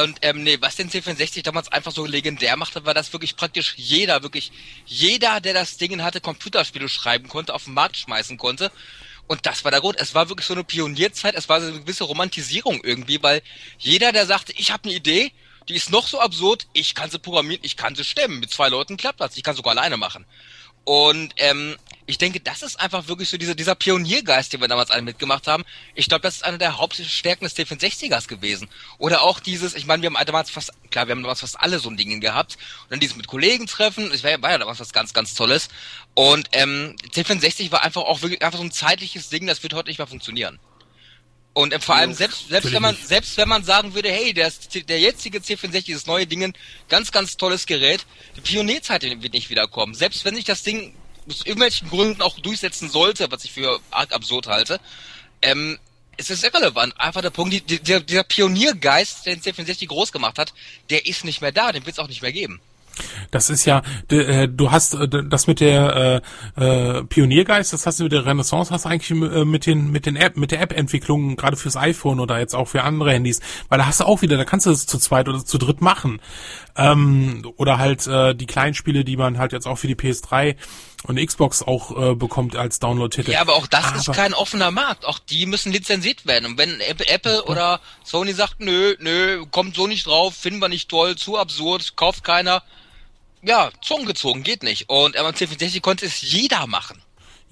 Und 0.00 0.18
ähm, 0.22 0.42
nee, 0.42 0.56
was 0.60 0.76
den 0.76 0.90
C64 0.90 1.42
damals 1.42 1.70
einfach 1.70 1.92
so 1.92 2.06
legendär 2.06 2.56
machte, 2.56 2.86
war, 2.86 2.94
dass 2.94 3.12
wirklich 3.12 3.36
praktisch 3.36 3.74
jeder, 3.76 4.22
wirklich 4.22 4.50
jeder, 4.86 5.40
der 5.40 5.52
das 5.52 5.76
Ding 5.76 6.02
hatte, 6.02 6.20
Computerspiele 6.20 6.88
schreiben 6.88 7.28
konnte, 7.28 7.52
auf 7.52 7.64
den 7.64 7.74
Markt 7.74 7.98
schmeißen 7.98 8.38
konnte. 8.38 8.72
Und 9.26 9.46
das 9.46 9.64
war 9.64 9.70
der 9.70 9.80
Grund. 9.80 9.98
Es 9.98 10.14
war 10.14 10.28
wirklich 10.28 10.46
so 10.46 10.54
eine 10.54 10.64
Pionierzeit, 10.64 11.34
es 11.34 11.48
war 11.48 11.60
so 11.60 11.68
eine 11.68 11.80
gewisse 11.80 12.04
Romantisierung 12.04 12.82
irgendwie, 12.84 13.22
weil 13.22 13.42
jeder, 13.78 14.12
der 14.12 14.26
sagte, 14.26 14.52
ich 14.52 14.70
habe 14.70 14.84
eine 14.84 14.94
Idee, 14.94 15.32
die 15.68 15.74
ist 15.74 15.90
noch 15.90 16.06
so 16.06 16.20
absurd, 16.20 16.66
ich 16.72 16.94
kann 16.94 17.10
sie 17.10 17.18
programmieren, 17.18 17.62
ich 17.64 17.76
kann 17.76 17.94
sie 17.94 18.04
stemmen. 18.04 18.40
Mit 18.40 18.50
zwei 18.50 18.68
Leuten 18.68 18.96
klappt 18.96 19.20
das, 19.20 19.36
ich 19.36 19.42
kann 19.42 19.56
sogar 19.56 19.72
alleine 19.72 19.96
machen. 19.96 20.26
Und 20.84 21.32
ähm, 21.36 21.76
ich 22.06 22.18
denke, 22.18 22.40
das 22.40 22.62
ist 22.62 22.80
einfach 22.80 23.06
wirklich 23.06 23.28
so 23.28 23.36
dieser, 23.36 23.54
dieser 23.54 23.76
Pioniergeist, 23.76 24.52
den 24.52 24.60
wir 24.60 24.68
damals 24.68 24.90
alle 24.90 25.02
mitgemacht 25.02 25.46
haben. 25.46 25.64
Ich 25.94 26.08
glaube, 26.08 26.22
das 26.22 26.36
ist 26.36 26.44
eine 26.44 26.58
der 26.58 26.78
Hauptstärken 26.78 27.44
des 27.44 27.56
T64ers 27.56 28.26
gewesen. 28.26 28.68
Oder 28.98 29.22
auch 29.22 29.38
dieses, 29.38 29.74
ich 29.74 29.86
meine, 29.86 30.02
wir 30.02 30.10
haben 30.10 30.26
damals 30.26 30.50
fast, 30.50 30.72
klar, 30.90 31.06
wir 31.06 31.12
haben 31.12 31.22
damals 31.22 31.40
fast 31.40 31.60
alle 31.60 31.78
so 31.78 31.88
ein 31.88 31.96
Ding 31.96 32.20
gehabt. 32.20 32.58
Und 32.84 32.92
dann 32.92 33.00
dieses 33.00 33.16
mit 33.16 33.28
Kollegen 33.28 33.66
treffen, 33.66 34.10
das 34.10 34.24
war, 34.24 34.42
war 34.42 34.50
ja 34.50 34.58
damals 34.58 34.80
was 34.80 34.92
ganz, 34.92 35.14
ganz 35.14 35.34
Tolles. 35.34 35.68
Und 36.14 36.48
ähm, 36.52 36.96
T64 37.12 37.70
war 37.70 37.82
einfach 37.82 38.02
auch 38.02 38.22
wirklich 38.22 38.42
einfach 38.42 38.58
so 38.58 38.64
ein 38.64 38.72
zeitliches 38.72 39.28
Ding, 39.28 39.46
das 39.46 39.62
wird 39.62 39.74
heute 39.74 39.88
nicht 39.88 39.98
mehr 39.98 40.08
funktionieren. 40.08 40.58
Und 41.54 41.72
äh, 41.72 41.80
vor 41.80 41.96
allem 41.96 42.14
selbst 42.14 42.48
selbst 42.48 42.72
wenn 42.72 42.82
man 42.82 42.96
selbst 42.96 43.36
wenn 43.36 43.48
man 43.48 43.62
sagen 43.62 43.94
würde, 43.94 44.10
hey, 44.10 44.32
der, 44.32 44.50
der 44.88 45.00
jetzige 45.00 45.38
C64, 45.38 45.84
dieses 45.84 46.06
neue 46.06 46.26
Ding, 46.26 46.54
ganz 46.88 47.12
ganz 47.12 47.36
tolles 47.36 47.66
Gerät, 47.66 48.06
die 48.36 48.40
Pionierzeit 48.40 49.02
wird 49.02 49.34
nicht 49.34 49.50
wiederkommen. 49.50 49.94
Selbst 49.94 50.24
wenn 50.24 50.34
sich 50.34 50.44
das 50.44 50.62
Ding 50.62 50.94
aus 51.28 51.44
irgendwelchen 51.44 51.88
Gründen 51.88 52.22
auch 52.22 52.38
durchsetzen 52.38 52.90
sollte, 52.90 53.30
was 53.30 53.44
ich 53.44 53.52
für 53.52 53.80
arg 53.90 54.12
absurd 54.12 54.46
halte, 54.46 54.80
ähm, 55.42 55.78
es 56.16 56.30
ist 56.30 56.44
irrelevant. 56.44 56.98
Einfach 57.00 57.22
der 57.22 57.30
Punkt, 57.30 57.52
die, 57.52 57.60
die, 57.60 57.80
der, 57.80 58.22
Pioniergeist, 58.22 59.26
der 59.26 59.36
den 59.36 59.42
C64 59.42 59.86
groß 59.88 60.12
gemacht 60.12 60.38
hat, 60.38 60.52
der 60.90 61.06
ist 61.06 61.24
nicht 61.24 61.40
mehr 61.40 61.52
da, 61.52 61.72
den 61.72 61.86
wird 61.86 61.94
es 61.94 61.98
auch 61.98 62.08
nicht 62.08 62.22
mehr 62.22 62.32
geben. 62.32 62.60
Das 63.30 63.50
ist 63.50 63.64
ja, 63.64 63.82
äh, 64.10 64.48
du 64.48 64.70
hast 64.70 64.94
äh, 64.94 65.08
das 65.08 65.46
mit 65.46 65.60
der 65.60 66.22
äh, 66.56 66.96
äh, 66.98 67.04
Pioniergeist, 67.04 67.72
das 67.72 67.86
hast 67.86 68.00
du 68.00 68.04
mit 68.04 68.12
der 68.12 68.26
Renaissance, 68.26 68.72
hast 68.72 68.84
du 68.84 68.88
eigentlich 68.88 69.10
mit 69.10 69.66
den 69.66 69.90
mit 69.90 70.06
den 70.06 70.16
App 70.16 70.36
mit 70.36 70.50
der 70.50 70.60
App-Entwicklung 70.60 71.36
gerade 71.36 71.56
fürs 71.56 71.76
iPhone 71.76 72.20
oder 72.20 72.38
jetzt 72.38 72.54
auch 72.54 72.68
für 72.68 72.82
andere 72.82 73.12
Handys, 73.12 73.40
weil 73.68 73.78
da 73.78 73.86
hast 73.86 74.00
du 74.00 74.04
auch 74.04 74.22
wieder, 74.22 74.36
da 74.36 74.44
kannst 74.44 74.66
du 74.66 74.70
es 74.70 74.86
zu 74.86 74.98
zweit 74.98 75.28
oder 75.28 75.44
zu 75.44 75.58
dritt 75.58 75.80
machen, 75.80 76.20
ähm, 76.76 77.52
oder 77.56 77.78
halt 77.78 78.06
äh, 78.06 78.34
die 78.34 78.46
kleinen 78.46 78.74
Spiele, 78.74 79.04
die 79.04 79.16
man 79.16 79.38
halt 79.38 79.52
jetzt 79.52 79.66
auch 79.66 79.76
für 79.76 79.86
die 79.86 79.96
PS3 79.96 80.56
und 81.04 81.16
Xbox 81.16 81.62
auch 81.62 82.10
äh, 82.10 82.14
bekommt 82.14 82.56
als 82.56 82.78
Download-Titel. 82.78 83.32
Ja, 83.32 83.40
aber 83.40 83.54
auch 83.54 83.66
das 83.66 83.84
aber 83.86 83.96
ist 83.96 84.12
kein 84.12 84.34
offener 84.34 84.70
Markt. 84.70 85.04
Auch 85.04 85.18
die 85.18 85.46
müssen 85.46 85.72
lizenziert 85.72 86.26
werden. 86.26 86.46
Und 86.46 86.58
wenn 86.58 86.80
Apple 86.80 87.44
oder 87.44 87.80
Sony 88.04 88.32
sagt, 88.32 88.60
nö, 88.60 88.94
nö, 89.00 89.44
kommt 89.50 89.74
so 89.74 89.86
nicht 89.86 90.06
drauf, 90.06 90.34
finden 90.34 90.60
wir 90.60 90.68
nicht 90.68 90.88
toll, 90.88 91.16
zu 91.16 91.38
absurd, 91.38 91.96
kauft 91.96 92.24
keiner, 92.24 92.62
ja, 93.42 93.70
Zungen 93.82 94.06
gezogen, 94.06 94.42
geht 94.42 94.62
nicht. 94.62 94.88
Und 94.88 95.16
M64 95.16 95.80
konnte 95.80 96.06
es 96.06 96.22
jeder 96.22 96.66
machen. 96.66 97.02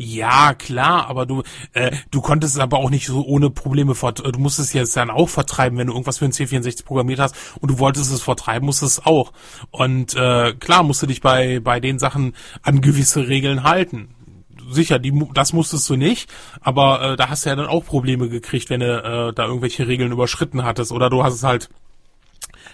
Ja, 0.03 0.55
klar, 0.55 1.09
aber 1.09 1.26
du 1.26 1.42
äh, 1.74 1.94
du 2.11 2.22
konntest 2.22 2.55
es 2.55 2.61
aber 2.61 2.79
auch 2.79 2.88
nicht 2.88 3.07
so 3.07 3.22
ohne 3.22 3.50
Probleme 3.50 3.94
fort. 3.94 4.20
Du 4.24 4.40
musstest 4.40 4.70
es 4.70 4.72
jetzt 4.72 4.96
dann 4.96 5.11
auch 5.11 5.29
vertreiben, 5.29 5.76
wenn 5.76 5.88
du 5.88 5.92
irgendwas 5.92 6.16
für 6.16 6.24
ein 6.24 6.33
C64 6.33 6.87
programmiert 6.87 7.18
hast 7.18 7.37
und 7.61 7.70
du 7.70 7.79
wolltest 7.79 8.11
es 8.11 8.22
vertreiben, 8.22 8.64
musstest 8.64 8.98
es 8.98 9.05
auch. 9.05 9.35
Und 9.70 10.14
äh, 10.14 10.55
klar 10.55 10.85
musst 10.85 11.03
du 11.03 11.07
dich 11.07 11.20
bei 11.20 11.61
bei 11.61 11.81
den 11.81 11.98
Sachen 11.98 12.35
an 12.62 12.81
gewisse 12.81 13.29
Regeln 13.29 13.62
halten. 13.62 14.14
Sicher, 14.70 14.98
die 14.98 15.12
das 15.35 15.53
musstest 15.53 15.90
du 15.90 15.96
nicht, 15.96 16.31
aber 16.62 17.03
äh, 17.03 17.16
da 17.16 17.29
hast 17.29 17.44
du 17.44 17.50
ja 17.50 17.57
dann 17.57 17.66
auch 17.66 17.85
Probleme 17.85 18.31
gekriegt, 18.31 18.70
wenn 18.70 18.81
du 18.81 18.87
äh, 18.87 19.35
da 19.35 19.44
irgendwelche 19.44 19.87
Regeln 19.87 20.12
überschritten 20.12 20.64
hattest 20.64 20.92
oder 20.92 21.11
du 21.11 21.24
hast 21.24 21.35
es 21.35 21.42
halt 21.42 21.68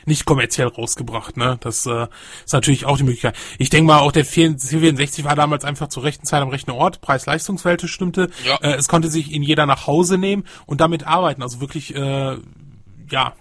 nicht 0.06 0.24
kommerziell 0.24 0.68
rausgebracht. 0.68 1.36
Ne? 1.36 1.58
Das 1.60 1.86
äh, 1.86 2.06
ist 2.44 2.52
natürlich 2.52 2.86
auch 2.86 2.96
die 2.96 3.04
Möglichkeit. 3.04 3.36
Ich 3.58 3.70
denke 3.70 3.88
mal, 3.88 3.98
auch 3.98 4.12
der 4.12 4.24
C64 4.24 5.24
war 5.24 5.36
damals 5.36 5.64
einfach 5.64 5.88
zur 5.88 6.04
rechten 6.04 6.26
Zeit 6.26 6.42
am 6.42 6.48
rechten 6.48 6.70
Ort. 6.70 7.00
Preis-Leistungsverhältnis 7.00 7.90
stimmte. 7.90 8.30
Ja. 8.44 8.56
Äh, 8.56 8.74
es 8.74 8.88
konnte 8.88 9.08
sich 9.08 9.32
in 9.32 9.42
jeder 9.42 9.66
nach 9.66 9.86
Hause 9.86 10.18
nehmen 10.18 10.44
und 10.66 10.80
damit 10.80 11.06
arbeiten. 11.06 11.42
Also 11.42 11.60
wirklich, 11.60 11.94
äh, 11.94 12.36
ja, 13.10 13.34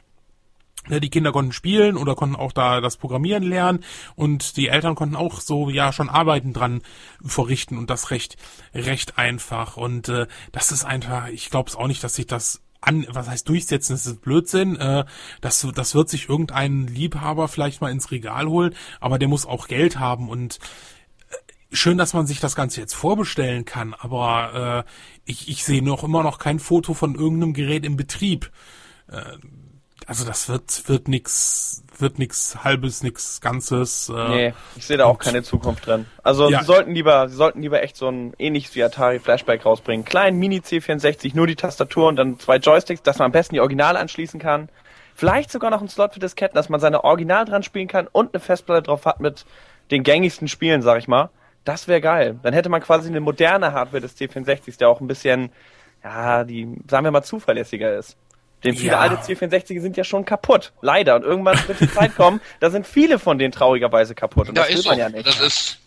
ne, 0.89 0.99
die 0.99 1.09
Kinder 1.09 1.31
konnten 1.31 1.51
spielen 1.51 1.97
oder 1.97 2.15
konnten 2.15 2.35
auch 2.35 2.51
da 2.51 2.81
das 2.81 2.97
Programmieren 2.97 3.43
lernen 3.43 3.83
und 4.15 4.57
die 4.57 4.67
Eltern 4.67 4.95
konnten 4.95 5.15
auch 5.15 5.39
so 5.39 5.69
ja 5.69 5.93
schon 5.93 6.09
Arbeiten 6.09 6.53
dran 6.53 6.81
verrichten 7.23 7.77
und 7.77 7.89
das 7.89 8.11
recht 8.11 8.37
recht 8.73 9.17
einfach 9.17 9.77
und 9.77 10.09
äh, 10.09 10.27
das 10.51 10.71
ist 10.71 10.85
einfach 10.85 11.29
ich 11.29 11.49
glaube 11.49 11.69
es 11.69 11.75
auch 11.75 11.87
nicht 11.87 12.03
dass 12.03 12.15
sich 12.15 12.27
das 12.27 12.61
an, 12.85 13.05
was 13.09 13.27
heißt 13.27 13.47
durchsetzen, 13.49 13.93
das 13.93 14.05
ist 14.05 14.21
Blödsinn. 14.21 14.75
Äh, 14.75 15.05
das, 15.41 15.67
das 15.75 15.95
wird 15.95 16.09
sich 16.09 16.29
irgendein 16.29 16.87
Liebhaber 16.87 17.47
vielleicht 17.47 17.81
mal 17.81 17.91
ins 17.91 18.11
Regal 18.11 18.47
holen, 18.47 18.75
aber 18.99 19.19
der 19.19 19.27
muss 19.27 19.45
auch 19.45 19.67
Geld 19.67 19.99
haben 19.99 20.29
und 20.29 20.59
äh, 21.29 21.75
schön, 21.75 21.97
dass 21.97 22.13
man 22.13 22.27
sich 22.27 22.39
das 22.39 22.55
Ganze 22.55 22.81
jetzt 22.81 22.95
vorbestellen 22.95 23.65
kann, 23.65 23.93
aber 23.93 24.85
äh, 24.85 24.91
ich, 25.25 25.49
ich 25.49 25.63
sehe 25.63 25.83
noch 25.83 26.03
immer 26.03 26.23
noch 26.23 26.37
kein 26.37 26.59
Foto 26.59 26.93
von 26.93 27.15
irgendeinem 27.15 27.53
Gerät 27.53 27.85
im 27.85 27.97
Betrieb. 27.97 28.51
Äh, 29.07 29.37
also 30.07 30.23
das 30.25 30.49
wird 30.49 30.87
wird 30.87 31.07
nix 31.07 31.83
wird 32.01 32.19
nix 32.19 32.63
halbes 32.63 33.03
nix 33.03 33.41
ganzes 33.41 34.09
äh, 34.09 34.29
nee 34.29 34.53
ich 34.75 34.85
sehe 34.85 34.97
da 34.97 35.05
auch 35.05 35.17
keine 35.17 35.43
Zukunft 35.43 35.87
drin. 35.87 36.05
Also 36.23 36.49
ja. 36.49 36.59
sie 36.59 36.65
sollten 36.65 36.93
lieber 36.93 37.29
sie 37.29 37.35
sollten 37.35 37.61
lieber 37.61 37.83
echt 37.83 37.97
so 37.97 38.07
ein 38.07 38.33
ähnliches 38.37 38.75
wie 38.75 38.83
Atari 38.83 39.19
Flashback 39.19 39.65
rausbringen. 39.65 40.05
Kleinen 40.05 40.39
Mini 40.39 40.59
C64 40.59 41.35
nur 41.35 41.47
die 41.47 41.55
Tastatur 41.55 42.07
und 42.07 42.15
dann 42.15 42.39
zwei 42.39 42.57
Joysticks 42.57 43.01
dass 43.03 43.19
man 43.19 43.27
am 43.27 43.31
besten 43.31 43.55
die 43.55 43.61
Original 43.61 43.97
anschließen 43.97 44.39
kann. 44.39 44.69
Vielleicht 45.15 45.51
sogar 45.51 45.71
noch 45.71 45.81
ein 45.81 45.89
Slot 45.89 46.13
für 46.13 46.19
Disketten 46.19 46.55
dass 46.55 46.69
man 46.69 46.79
seine 46.79 47.03
Original 47.03 47.45
dran 47.45 47.63
spielen 47.63 47.87
kann 47.87 48.07
und 48.11 48.33
eine 48.33 48.39
Festplatte 48.39 48.83
drauf 48.83 49.05
hat 49.05 49.19
mit 49.19 49.45
den 49.91 50.03
gängigsten 50.03 50.47
Spielen 50.47 50.81
sag 50.81 50.99
ich 50.99 51.07
mal. 51.07 51.29
Das 51.63 51.87
wäre 51.87 52.01
geil. 52.01 52.39
Dann 52.43 52.53
hätte 52.53 52.69
man 52.69 52.81
quasi 52.81 53.09
eine 53.09 53.21
moderne 53.21 53.73
Hardware 53.73 54.01
des 54.01 54.17
C64 54.17 54.77
der 54.77 54.89
auch 54.89 55.01
ein 55.01 55.07
bisschen 55.07 55.51
ja 56.03 56.43
die 56.43 56.77
sagen 56.89 57.05
wir 57.05 57.11
mal 57.11 57.23
zuverlässiger 57.23 57.97
ist 57.97 58.17
denn 58.63 58.75
viele 58.75 58.93
ja. 58.93 58.99
alte 58.99 59.15
C64 59.17 59.81
sind 59.81 59.97
ja 59.97 60.03
schon 60.03 60.25
kaputt. 60.25 60.73
Leider. 60.81 61.15
Und 61.15 61.23
irgendwann 61.23 61.57
wird 61.67 61.79
die 61.79 61.91
Zeit 61.91 62.15
kommen, 62.15 62.41
da 62.59 62.69
sind 62.69 62.87
viele 62.87 63.19
von 63.19 63.37
denen 63.37 63.51
traurigerweise 63.51 64.15
kaputt. 64.15 64.49
Und 64.49 64.57
ja, 64.57 64.63
das 64.63 64.77
will 64.77 64.83
man 64.85 64.95
so. 64.95 64.99
ja 64.99 65.09
nicht. 65.09 65.27
Das 65.27 65.39
ist 65.39 65.79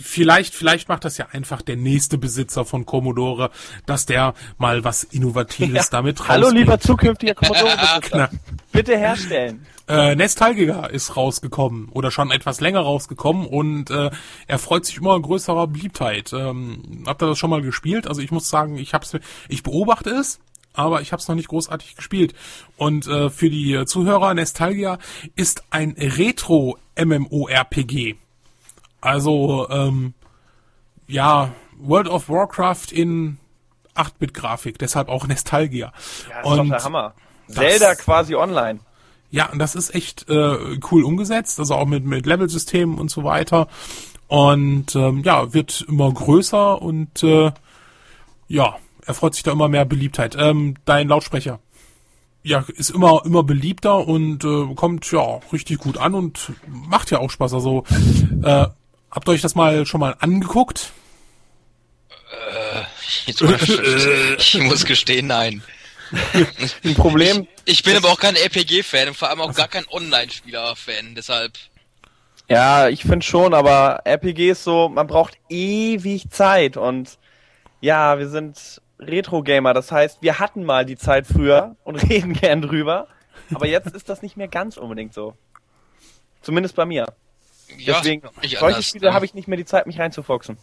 vielleicht, 0.00 0.54
vielleicht 0.54 0.88
macht 0.88 1.04
das 1.04 1.18
ja 1.18 1.28
einfach 1.32 1.62
der 1.62 1.76
nächste 1.76 2.18
Besitzer 2.18 2.64
von 2.64 2.86
Commodore, 2.86 3.50
dass 3.86 4.06
der 4.06 4.34
mal 4.58 4.84
was 4.84 5.04
Innovatives 5.04 5.72
ja. 5.74 5.84
damit 5.90 6.20
rausbringt. 6.20 6.44
Hallo, 6.44 6.50
lieber 6.50 6.80
zukünftiger 6.80 7.34
Commodore-Besitzer. 7.34 8.30
Bitte 8.72 8.96
herstellen. 8.96 9.66
Äh, 9.86 10.16
Nostalgica 10.16 10.86
ist 10.86 11.16
rausgekommen 11.16 11.88
oder 11.90 12.10
schon 12.10 12.30
etwas 12.30 12.60
länger 12.60 12.80
rausgekommen 12.80 13.46
und 13.46 13.90
äh, 13.90 14.10
er 14.46 14.58
freut 14.58 14.86
sich 14.86 14.96
immer 14.96 15.20
größerer 15.20 15.66
Beliebtheit. 15.66 16.32
Ähm, 16.32 17.04
habt 17.06 17.22
ihr 17.22 17.26
das 17.26 17.38
schon 17.38 17.50
mal 17.50 17.60
gespielt? 17.60 18.06
Also 18.06 18.22
ich 18.22 18.30
muss 18.30 18.48
sagen, 18.48 18.78
ich 18.78 18.94
hab's, 18.94 19.14
ich 19.48 19.62
beobachte 19.62 20.10
es 20.10 20.40
aber 20.74 21.00
ich 21.00 21.12
habe 21.12 21.20
es 21.20 21.28
noch 21.28 21.36
nicht 21.36 21.48
großartig 21.48 21.96
gespielt. 21.96 22.34
Und 22.76 23.06
äh, 23.06 23.30
für 23.30 23.48
die 23.48 23.84
Zuhörer, 23.86 24.34
Nostalgia 24.34 24.98
ist 25.36 25.64
ein 25.70 25.96
Retro-MMORPG. 25.98 26.76
Also, 29.00 29.68
ähm, 29.70 30.14
ja, 31.06 31.52
World 31.78 32.08
of 32.08 32.28
Warcraft 32.28 32.92
in 32.92 33.38
8-Bit-Grafik, 33.94 34.78
deshalb 34.78 35.08
auch 35.08 35.26
Nostalgia. 35.26 35.92
Ja, 36.28 36.42
das 36.42 36.46
und 36.46 36.52
ist 36.52 36.58
doch 36.58 36.76
der 36.76 36.84
Hammer. 36.84 37.14
Zelda 37.48 37.94
quasi 37.94 38.34
online. 38.34 38.80
Ja, 39.30 39.50
und 39.50 39.58
das 39.58 39.74
ist 39.74 39.94
echt 39.94 40.28
äh, 40.28 40.78
cool 40.90 41.02
umgesetzt, 41.04 41.58
also 41.58 41.74
auch 41.74 41.86
mit, 41.86 42.04
mit 42.04 42.24
Levelsystemen 42.24 42.98
und 42.98 43.10
so 43.10 43.24
weiter. 43.24 43.68
Und 44.28 44.94
ähm, 44.94 45.22
ja, 45.24 45.52
wird 45.52 45.84
immer 45.88 46.12
größer 46.12 46.80
und 46.80 47.22
äh, 47.22 47.50
ja, 48.48 48.76
erfreut 49.06 49.34
sich 49.34 49.42
da 49.42 49.52
immer 49.52 49.68
mehr 49.68 49.84
Beliebtheit. 49.84 50.36
Ähm, 50.38 50.76
dein 50.84 51.08
Lautsprecher. 51.08 51.60
Ja, 52.42 52.64
ist 52.76 52.90
immer, 52.90 53.22
immer 53.24 53.42
beliebter 53.42 54.06
und 54.06 54.44
äh, 54.44 54.74
kommt 54.74 55.10
ja 55.10 55.40
richtig 55.52 55.78
gut 55.78 55.96
an 55.96 56.14
und 56.14 56.52
macht 56.66 57.10
ja 57.10 57.18
auch 57.18 57.30
Spaß. 57.30 57.54
Also, 57.54 57.84
äh, 58.42 58.66
habt 59.10 59.28
ihr 59.28 59.32
euch 59.32 59.40
das 59.40 59.54
mal 59.54 59.86
schon 59.86 60.00
mal 60.00 60.14
angeguckt? 60.18 60.92
Äh, 62.30 62.82
ich 64.36 64.60
muss 64.60 64.84
gestehen, 64.84 65.28
nein. 65.28 65.62
Ein 66.84 66.94
Problem. 66.94 67.48
Ich, 67.64 67.78
ich 67.78 67.82
bin 67.82 67.96
aber 67.96 68.10
auch 68.10 68.20
kein 68.20 68.36
RPG-Fan 68.36 69.08
und 69.08 69.16
vor 69.16 69.30
allem 69.30 69.40
auch 69.40 69.54
gar 69.54 69.68
kein 69.68 69.86
Online-Spieler-Fan, 69.88 71.14
deshalb. 71.14 71.52
Ja, 72.48 72.88
ich 72.88 73.02
finde 73.02 73.24
schon, 73.24 73.54
aber 73.54 74.02
RPG 74.04 74.50
ist 74.50 74.64
so, 74.64 74.88
man 74.88 75.06
braucht 75.06 75.38
ewig 75.48 76.30
Zeit 76.30 76.76
und 76.76 77.18
ja, 77.80 78.18
wir 78.18 78.28
sind 78.28 78.80
Retro-Gamer. 78.98 79.74
Das 79.74 79.90
heißt, 79.92 80.22
wir 80.22 80.38
hatten 80.38 80.64
mal 80.64 80.84
die 80.84 80.96
Zeit 80.96 81.26
früher 81.26 81.76
und 81.84 81.96
reden 82.10 82.32
gern 82.32 82.62
drüber. 82.62 83.08
Aber 83.52 83.66
jetzt 83.66 83.94
ist 83.94 84.08
das 84.08 84.22
nicht 84.22 84.36
mehr 84.36 84.48
ganz 84.48 84.76
unbedingt 84.76 85.14
so. 85.14 85.34
Zumindest 86.42 86.76
bei 86.76 86.84
mir. 86.84 87.06
Ja, 87.78 88.00
Deswegen, 88.00 88.22
solche 88.58 88.82
Spiele 88.82 89.12
habe 89.14 89.24
ich 89.24 89.34
nicht 89.34 89.48
mehr 89.48 89.56
die 89.56 89.64
Zeit, 89.64 89.86
mich 89.86 89.98
reinzufuchsen. 89.98 90.58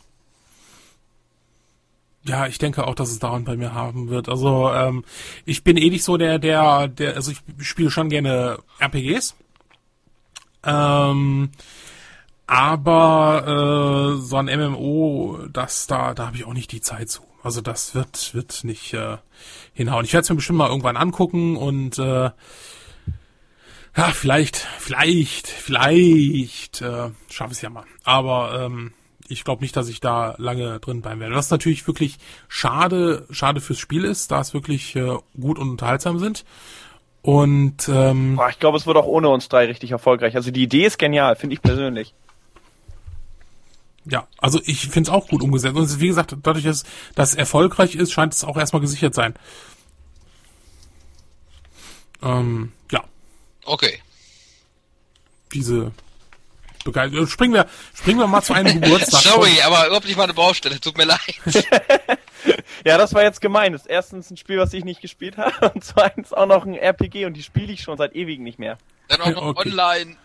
Ja, 2.23 2.45
ich 2.45 2.59
denke 2.59 2.86
auch, 2.86 2.93
dass 2.93 3.09
es 3.09 3.19
daran 3.19 3.45
bei 3.45 3.57
mir 3.57 3.73
haben 3.73 4.09
wird. 4.09 4.29
Also 4.29 4.71
ähm, 4.71 5.03
ich 5.45 5.63
bin 5.63 5.75
eh 5.77 5.89
nicht 5.89 6.03
so 6.03 6.17
der, 6.17 6.38
der, 6.38 6.88
der, 6.88 7.15
also 7.15 7.32
ich 7.32 7.41
spiele 7.67 7.89
schon 7.89 8.09
gerne 8.09 8.59
RPGs. 8.79 9.36
Ähm, 10.63 11.49
aber 12.45 14.17
äh, 14.17 14.21
so 14.21 14.38
ein 14.38 14.45
MMO, 14.45 15.47
das 15.51 15.88
da, 15.88 16.13
da 16.13 16.27
habe 16.27 16.38
ich 16.38 16.45
auch 16.45 16.53
nicht 16.53 16.71
die 16.71 16.82
Zeit 16.82 17.09
zu. 17.09 17.23
Also 17.43 17.61
das 17.61 17.95
wird, 17.95 18.33
wird 18.33 18.63
nicht 18.63 18.93
äh, 18.93 19.17
hinhauen. 19.73 20.05
Ich 20.05 20.13
werde 20.13 20.23
es 20.23 20.29
mir 20.29 20.35
bestimmt 20.35 20.59
mal 20.59 20.69
irgendwann 20.69 20.97
angucken 20.97 21.55
und 21.55 21.97
äh, 21.97 22.29
ja, 23.97 24.07
vielleicht, 24.13 24.57
vielleicht, 24.57 25.47
vielleicht 25.47 26.81
äh, 26.81 27.09
schaffe 27.29 27.51
ich 27.51 27.57
es 27.57 27.61
ja 27.61 27.69
mal. 27.69 27.83
Aber 28.03 28.61
ähm, 28.65 28.93
ich 29.27 29.43
glaube 29.43 29.61
nicht, 29.61 29.75
dass 29.75 29.89
ich 29.89 29.99
da 29.99 30.35
lange 30.37 30.79
drin 30.79 31.01
bleiben 31.01 31.19
werde. 31.19 31.35
Was 31.35 31.49
natürlich 31.49 31.87
wirklich 31.87 32.17
schade, 32.47 33.25
schade 33.31 33.61
fürs 33.61 33.79
Spiel 33.79 34.05
ist, 34.05 34.31
da 34.31 34.41
es 34.41 34.53
wirklich 34.53 34.95
äh, 34.95 35.17
gut 35.39 35.57
und 35.57 35.69
unterhaltsam 35.69 36.19
sind. 36.19 36.45
Und 37.21 37.87
ähm, 37.87 38.39
ich 38.49 38.59
glaube, 38.59 38.77
es 38.77 38.87
wird 38.87 38.97
auch 38.97 39.05
ohne 39.05 39.29
uns 39.29 39.47
drei 39.47 39.65
richtig 39.65 39.91
erfolgreich. 39.91 40.35
Also 40.35 40.51
die 40.51 40.63
Idee 40.63 40.85
ist 40.85 40.97
genial, 40.97 41.35
finde 41.35 41.53
ich 41.53 41.61
persönlich. 41.61 42.13
Ja, 44.05 44.27
also 44.39 44.59
ich 44.65 44.87
finde 44.87 45.09
es 45.09 45.15
auch 45.15 45.27
gut 45.27 45.41
umgesetzt. 45.41 45.75
Und 45.75 45.83
es 45.83 45.91
ist, 45.91 45.99
wie 45.99 46.07
gesagt, 46.07 46.35
dadurch, 46.43 46.65
dass 46.65 46.83
das 47.15 47.35
erfolgreich 47.35 47.95
ist, 47.95 48.11
scheint 48.11 48.33
es 48.33 48.43
auch 48.43 48.57
erstmal 48.57 48.81
gesichert 48.81 49.13
sein. 49.13 49.35
Ähm, 52.23 52.71
ja, 52.91 53.03
Okay. 53.65 53.99
diese 55.53 55.91
Begeisterung. 56.83 57.27
Springen 57.27 57.53
wir, 57.53 57.67
springen 57.93 58.19
wir 58.19 58.27
mal 58.27 58.41
zu 58.41 58.53
einem 58.53 58.73
Geburtstag. 58.81 59.21
Sorry, 59.21 59.61
aber 59.61 59.85
überhaupt 59.87 60.05
nicht 60.05 60.17
meine 60.17 60.33
Baustelle. 60.33 60.79
Tut 60.79 60.97
mir 60.97 61.05
leid. 61.05 61.19
Ja, 62.83 62.97
das 62.97 63.13
war 63.13 63.21
jetzt 63.21 63.39
gemein. 63.41 63.73
Das 63.73 63.81
ist 63.83 63.87
erstens 63.87 64.31
ein 64.31 64.37
Spiel, 64.37 64.57
was 64.57 64.73
ich 64.73 64.83
nicht 64.83 64.99
gespielt 64.99 65.37
habe 65.37 65.69
und 65.75 65.83
zweitens 65.83 66.33
auch 66.33 66.47
noch 66.47 66.65
ein 66.65 66.73
RPG 66.73 67.25
und 67.27 67.33
die 67.35 67.43
spiele 67.43 67.71
ich 67.71 67.81
schon 67.83 67.95
seit 67.99 68.15
ewig 68.15 68.39
nicht 68.39 68.57
mehr. 68.57 68.79
Dann 69.09 69.21
auch 69.21 69.29
noch 69.29 69.43
Okay. 69.43 69.69
online. 69.69 70.15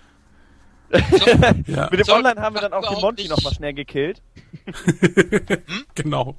Ja, 1.66 1.88
Mit 1.90 2.00
dem 2.00 2.04
So, 2.04 2.14
Online 2.14 2.40
haben 2.40 2.54
wir 2.54 2.62
dann 2.62 2.72
auch 2.72 2.88
den 2.88 3.00
Monty 3.00 3.22
nicht. 3.22 3.30
noch 3.30 3.42
mal 3.42 3.52
schnell 3.54 3.74
gekillt. 3.74 4.22
genau. 5.94 6.36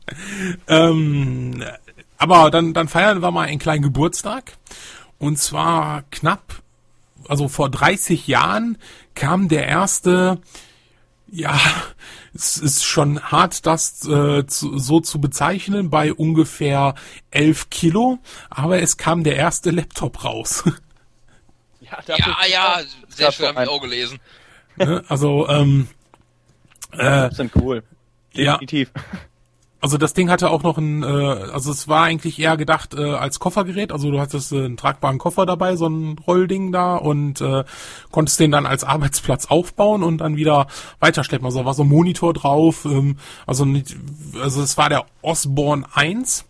Ähm, 0.68 1.64
aber 2.18 2.50
dann, 2.52 2.74
dann 2.74 2.88
feiern 2.88 3.22
wir 3.22 3.32
mal 3.32 3.48
einen 3.48 3.60
kleinen 3.60 3.84
Geburtstag. 3.84 4.54
Und 5.20 5.38
zwar 5.40 6.04
knapp, 6.12 6.62
also 7.28 7.48
vor 7.48 7.70
30 7.70 8.28
Jahren 8.28 8.78
kam 9.16 9.48
der 9.50 9.66
erste, 9.68 10.40
ja, 11.32 11.60
es 12.34 12.58
ist 12.58 12.86
schon 12.86 13.20
hart, 13.22 13.66
das 13.66 14.08
äh, 14.08 14.46
zu, 14.46 14.78
so 14.78 15.00
zu 15.00 15.20
bezeichnen, 15.20 15.90
bei 15.90 16.14
ungefähr 16.14 16.94
11 17.32 17.70
Kilo, 17.72 18.20
aber 18.50 18.80
es 18.82 18.98
kam 18.98 19.24
der 19.24 19.36
erste 19.36 19.72
Laptop 19.72 20.24
raus. 20.24 20.64
Ja, 21.80 22.00
Ja, 22.18 22.36
ja, 22.52 22.80
sehr 23.18 23.28
Das 23.28 23.36
schön, 23.36 23.48
habe 23.48 23.64
ich 23.64 23.70
ein- 23.70 23.76
auch 23.76 23.82
gelesen. 23.82 24.20
Ne? 24.78 25.04
also, 25.08 25.48
ähm, 25.50 25.88
äh, 26.92 27.30
sind 27.34 27.52
cool. 27.56 27.84
ja, 28.34 28.54
Definitiv. 28.54 28.92
Also 29.80 30.00
das 30.00 30.14
Ding 30.16 30.30
hatte 30.32 30.50
auch 30.50 30.64
noch 30.64 30.80
ein, 30.80 31.04
äh, 31.04 31.06
also 31.06 31.70
es 31.72 31.88
war 31.88 32.04
eigentlich 32.04 32.40
eher 32.40 32.58
gedacht 32.58 32.96
äh, 32.96 33.12
als 33.14 33.40
Koffergerät. 33.40 33.92
Also 33.92 34.10
du 34.10 34.20
hattest 34.20 34.52
äh, 34.52 34.66
einen 34.66 34.76
tragbaren 34.76 35.20
Koffer 35.20 35.46
dabei, 35.46 35.76
so 35.76 35.88
ein 35.88 36.18
Rollding 36.26 36.72
da 36.72 36.96
und 36.96 37.42
äh, 37.42 37.64
konntest 38.12 38.40
den 38.40 38.50
dann 38.52 38.66
als 38.66 38.84
Arbeitsplatz 38.84 39.46
aufbauen 39.46 40.02
und 40.02 40.18
dann 40.18 40.36
wieder 40.36 40.66
weiterschleppen. 41.00 41.46
Also 41.46 41.60
da 41.60 41.66
war 41.66 41.76
so 41.76 41.84
ein 41.84 41.90
Monitor 41.90 42.34
drauf. 42.34 42.86
Ähm, 42.86 43.18
also 43.46 43.66
nicht, 43.66 43.96
also 44.42 44.64
es 44.64 44.78
war 44.78 44.90
der 44.90 45.06
Osborne 45.22 45.86
1 45.94 46.46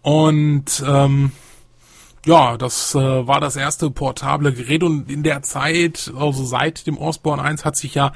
und 0.00 0.82
ähm, 0.86 1.32
ja, 2.28 2.58
das 2.58 2.94
äh, 2.94 3.26
war 3.26 3.40
das 3.40 3.56
erste 3.56 3.90
portable 3.90 4.52
Gerät 4.52 4.82
und 4.82 5.10
in 5.10 5.22
der 5.22 5.40
Zeit, 5.40 6.12
also 6.14 6.44
seit 6.44 6.86
dem 6.86 6.98
Osborne 6.98 7.42
1 7.42 7.64
hat 7.64 7.74
sich 7.76 7.94
ja 7.94 8.12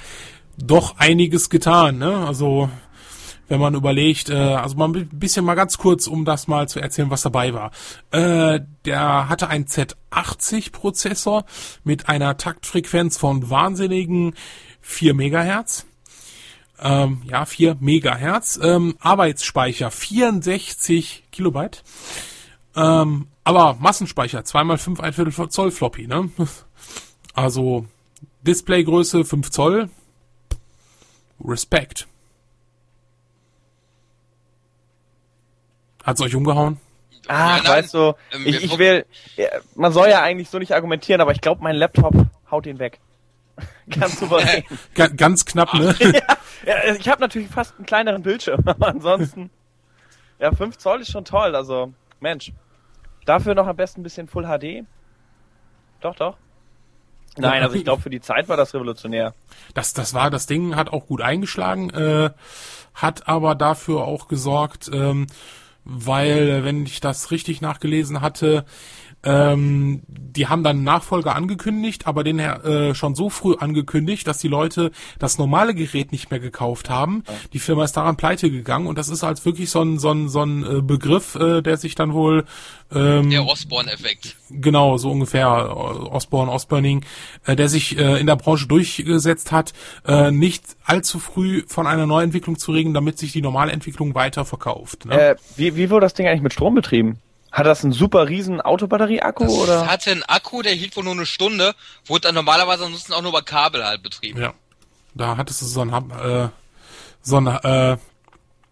doch 0.59 0.99
einiges 0.99 1.49
getan. 1.49 1.97
Ne? 1.97 2.15
Also 2.15 2.69
wenn 3.49 3.59
man 3.59 3.75
überlegt, 3.75 4.29
äh, 4.29 4.35
also 4.35 4.77
mal 4.77 4.95
ein 4.95 5.09
bisschen 5.09 5.47
mal 5.47 5.55
ganz 5.55 5.79
kurz, 5.79 6.09
um 6.09 6.27
das 6.27 6.47
mal 6.47 6.69
zu 6.69 6.79
erzählen, 6.79 7.09
was 7.09 7.23
dabei 7.23 7.55
war. 7.55 7.71
Äh, 8.11 8.61
der 8.85 9.31
hatte 9.31 9.49
einen 9.49 9.65
Z80-Prozessor 9.65 11.47
mit 11.83 12.11
einer 12.11 12.37
Taktfrequenz 12.37 13.17
von 13.17 13.49
wahnsinnigen 13.49 14.35
4 14.83 15.15
Megahertz. 15.15 15.87
Ähm, 16.83 17.23
ja, 17.31 17.47
4 17.47 17.79
Megahertz. 17.81 18.61
Ähm, 18.63 18.95
Arbeitsspeicher 19.01 19.91
64 19.91 21.25
Kilobyte. 21.33 21.83
Ähm, 22.77 23.29
aber 23.45 23.75
Massenspeicher, 23.81 24.41
2x5 24.41 25.01
ein 25.01 25.13
Viertel 25.13 25.51
Zoll 25.51 25.71
Floppy, 25.71 26.07
ne? 26.07 26.31
Also 27.35 27.87
Displaygröße 28.43 29.25
5 29.25 29.51
Zoll. 29.51 29.89
Respekt. 31.43 32.07
Hat's 36.05 36.21
euch 36.21 36.35
umgehauen? 36.35 36.79
Ah, 37.29 37.57
Ja, 37.57 37.63
nein. 37.63 37.73
weißt 37.73 37.95
du, 37.95 38.15
Ähm, 38.33 38.43
ich, 38.47 38.65
ich 38.65 38.79
will, 38.79 39.07
ja, 39.37 39.49
man 39.77 39.93
soll 39.93 40.09
ja 40.09 40.21
eigentlich 40.23 40.51
so 40.51 40.59
nicht 40.59 40.73
argumentieren, 40.75 41.21
aber 41.21 41.33
ich 41.33 41.41
glaube, 41.41 41.63
mein 41.63 41.77
Laptop 41.77 42.15
haut 42.51 42.67
ihn 42.67 42.79
weg. 42.79 42.99
Ganz 43.89 44.19
souverän. 44.19 44.65
Ga 44.95 45.07
ganz 45.09 45.45
knapp, 45.45 45.73
ne? 45.75 45.95
ja, 46.67 46.95
ich 46.99 47.09
habe 47.09 47.21
natürlich 47.21 47.49
fast 47.49 47.75
einen 47.77 47.87
kleineren 47.87 48.23
Bildschirm, 48.23 48.63
aber 48.67 48.89
ansonsten, 48.89 49.51
ja, 50.39 50.53
5 50.53 50.77
Zoll 50.79 51.01
ist 51.03 51.11
schon 51.11 51.25
toll, 51.25 51.55
also, 51.55 51.93
Mensch. 52.21 52.53
Dafür 53.25 53.55
noch 53.55 53.67
am 53.67 53.77
besten 53.77 54.01
ein 54.01 54.05
bisschen 54.05 54.29
Full 54.29 54.45
HD. 54.45 54.85
Doch, 56.01 56.15
doch. 56.17 56.37
Nein, 57.37 57.63
also 57.63 57.77
ich 57.77 57.85
glaube, 57.85 58.03
für 58.03 58.11
die 58.11 58.21
Zeit 58.21 58.49
war 58.49 58.57
das 58.57 58.75
revolutionär. 58.75 59.35
Das, 59.75 59.93
das 59.95 60.15
war, 60.15 60.31
das 60.31 60.47
Ding 60.47 60.77
hat 60.77 60.91
auch 60.91 61.07
gut 61.07 61.23
eingeschlagen, 61.23 61.91
äh, 61.91 62.31
hat 62.95 63.29
aber 63.29 63.55
dafür 63.55 64.03
auch 64.05 64.29
gesorgt, 64.29 64.91
ähm, 64.93 65.27
weil, 65.85 66.49
äh, 66.49 66.65
wenn 66.65 66.85
ich 66.85 67.01
das 67.01 67.31
richtig 67.31 67.61
nachgelesen 67.61 68.21
hatte, 68.21 68.65
ähm, 69.25 70.03
die 70.09 70.49
haben 70.49 70.63
dann 70.63 70.77
einen 70.77 70.85
Nachfolger 70.85 71.37
angekündigt, 71.37 72.07
aber 72.07 72.25
den 72.25 72.39
äh, 72.39 72.95
schon 72.95 73.15
so 73.15 73.31
früh 73.31 73.55
angekündigt, 73.57 74.27
dass 74.27 74.39
die 74.39 74.49
Leute 74.49 74.91
das 75.19 75.39
normale 75.39 75.75
Gerät 75.75 76.11
nicht 76.11 76.31
mehr 76.31 76.41
gekauft 76.41 76.91
haben. 76.91 77.23
Die 77.53 77.59
Firma 77.59 77.85
ist 77.85 77.93
daran 77.93 78.17
pleite 78.17 78.51
gegangen 78.51 78.87
und 78.87 78.99
das 78.99 79.09
ist 79.09 79.23
halt 79.23 79.45
wirklich 79.45 79.71
so 79.71 79.83
ein, 79.83 79.99
so 79.99 80.11
ein, 80.11 80.29
so 80.29 80.43
ein 80.43 80.65
äh, 80.65 80.81
Begriff, 80.81 81.35
äh, 81.35 81.63
der 81.63 81.77
sich 81.77 81.95
dann 81.95 82.15
wohl 82.15 82.45
ähm, 82.93 83.31
Der 83.31 83.47
Osborne-Effekt. 83.47 84.37
Genau, 84.51 84.97
so 84.99 85.11
ungefähr 85.11 85.47
äh, 85.47 85.73
Osborne, 85.73 86.51
Osburning, 86.51 87.05
äh, 87.47 87.55
der 87.55 87.69
sich 87.69 87.99
äh, 87.99 88.19
in 88.19 88.27
der 88.27 88.37
Branche 88.37 88.67
durchgesetzt 88.67 89.53
hat, 89.53 89.73
äh, 90.07 90.31
nicht 90.31 90.77
allzu 90.85 91.19
früh 91.19 91.63
von 91.67 91.87
einer 91.87 92.07
Neuentwicklung 92.07 92.59
zu 92.59 92.73
regen, 92.73 92.95
damit 92.95 93.19
sich 93.19 93.33
die 93.33 93.43
normale 93.43 93.73
Entwicklung 93.73 94.15
weiter 94.15 94.45
verkauft. 94.45 95.07
Ne? 95.07 95.31
Äh, 95.31 95.37
wie, 95.57 95.77
wie 95.77 95.91
wurde 95.91 96.07
das 96.07 96.15
Ding 96.15 96.27
eigentlich 96.27 96.43
mit 96.43 96.53
Strom 96.53 96.75
betrieben? 96.75 97.19
Hat 97.53 97.67
das 97.67 97.85
einen 97.85 97.93
super 97.93 98.29
riesen 98.29 98.61
Autobatterie-Akku 98.63 99.45
Das 99.45 99.53
oder? 99.53 99.87
hatte 99.87 100.11
einen 100.11 100.23
Akku, 100.23 100.63
der 100.63 100.73
hielt 100.73 100.97
wohl 100.97 101.05
nur 101.05 101.13
eine 101.13 101.27
Stunde, 101.27 101.75
wurde 102.07 102.23
dann 102.23 102.35
normalerweise 102.35 102.85
ansonsten 102.87 103.13
auch 103.13 103.21
nur 103.21 103.31
über 103.31 103.43
Kabel 103.43 103.85
halt 103.85 104.03
betrieben. 104.03 104.41
ja, 104.41 104.55
da 105.15 105.37
hattest 105.37 105.61
du 105.61 105.67
so 105.67 105.83
ein, 105.83 105.91
äh, 106.11 106.49
so 107.23 107.37
ein 107.37 107.47
äh, 107.47 107.97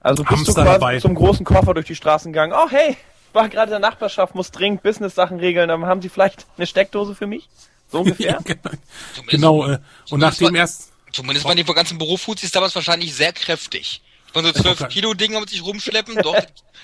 Also 0.01 0.24
bist 0.24 0.31
Hamster 0.31 0.53
du 0.55 0.62
quasi 0.62 0.78
dabei. 0.81 0.99
zum 1.01 1.14
großen 1.14 1.45
Koffer 1.45 1.74
durch 1.74 1.87
die 1.87 1.95
Straßen 1.95 2.33
gegangen. 2.33 2.55
Oh 2.57 2.68
hey, 2.70 2.97
war 3.35 3.49
gerade 3.51 3.66
in 3.74 3.81
der 3.83 3.91
Nachbarschaft, 3.91 4.35
muss 4.35 4.51
dringend 4.51 4.83
Business-Sachen 4.83 5.39
regeln. 5.41 5.68
Dann 5.68 5.85
haben 5.87 6.01
Sie 6.01 6.09
vielleicht 6.09 6.47
eine 6.57 6.66
Steckdose 6.66 7.14
für 7.14 7.26
mich? 7.26 7.49
So 7.93 7.99
ungefähr? 8.01 8.39
genau, 8.45 8.70
Zumindest, 9.14 9.28
genau 9.31 9.66
äh, 9.68 9.78
und 10.11 10.20
nachdem 10.20 10.55
war- 10.55 10.61
erst 10.61 10.91
zumindest 11.12 11.45
waren 11.47 11.57
die 11.57 11.64
ganzen 11.64 11.99
Berufsfuzis 11.99 12.51
damals 12.51 12.74
wahrscheinlich 12.74 13.14
sehr 13.14 13.33
kräftig. 13.35 14.01
Von 14.33 14.45
so 14.45 14.53
12 14.53 14.81
Okay. 14.83 14.93
Kilo 14.93 15.14
Dinger 15.14 15.41
mit 15.41 15.51
sich 15.51 15.62
rumschleppen, 15.62 16.16
doch, 16.22 16.37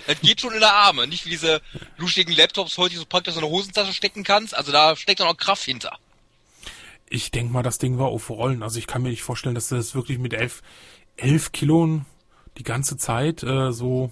das 0.06 0.20
geht 0.20 0.40
schon 0.40 0.52
in 0.52 0.60
der 0.60 0.72
Arme. 0.72 1.06
Nicht 1.06 1.24
wie 1.26 1.30
diese 1.30 1.60
luschigen 1.96 2.34
Laptops 2.34 2.76
heute, 2.78 2.90
die 2.90 2.96
so 2.96 3.04
praktisch 3.06 3.34
so 3.34 3.40
eine 3.40 3.48
Hosentasche 3.48 3.92
stecken 3.92 4.24
kannst. 4.24 4.56
Also 4.56 4.72
da 4.72 4.96
steckt 4.96 5.20
dann 5.20 5.28
auch 5.28 5.36
Kraft 5.36 5.62
hinter. 5.64 5.96
ich 7.08 7.30
denk 7.30 7.52
mal, 7.52 7.62
das 7.62 7.78
Ding 7.78 7.98
war 7.98 8.08
auf 8.08 8.30
Rollen. 8.30 8.62
Also 8.62 8.78
ich 8.78 8.86
kann 8.86 9.02
mir 9.02 9.10
nicht 9.10 9.22
vorstellen, 9.22 9.54
dass 9.54 9.68
das 9.68 9.94
wirklich 9.94 10.18
mit 10.18 10.34
elf, 10.34 10.62
elf 11.16 11.52
Kilo 11.52 12.00
die 12.58 12.64
ganze 12.64 12.96
Zeit 12.96 13.42
äh, 13.42 13.70
so. 13.72 14.10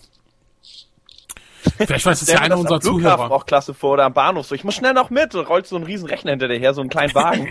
Vielleicht 1.78 2.04
weiß 2.06 2.22
es 2.22 2.28
ja 2.28 2.40
einer 2.40 2.58
unserer 2.58 2.80
Zuhörer. 2.80 3.30
auch 3.30 3.46
klasse 3.46 3.72
vor 3.74 3.94
oder 3.94 4.04
am 4.04 4.12
Bahnhof. 4.12 4.46
So, 4.46 4.54
ich 4.54 4.64
muss 4.64 4.74
schnell 4.74 4.92
noch 4.92 5.10
mit. 5.10 5.34
Und 5.34 5.48
rollst 5.48 5.70
so 5.70 5.76
einen 5.76 5.86
riesen 5.86 6.06
Rechner 6.08 6.30
hinter 6.32 6.46
dir 6.46 6.58
her, 6.58 6.74
so 6.74 6.82
einen 6.82 6.90
kleinen 6.90 7.14
Wagen. 7.14 7.48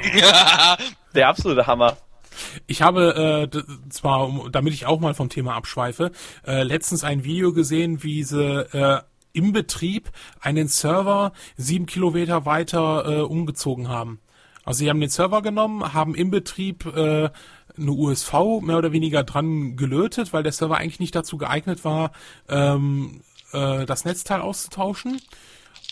Der 1.15 1.27
absolute 1.27 1.65
Hammer. 1.67 1.97
Ich 2.67 2.81
habe 2.81 3.49
äh, 3.53 3.89
zwar, 3.89 4.27
um- 4.27 4.51
damit 4.51 4.73
ich 4.73 4.85
auch 4.85 4.99
mal 4.99 5.13
vom 5.13 5.29
Thema 5.29 5.55
abschweife, 5.55 6.11
äh, 6.45 6.63
letztens 6.63 7.03
ein 7.03 7.23
Video 7.23 7.53
gesehen, 7.53 8.03
wie 8.03 8.23
sie 8.23 8.65
äh, 8.73 9.01
im 9.33 9.51
Betrieb 9.51 10.11
einen 10.39 10.67
Server 10.67 11.33
sieben 11.57 11.85
Kilometer 11.85 12.45
weiter 12.45 13.05
äh, 13.07 13.21
umgezogen 13.21 13.89
haben. 13.89 14.19
Also 14.63 14.79
sie 14.79 14.89
haben 14.89 15.01
den 15.01 15.09
Server 15.09 15.41
genommen, 15.41 15.93
haben 15.93 16.15
im 16.15 16.31
Betrieb 16.31 16.85
äh, 16.85 17.29
eine 17.77 17.91
USV 17.91 18.61
mehr 18.61 18.77
oder 18.77 18.91
weniger 18.91 19.23
dran 19.23 19.75
gelötet, 19.75 20.31
weil 20.31 20.43
der 20.43 20.51
Server 20.51 20.77
eigentlich 20.77 20.99
nicht 20.99 21.15
dazu 21.15 21.37
geeignet 21.37 21.83
war, 21.83 22.11
ähm, 22.47 23.21
äh, 23.51 23.85
das 23.85 24.05
Netzteil 24.05 24.41
auszutauschen 24.41 25.19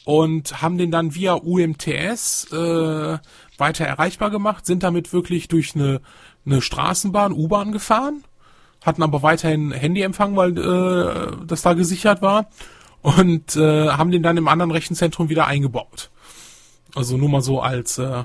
und 0.06 0.62
haben 0.62 0.78
den 0.78 0.92
dann 0.92 1.16
via 1.16 1.34
UMTS 1.34 2.52
äh, 2.52 3.18
weiter 3.58 3.86
erreichbar 3.86 4.30
gemacht, 4.32 4.66
sind 4.66 4.84
damit 4.84 5.14
wirklich 5.14 5.48
durch 5.48 5.76
eine, 5.76 6.02
eine 6.46 6.62
Straßenbahn, 6.62 7.34
U-Bahn 7.34 7.72
gefahren, 7.72 8.24
hatten 8.84 9.04
aber 9.04 9.22
weiterhin 9.22 9.72
Handyempfang, 9.72 10.36
weil 10.36 10.58
äh, 10.58 11.46
das 11.46 11.62
da 11.62 11.74
gesichert 11.74 12.22
war 12.22 12.48
und 13.02 13.56
äh, 13.56 13.90
haben 13.90 14.12
den 14.12 14.24
dann 14.24 14.38
im 14.38 14.48
anderen 14.48 14.72
Rechenzentrum 14.72 15.30
wieder 15.30 15.48
eingebaut. 15.48 16.10
Also 16.96 17.18
nur 17.18 17.30
mal 17.30 17.42
so 17.42 17.62
als 17.62 17.98
äh, 17.98 18.24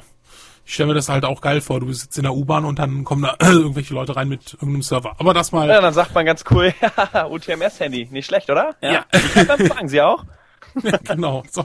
ich 0.67 0.75
stelle 0.75 0.89
mir 0.89 0.95
das 0.95 1.09
halt 1.09 1.25
auch 1.25 1.41
geil 1.41 1.61
vor. 1.61 1.79
Du 1.79 1.87
bist 1.87 2.03
jetzt 2.03 2.17
in 2.17 2.25
der 2.25 2.35
U-Bahn 2.35 2.65
und 2.65 2.81
dann 2.81 3.05
kommen 3.05 3.23
da 3.23 3.37
irgendwelche 3.41 3.95
Leute 3.95 4.17
rein 4.17 4.29
mit 4.29 4.55
irgendeinem 4.55 4.83
Server. 4.83 5.15
Aber 5.19 5.33
das 5.33 5.53
mal. 5.53 5.69
Ja, 5.69 5.81
dann 5.81 5.95
sagt 5.95 6.13
man 6.13 6.27
ganz 6.27 6.45
cool, 6.51 6.75
UTMS-Handy. 7.31 8.09
Nicht 8.11 8.27
schlecht, 8.27 8.51
oder? 8.51 8.75
Ja. 8.83 9.07
Dann 9.47 9.67
fragen 9.69 9.89
Sie 9.89 10.03
auch. 10.03 10.25
Ja, 10.83 10.97
genau. 11.05 11.43
So. 11.51 11.65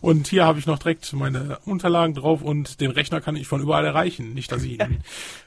Und 0.00 0.28
hier 0.28 0.44
habe 0.44 0.58
ich 0.58 0.66
noch 0.66 0.78
direkt 0.78 1.12
meine 1.12 1.58
Unterlagen 1.64 2.14
drauf 2.14 2.42
und 2.42 2.80
den 2.80 2.90
Rechner 2.90 3.20
kann 3.20 3.36
ich 3.36 3.46
von 3.48 3.60
überall 3.60 3.84
erreichen. 3.84 4.34
Nicht, 4.34 4.52
dass 4.52 4.62
ich 4.62 4.72
ihn 4.80 5.02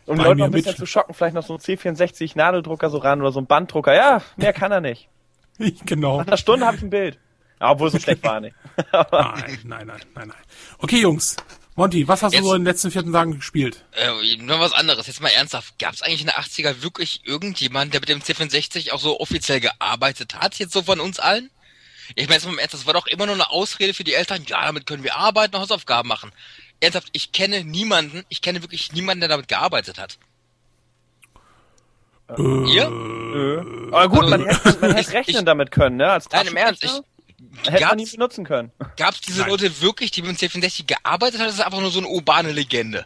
Um 0.06 0.18
bei 0.18 0.24
Leute 0.24 0.36
noch 0.40 0.46
ein 0.46 0.52
bisschen 0.52 0.72
mit- 0.72 0.78
zu 0.78 0.86
schocken, 0.86 1.14
vielleicht 1.14 1.36
noch 1.36 1.46
so 1.46 1.54
ein 1.56 1.60
C64 1.60 2.34
Nadeldrucker 2.36 2.90
so 2.90 2.98
ran 2.98 3.22
oder 3.22 3.32
so 3.32 3.40
ein 3.40 3.48
Banddrucker. 3.48 3.94
Ja, 3.96 4.22
mehr 4.38 4.54
kann 4.54 4.72
er 4.72 4.82
nicht. 4.82 5.08
genau. 5.86 6.18
Nach 6.20 6.28
einer 6.28 6.38
Stunde 6.38 6.66
habe 6.66 6.78
ich 6.78 6.84
ein 6.84 6.90
Bild. 6.90 7.18
Ja, 7.62 7.72
obwohl 7.72 7.90
so 7.90 8.00
schlecht 8.00 8.22
war 8.24 8.36
er 8.36 8.42
nicht. 8.42 8.56
Nein, 8.92 9.60
nein, 9.64 9.88
nein, 9.88 9.88
nein, 9.88 10.28
nein. 10.28 10.38
Okay, 10.80 11.00
Jungs. 11.00 11.38
Monty, 11.78 12.08
was 12.08 12.22
hast 12.24 12.34
Jetzt- 12.34 12.44
du 12.44 12.48
so 12.50 12.54
in 12.54 12.62
den 12.62 12.66
letzten 12.68 12.92
14 12.92 13.12
Tagen 13.14 13.36
gespielt? 13.36 13.84
Äh, 13.94 14.38
nur 14.38 14.60
was 14.60 14.72
anderes, 14.74 15.08
jetzt 15.08 15.22
mal 15.22 15.30
ernsthaft. 15.30 15.78
Gab 15.80 15.94
es 15.94 16.02
eigentlich 16.02 16.22
in 16.22 16.28
den 16.28 16.36
80er 16.36 16.82
wirklich 16.84 17.22
irgendjemand, 17.26 17.94
der 17.94 18.00
mit 18.02 18.08
dem 18.10 18.20
C64 18.20 18.92
auch 18.94 19.00
so 19.00 19.20
offiziell 19.20 19.60
gearbeitet 19.62 20.36
hat, 20.36 20.56
jetzt 20.60 20.72
so 20.74 20.82
von 20.84 21.00
uns 21.02 21.20
allen? 21.20 21.50
Ich 22.14 22.26
meine 22.28 22.36
jetzt 22.36 22.46
mal 22.46 22.54
im 22.54 22.60
Ernst, 22.60 22.74
das 22.76 22.86
war 22.86 22.94
doch 22.94 23.08
immer 23.08 23.26
nur 23.26 23.36
eine 23.36 23.50
Ausrede 23.50 23.94
für 23.96 24.04
die 24.04 24.14
Eltern, 24.14 24.44
ja, 24.48 24.64
damit 24.66 24.86
können 24.86 25.04
wir 25.04 25.16
arbeiten 25.16 25.56
und 25.56 25.62
Hausaufgaben 25.62 26.08
machen. 26.08 26.32
Ernsthaft, 26.80 27.08
ich 27.14 27.32
kenne 27.32 27.64
niemanden, 27.64 28.24
ich 28.30 28.42
kenne 28.42 28.62
wirklich 28.62 28.92
niemanden, 28.94 29.22
der 29.22 29.30
damit 29.30 29.48
gearbeitet 29.48 29.98
hat. 30.00 30.18
Ihr? 32.38 32.90
Nö. 32.90 33.90
Aber 33.92 34.10
gut, 34.10 34.30
man 34.30 34.46
hätte, 34.46 34.78
man 34.82 34.96
hätte 34.96 35.14
rechnen 35.14 35.38
ich- 35.38 35.46
damit 35.46 35.72
können, 35.72 35.98
ne? 35.98 36.12
Als 36.12 36.30
Nein, 36.32 36.48
im 36.48 36.58
Ernst, 36.58 36.84
ich, 36.84 36.90
Taschenrechner 36.90 37.72
hätte 37.72 37.86
man 37.86 37.96
nie 37.98 38.04
gab's, 38.04 38.12
benutzen 38.14 38.46
können. 38.46 38.72
gab's 38.98 39.22
diese 39.22 39.42
Nein. 39.42 39.50
Leute 39.52 39.82
wirklich, 39.82 40.10
die 40.12 40.22
mit 40.24 40.32
dem 40.42 40.50
C64 40.50 40.88
gearbeitet 40.88 41.40
haben, 41.40 41.46
das 41.48 41.56
ist 41.56 41.62
einfach 41.66 41.80
nur 41.82 41.92
so 41.92 42.00
eine 42.00 42.08
urbane 42.08 42.52
Legende. 42.52 43.06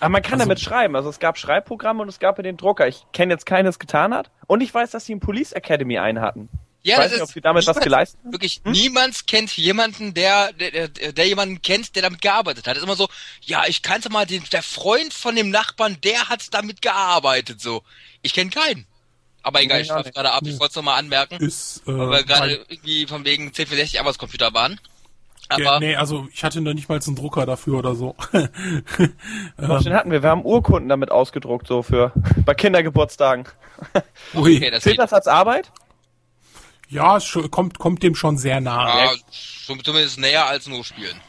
Aber 0.00 0.10
man 0.10 0.22
kann 0.22 0.34
Also- 0.34 0.44
damit 0.46 0.60
schreiben. 0.60 0.96
Also 0.96 1.08
es 1.10 1.20
gab 1.20 1.38
Schreibprogramme 1.38 2.02
und 2.02 2.08
es 2.08 2.18
gab 2.18 2.38
ja 2.38 2.42
den 2.42 2.56
Drucker. 2.56 2.88
Ich 2.88 3.04
kenne 3.12 3.32
jetzt 3.32 3.46
keinen, 3.46 3.64
der 3.64 3.70
es 3.70 3.78
getan 3.78 4.12
hat. 4.12 4.30
Und 4.48 4.60
ich 4.62 4.74
weiß, 4.74 4.90
dass 4.90 5.06
sie 5.06 5.12
im 5.12 5.20
Police 5.20 5.52
Academy 5.52 5.98
einen 5.98 6.20
hatten. 6.20 6.48
Ja, 6.86 6.94
ich 6.94 6.98
weiß 6.98 7.04
das 7.04 7.10
nicht, 7.12 7.22
ist 7.22 7.28
ob 7.30 7.34
sie 7.34 7.40
damit 7.40 7.66
was 7.66 7.74
niemand- 7.76 7.84
geleistet 7.84 8.20
haben. 8.22 8.32
Wirklich, 8.32 8.60
niemand 8.64 9.26
kennt 9.26 9.56
jemanden, 9.56 10.14
der, 10.14 10.52
der, 10.52 10.88
der, 10.88 11.12
der 11.12 11.26
jemanden 11.26 11.60
kennt, 11.60 11.94
der 11.96 12.02
damit 12.02 12.22
gearbeitet 12.22 12.66
hat. 12.66 12.72
Das 12.76 12.78
ist 12.78 12.84
immer 12.84 12.96
so, 12.96 13.08
ja, 13.42 13.64
ich 13.66 13.82
kannte 13.82 14.08
mal 14.10 14.24
den, 14.26 14.42
der 14.52 14.62
Freund 14.62 15.12
von 15.12 15.34
dem 15.34 15.50
Nachbarn, 15.50 15.98
der 16.04 16.28
hat 16.28 16.54
damit 16.54 16.82
gearbeitet, 16.82 17.60
so. 17.60 17.82
Ich 18.22 18.34
kenne 18.34 18.50
keinen. 18.50 18.86
Aber 19.42 19.60
egal, 19.62 19.78
Nee, 19.78 19.84
ich 19.88 19.92
nicht. 19.94 20.14
gerade 20.14 20.32
ab, 20.32 20.42
ich 20.44 20.58
wollte 20.58 20.70
es 20.70 20.76
nochmal 20.76 20.98
anmerken, 20.98 21.36
Ist, 21.36 21.82
äh, 21.86 21.92
weil 21.96 22.10
wir 22.10 22.24
gerade 22.24 22.64
irgendwie 22.68 23.06
von 23.06 23.24
wegen 23.24 23.50
C64 23.50 23.98
Arbeitscomputer 24.00 24.52
waren. 24.54 24.80
Ja, 25.56 25.68
Aber, 25.68 25.78
nee, 25.80 25.94
also 25.94 26.26
ich 26.32 26.42
hatte 26.42 26.60
noch 26.60 26.74
nicht 26.74 26.88
mal 26.88 26.98
einen 27.04 27.14
Drucker 27.14 27.46
dafür 27.46 27.78
oder 27.78 27.94
so. 27.94 28.16
Doch, 29.58 29.82
den 29.82 29.94
hatten 29.94 30.10
wir. 30.10 30.22
Wir 30.22 30.30
haben 30.30 30.44
Urkunden 30.44 30.88
damit 30.88 31.10
ausgedruckt, 31.10 31.66
so 31.68 31.82
für 31.82 32.12
bei 32.44 32.54
Kindergeburtstagen. 32.54 33.44
Ui. 34.34 34.56
okay, 34.56 34.70
das 34.70 34.82
Zählt 34.82 34.94
geht. 34.96 35.02
das 35.04 35.12
als 35.12 35.26
Arbeit? 35.28 35.70
Ja, 36.88 37.16
es 37.16 37.36
kommt, 37.50 37.78
kommt 37.78 38.02
dem 38.02 38.14
schon 38.14 38.38
sehr 38.38 38.60
nahe. 38.60 39.06
Ja, 39.06 39.12
schon 39.30 39.82
zumindest 39.82 40.18
näher 40.18 40.46
als 40.46 40.66
nur 40.66 40.84
spielen. 40.84 41.20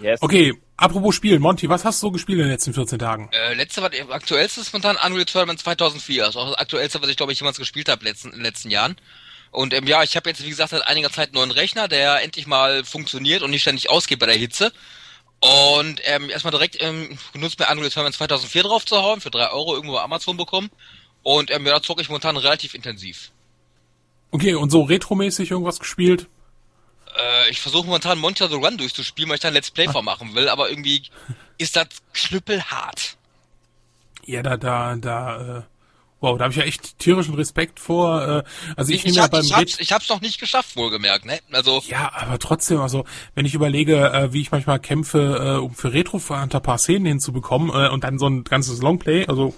Yes. 0.00 0.20
Okay, 0.22 0.54
apropos 0.76 1.14
Spielen, 1.14 1.42
Monty, 1.42 1.68
was 1.68 1.84
hast 1.84 2.02
du 2.02 2.06
so 2.06 2.10
gespielt 2.10 2.38
in 2.38 2.44
den 2.44 2.52
letzten 2.52 2.72
14 2.72 2.98
Tagen? 2.98 3.28
Äh, 3.32 3.54
letzte, 3.54 3.82
was 3.82 3.92
aktuellste 4.10 4.60
ist 4.60 4.72
momentan 4.72 4.96
Unreal 4.96 5.26
Tournament 5.26 5.60
2004. 5.60 6.22
Das 6.22 6.30
ist 6.30 6.36
auch 6.36 6.48
das 6.48 6.58
aktuellste, 6.58 7.02
was 7.02 7.08
ich 7.08 7.16
glaube 7.16 7.32
ich 7.32 7.40
jemals 7.40 7.58
gespielt 7.58 7.88
habe 7.88 8.04
letzten, 8.04 8.28
in 8.28 8.36
den 8.36 8.42
letzten 8.42 8.70
Jahren. 8.70 8.96
Und 9.50 9.74
ähm, 9.74 9.86
ja, 9.86 10.02
ich 10.02 10.16
habe 10.16 10.28
jetzt 10.30 10.44
wie 10.44 10.48
gesagt 10.48 10.70
seit 10.70 10.86
einiger 10.86 11.10
Zeit 11.10 11.28
einen 11.28 11.34
neuen 11.34 11.50
Rechner, 11.50 11.88
der 11.88 12.22
endlich 12.22 12.46
mal 12.46 12.84
funktioniert 12.84 13.42
und 13.42 13.50
nicht 13.50 13.62
ständig 13.62 13.90
ausgeht 13.90 14.18
bei 14.18 14.26
der 14.26 14.36
Hitze. 14.36 14.72
Und 15.40 16.00
ähm, 16.04 16.30
erstmal 16.30 16.52
direkt 16.52 16.82
ähm, 16.82 17.18
genutzt 17.32 17.58
mir 17.58 17.68
Unreal 17.70 17.90
Tournament 17.90 18.14
2004 18.14 18.62
drauf 18.62 18.84
zu 18.84 18.96
hauen, 18.96 19.20
für 19.20 19.30
drei 19.30 19.50
Euro 19.50 19.74
irgendwo 19.74 19.94
bei 19.94 20.02
Amazon 20.02 20.36
bekommen. 20.36 20.70
Und 21.22 21.50
ähm, 21.50 21.66
ja, 21.66 21.74
da 21.74 21.82
zocke 21.82 22.02
ich 22.02 22.08
momentan 22.08 22.36
relativ 22.36 22.74
intensiv. 22.74 23.32
Okay, 24.30 24.54
und 24.54 24.70
so 24.70 24.82
retromäßig 24.82 25.50
irgendwas 25.50 25.80
gespielt? 25.80 26.28
Äh, 27.18 27.50
ich 27.50 27.60
versuche 27.60 27.86
momentan 27.86 28.18
Monster 28.18 28.48
the 28.48 28.54
Run 28.54 28.76
durchzuspielen, 28.78 29.28
weil 29.28 29.36
ich 29.36 29.40
da 29.40 29.48
ein 29.48 29.54
Let's 29.54 29.70
Play 29.70 29.88
vormachen 29.88 30.34
will, 30.34 30.48
aber 30.48 30.70
irgendwie 30.70 31.02
ist 31.58 31.76
das 31.76 31.88
knüppelhart. 32.14 33.16
Ja, 34.24 34.42
da, 34.42 34.56
da, 34.56 34.94
da, 34.96 35.58
äh, 35.58 35.62
wow, 36.20 36.38
da 36.38 36.44
habe 36.44 36.52
ich 36.52 36.58
ja 36.58 36.64
echt 36.64 36.98
tierischen 36.98 37.34
Respekt 37.34 37.80
vor. 37.80 38.22
Äh, 38.22 38.42
also 38.76 38.92
ich, 38.92 39.00
Ich, 39.00 39.10
ich, 39.10 39.16
ja 39.16 39.24
hab, 39.24 39.32
beim 39.32 39.44
ich, 39.44 39.54
hab's, 39.54 39.80
ich 39.80 39.92
hab's 39.92 40.08
noch 40.08 40.20
nicht 40.20 40.38
geschafft, 40.38 40.76
wohlgemerkt, 40.76 41.24
ne? 41.24 41.40
Also, 41.50 41.82
Ja, 41.88 42.12
aber 42.14 42.38
trotzdem, 42.38 42.80
also 42.80 43.04
wenn 43.34 43.46
ich 43.46 43.54
überlege, 43.54 44.12
äh, 44.12 44.32
wie 44.32 44.42
ich 44.42 44.52
manchmal 44.52 44.78
kämpfe, 44.78 45.56
äh, 45.58 45.58
um 45.58 45.74
für 45.74 45.92
Retro 45.92 46.20
ein 46.32 46.48
paar 46.48 46.78
Szenen 46.78 47.06
hinzubekommen 47.06 47.70
äh, 47.70 47.88
und 47.88 48.04
dann 48.04 48.18
so 48.18 48.28
ein 48.28 48.44
ganzes 48.44 48.80
Longplay, 48.80 49.26
also 49.26 49.54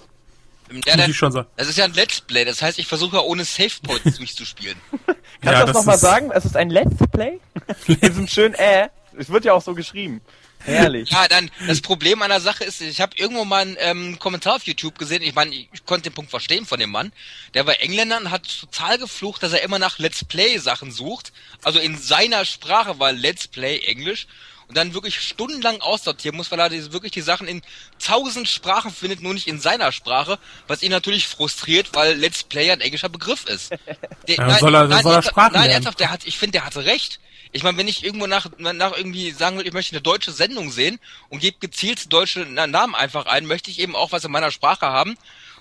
ja, 0.85 0.93
muss 0.93 0.95
der, 1.03 1.09
ich 1.09 1.17
schon 1.17 1.31
sagen. 1.31 1.47
das 1.55 1.67
ist 1.67 1.77
ja 1.77 1.85
ein 1.85 1.93
Let's 1.93 2.21
Play, 2.21 2.45
das 2.45 2.61
heißt, 2.61 2.79
ich 2.79 2.87
versuche 2.87 3.17
ja 3.17 3.21
ohne 3.23 3.45
Save 3.45 3.71
Points 3.83 4.17
durchzuspielen. 4.17 4.79
Kannst 4.91 5.07
ja, 5.43 5.51
du 5.51 5.57
das 5.59 5.65
das 5.67 5.75
nochmal 5.75 5.95
ist- 5.95 6.01
sagen? 6.01 6.31
Es 6.33 6.45
ist 6.45 6.55
ein 6.57 6.69
Let's 6.69 6.95
Play? 7.11 7.39
In 7.87 7.99
diesem 7.99 8.27
schönen 8.27 8.53
Äh. 8.55 8.89
Es 9.17 9.29
wird 9.29 9.45
ja 9.45 9.53
auch 9.53 9.61
so 9.61 9.75
geschrieben. 9.75 10.21
Herrlich. 10.65 11.09
Ja, 11.11 11.27
dann, 11.27 11.51
das 11.67 11.81
Problem 11.81 12.21
an 12.21 12.29
der 12.29 12.39
Sache 12.39 12.63
ist, 12.63 12.81
ich 12.81 13.01
habe 13.01 13.15
irgendwo 13.17 13.43
mal 13.43 13.61
einen 13.63 13.75
ähm, 13.79 14.17
Kommentar 14.17 14.55
auf 14.55 14.63
YouTube 14.63 14.97
gesehen, 14.97 15.21
ich 15.21 15.35
meine, 15.35 15.53
ich 15.53 15.85
konnte 15.85 16.09
den 16.09 16.15
Punkt 16.15 16.31
verstehen 16.31 16.65
von 16.65 16.79
dem 16.79 16.89
Mann, 16.89 17.11
der 17.53 17.67
war 17.67 17.81
Engländer 17.81 18.17
und 18.17 18.31
hat 18.31 18.47
total 18.61 18.97
geflucht, 18.97 19.43
dass 19.43 19.51
er 19.51 19.61
immer 19.61 19.77
nach 19.77 19.99
Let's 19.99 20.23
Play 20.23 20.57
Sachen 20.59 20.91
sucht, 20.91 21.33
also 21.63 21.79
in 21.79 21.97
seiner 21.97 22.45
Sprache 22.45 22.97
war 22.97 23.11
Let's 23.11 23.47
Play 23.49 23.79
Englisch 23.79 24.25
und 24.73 24.77
dann 24.77 24.95
wirklich 24.95 25.19
stundenlang 25.21 25.81
aussortieren 25.81 26.35
muss, 26.35 26.49
weil 26.49 26.59
er 26.59 26.71
wirklich 26.91 27.11
die 27.11 27.21
Sachen 27.21 27.47
in 27.47 27.61
tausend 28.03 28.47
Sprachen 28.49 28.89
findet, 28.89 29.21
nur 29.21 29.35
nicht 29.35 29.47
in 29.47 29.59
seiner 29.59 29.91
Sprache, 29.91 30.39
was 30.67 30.81
ihn 30.81 30.89
natürlich 30.89 31.27
frustriert, 31.27 31.89
weil 31.93 32.15
Let's 32.15 32.43
Play 32.43 32.71
ein 32.71 32.81
englischer 32.81 33.07
Begriff 33.09 33.45
ist. 33.45 33.69
Der, 34.27 34.35
Ja, 34.37 34.57
soll 34.57 34.73
er- 34.73 34.89
soll 35.03 35.13
er 35.13 35.21
Sprachen 35.21 35.53
nein, 35.53 35.69
ernsthaft, 35.69 35.99
der 35.99 36.09
hat, 36.09 36.25
ich 36.25 36.39
finde, 36.39 36.53
der 36.53 36.65
hatte 36.65 36.85
recht. 36.85 37.19
Ich 37.51 37.61
meine, 37.61 37.77
wenn 37.77 37.87
ich 37.87 38.03
irgendwo 38.03 38.25
nach, 38.25 38.47
nach 38.57 38.97
irgendwie 38.97 39.29
sagen 39.29 39.59
will, 39.59 39.67
ich 39.67 39.73
möchte 39.73 39.91
eine 39.93 40.01
deutsche 40.01 40.31
Sendung 40.31 40.71
sehen 40.71 40.99
und 41.29 41.37
gebe 41.39 41.57
gezielt 41.59 42.11
deutsche 42.11 42.47
Na- 42.49 42.65
Namen 42.65 42.95
einfach 42.95 43.27
ein, 43.27 43.45
möchte 43.45 43.69
ich 43.69 43.77
eben 43.79 43.95
auch 43.95 44.11
was 44.11 44.23
in 44.23 44.31
meiner 44.31 44.49
Sprache 44.49 44.87
haben. 44.87 45.15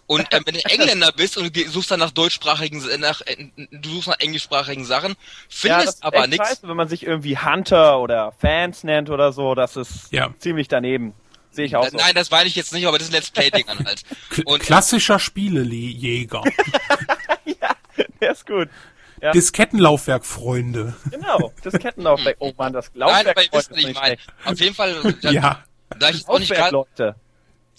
Und 0.06 0.26
ähm, 0.32 0.42
wenn 0.44 0.54
du 0.54 0.60
Engländer 0.64 1.12
bist 1.12 1.38
und 1.38 1.56
du 1.56 1.68
suchst 1.70 1.90
dann 1.90 2.00
nach 2.00 2.10
deutschsprachigen, 2.10 2.82
nach, 3.00 3.20
äh, 3.22 3.48
du 3.70 3.90
suchst 3.90 4.08
nach 4.08 4.18
englischsprachigen 4.20 4.84
Sachen, 4.84 5.14
findest 5.48 5.86
das 5.86 5.94
ist 5.96 6.04
aber 6.04 6.18
echt 6.18 6.28
nichts. 6.30 6.48
scheiße, 6.48 6.68
wenn 6.68 6.76
man 6.76 6.88
sich 6.88 7.06
irgendwie 7.06 7.38
Hunter 7.38 7.98
oder 8.00 8.32
Fans 8.38 8.84
nennt 8.84 9.08
oder 9.10 9.32
so. 9.32 9.54
Das 9.54 9.76
ist 9.76 10.12
Ja. 10.12 10.34
ziemlich 10.38 10.68
daneben. 10.68 11.14
Sehe 11.50 11.66
ich 11.66 11.76
auch 11.76 11.86
so. 11.88 11.96
Nein, 11.96 12.14
das 12.14 12.30
meine 12.30 12.48
ich 12.48 12.54
jetzt 12.56 12.72
nicht, 12.72 12.86
aber 12.86 12.98
das 12.98 13.08
ist 13.08 13.14
ein 13.14 13.16
Let's 13.16 13.30
Play-Ding 13.30 13.68
an 13.68 13.84
halt. 13.86 14.02
Und 14.46 14.60
klassischer 14.62 15.18
Spielejäger. 15.18 16.42
Der 18.20 18.32
ist 18.32 18.46
gut. 18.46 18.68
Ja. 19.20 19.30
Diskettenlaufwerk, 19.32 20.24
Freunde. 20.24 20.94
Genau, 21.10 21.52
das 21.62 21.74
Kettenlaufwerk. 21.74 22.36
Oh 22.40 22.52
Mann, 22.56 22.72
das 22.72 22.86
nein, 22.94 23.00
Laufwerk 23.08 23.28
aber 23.28 23.42
ihr 23.44 23.48
wisst, 23.52 23.70
nicht 23.72 23.94
meine. 23.94 24.06
schlecht. 24.18 24.28
Auf 24.44 24.58
jeden 24.60 24.74
Fall, 24.74 25.14
da, 25.22 25.30
Ja. 25.30 25.64
da 25.98 26.08
ich 26.10 26.26
auch 26.28 26.38
nicht 26.38 26.52
gerade 26.52 26.72
Leute. 26.72 27.14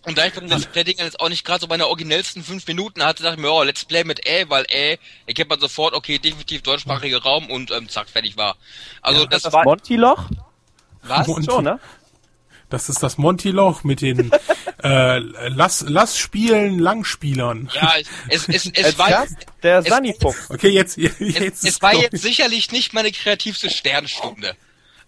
Und 0.06 0.18
da 0.18 0.26
ich 0.26 0.34
beim 0.34 0.48
Let's 0.48 0.66
Play 0.66 0.84
Ding 0.84 0.98
jetzt 0.98 1.20
auch 1.20 1.30
nicht 1.30 1.46
gerade 1.46 1.62
so 1.62 1.68
meine 1.68 1.88
originellsten 1.88 2.44
fünf 2.44 2.68
Minuten 2.68 3.04
hatte, 3.04 3.24
dachte 3.24 3.36
ich 3.36 3.42
mir, 3.42 3.52
oh, 3.52 3.64
Let's 3.64 3.86
Play 3.86 4.04
mit 4.04 4.26
Ä, 4.28 4.46
weil 4.50 4.66
Ä, 4.70 4.98
erkennt 5.26 5.50
man 5.50 5.60
sofort, 5.60 5.94
okay, 5.94 6.20
definitiv 6.20 6.62
deutschsprachiger 6.62 7.22
Raum 7.22 7.50
und 7.50 7.72
ähm, 7.72 7.88
zack, 7.88 8.10
fertig 8.10 8.36
war. 8.36 8.58
Also 9.02 9.26
das, 9.26 9.44
Das 9.44 9.54
war 9.54 9.64
Monty-Loch? 9.64 10.30
was? 11.04 11.28
Und- 11.28 11.46
Schon, 11.46 11.64
ne? 11.64 11.80
Das 12.70 12.90
ist 12.90 13.04
das 13.04 13.18
Monty-Loch 13.20 13.84
mit 13.84 14.02
den 14.02 14.32
äh, 14.84 15.20
Lass, 15.20 15.86
Lass 15.88 16.18
spielen 16.18 16.80
Langspielern. 16.80 17.70
Ja, 17.74 17.94
es, 18.30 18.48
es, 18.50 18.66
es, 18.66 18.72
es 18.74 18.98
war 18.98 19.10
Gast 19.10 19.36
der 19.62 19.84
Sunny-Fuchs. 19.84 20.50
Okay, 20.50 20.70
jetzt, 20.70 20.98
jetzt 20.98 21.22
es, 21.22 21.64
es 21.64 21.82
war 21.84 21.94
jetzt 21.94 22.20
sicherlich 22.22 22.72
nicht 22.72 22.94
meine 22.94 23.12
kreativste 23.12 23.70
Sternstunde. 23.70 24.56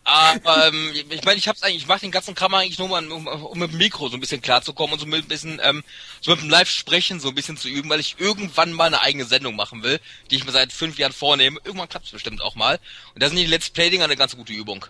Aber 0.07 0.67
ähm, 0.67 0.91
ich 1.09 1.25
meine, 1.25 1.37
ich 1.37 1.47
hab's 1.47 1.63
eigentlich, 1.63 1.81
ich 1.81 1.87
mache 1.87 2.01
den 2.01 2.11
ganzen 2.11 2.35
Kram 2.35 2.53
eigentlich 2.53 2.77
nur 2.77 2.87
mal, 2.87 3.05
um, 3.11 3.25
um 3.25 3.57
mit 3.59 3.71
dem 3.71 3.79
Mikro 3.79 4.07
so 4.07 4.15
ein 4.15 4.19
bisschen 4.19 4.41
klarzukommen 4.41 4.93
und 4.93 4.99
so 4.99 5.07
mit 5.07 5.23
ein 5.25 5.27
bisschen, 5.27 5.59
ähm, 5.63 5.83
so 6.21 6.31
mit 6.31 6.41
dem 6.41 6.49
Live-Sprechen 6.49 7.19
so 7.19 7.29
ein 7.29 7.35
bisschen 7.35 7.57
zu 7.57 7.67
üben, 7.67 7.89
weil 7.89 7.99
ich 7.99 8.15
irgendwann 8.19 8.71
mal 8.71 8.85
eine 8.85 9.01
eigene 9.01 9.25
Sendung 9.25 9.55
machen 9.55 9.81
will, 9.81 9.99
die 10.29 10.35
ich 10.35 10.45
mir 10.45 10.51
seit 10.51 10.71
fünf 10.71 10.99
Jahren 10.99 11.11
vornehme. 11.11 11.59
Irgendwann 11.63 11.89
klappt's 11.89 12.11
bestimmt 12.11 12.41
auch 12.41 12.53
mal. 12.55 12.79
Und 13.15 13.23
da 13.23 13.27
sind 13.27 13.37
die 13.37 13.47
Let's 13.47 13.71
Play-Dinger 13.71 14.03
eine 14.05 14.15
ganz 14.15 14.35
gute 14.37 14.53
Übung. 14.53 14.85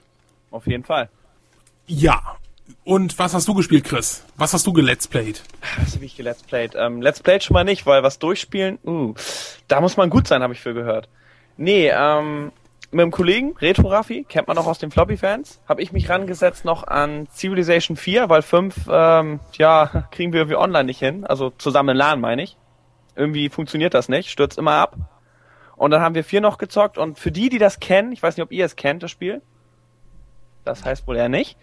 Auf 0.52 0.68
jeden 0.68 0.84
Fall. 0.84 1.10
Ja, 1.88 2.38
Und 2.84 3.18
was 3.20 3.34
hast 3.34 3.48
du 3.48 3.54
gespielt, 3.54 3.84
Chris? 3.86 4.24
Was 4.38 4.54
hast 4.54 4.66
du 4.68 4.74
gelet's 4.74 5.08
played? 5.08 5.42
Was 5.78 5.96
habe 5.96 6.06
ich 6.06 6.16
gelet's 6.18 6.44
played? 6.44 6.74
Ähm, 6.76 7.02
Let's 7.02 7.20
Played 7.20 7.44
schon 7.44 7.54
mal 7.54 7.64
nicht, 7.64 7.86
weil 7.86 8.04
was 8.04 8.20
durchspielen, 8.20 8.80
uh, 8.84 9.14
da 9.68 9.82
muss 9.82 9.98
man 9.98 10.10
gut 10.10 10.28
sein, 10.28 10.42
habe 10.42 10.54
ich 10.54 10.60
für 10.62 10.74
gehört. 10.74 11.08
Nee, 11.58 11.90
ähm, 11.94 12.52
mit 12.96 13.04
dem 13.04 13.12
Kollegen, 13.12 13.56
Retro 13.60 13.90
Raffi, 13.90 14.24
kennt 14.24 14.48
man 14.48 14.56
noch 14.56 14.68
aus 14.68 14.80
den 14.80 14.90
Floppy-Fans, 14.90 15.60
habe 15.68 15.82
ich 15.82 15.92
mich 15.92 16.10
rangesetzt 16.10 16.64
noch 16.64 16.88
an 16.88 17.28
Civilization 17.30 17.98
4, 17.98 18.30
weil 18.30 18.42
5, 18.42 18.88
ähm, 18.90 19.42
ja, 19.58 20.08
kriegen 20.12 20.32
wir 20.32 20.40
irgendwie 20.40 20.56
online 20.56 20.86
nicht 20.86 21.00
hin, 21.00 21.26
also 21.26 21.50
zusammen 21.50 21.90
in 21.90 21.98
LAN 21.98 22.22
meine 22.22 22.44
ich. 22.44 22.58
Irgendwie 23.14 23.50
funktioniert 23.50 23.94
das 23.94 24.08
nicht, 24.08 24.30
stürzt 24.30 24.58
immer 24.58 24.76
ab. 24.76 24.96
Und 25.76 25.92
dann 25.92 26.02
haben 26.02 26.16
wir 26.16 26.24
4 26.24 26.40
noch 26.40 26.58
gezockt 26.58 26.98
und 26.98 27.20
für 27.20 27.34
die, 27.34 27.50
die 27.50 27.58
das 27.58 27.82
kennen, 27.82 28.14
ich 28.14 28.24
weiß 28.24 28.38
nicht, 28.38 28.44
ob 28.44 28.52
ihr 28.54 28.64
es 28.64 28.78
kennt, 28.78 29.04
das 29.04 29.12
Spiel, 29.12 29.42
das 30.64 30.86
heißt 30.86 31.06
wohl 31.06 31.18
eher 31.18 31.28
nicht, 31.28 31.58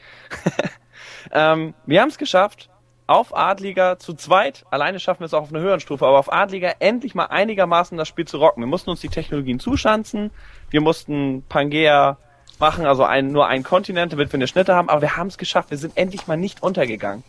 ähm, 1.32 1.72
wir 1.86 2.02
haben 2.02 2.10
es 2.10 2.18
geschafft, 2.18 2.68
auf 3.07 3.36
Adliger 3.36 3.98
zu 3.98 4.14
zweit, 4.14 4.64
alleine 4.70 5.00
schaffen 5.00 5.20
wir 5.20 5.26
es 5.26 5.34
auch 5.34 5.42
auf 5.42 5.53
einer 5.53 5.62
höheren 5.62 5.80
Stufe, 5.80 6.07
aber 6.07 6.18
auf 6.18 6.32
Adliger 6.32 6.76
endlich 6.80 7.14
mal 7.14 7.26
einigermaßen 7.26 7.98
das 7.98 8.09
Spiel 8.09 8.26
zu 8.26 8.38
rocken. 8.38 8.62
Wir 8.62 8.68
mussten 8.68 8.90
uns 8.90 9.00
die 9.00 9.09
Technologien 9.09 9.61
zuschanzen, 9.61 10.30
wir 10.70 10.80
mussten 10.80 11.44
Pangea 11.48 12.16
machen, 12.59 12.86
also 12.86 13.05
ein, 13.05 13.32
nur 13.32 13.46
ein 13.48 13.62
Kontinent, 13.64 14.12
damit 14.12 14.32
wir 14.32 14.38
eine 14.38 14.46
Schnitte 14.46 14.74
haben, 14.74 14.88
aber 14.88 15.03
wir 15.03 15.16
haben 15.16 15.26
es 15.26 15.38
geschafft, 15.38 15.70
wir 15.70 15.78
sind 15.78 15.96
endlich 15.96 16.26
mal 16.26 16.36
nicht 16.36 16.62
untergegangen. 16.62 17.24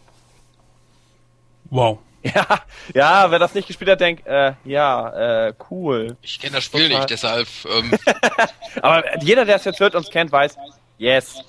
Wow. 1.69 1.99
Ja, 2.23 2.61
ja, 2.93 3.31
wer 3.31 3.37
das 3.37 3.53
nicht 3.53 3.67
gespielt 3.67 3.91
hat, 3.91 3.99
denkt, 3.99 4.25
äh, 4.25 4.53
ja, 4.63 5.47
äh, 5.47 5.53
cool. 5.69 6.15
Ich 6.21 6.39
kenne 6.39 6.53
das 6.55 6.63
Spiel 6.63 6.87
nicht, 6.87 7.09
deshalb, 7.09 7.49
ähm, 7.69 7.91
Aber 8.81 9.21
jeder, 9.21 9.43
der 9.43 9.57
es 9.57 9.65
jetzt 9.65 9.81
hört 9.81 9.93
und 9.93 10.05
uns 10.05 10.09
kennt, 10.09 10.31
weiß, 10.31 10.55
yes. 10.97 11.43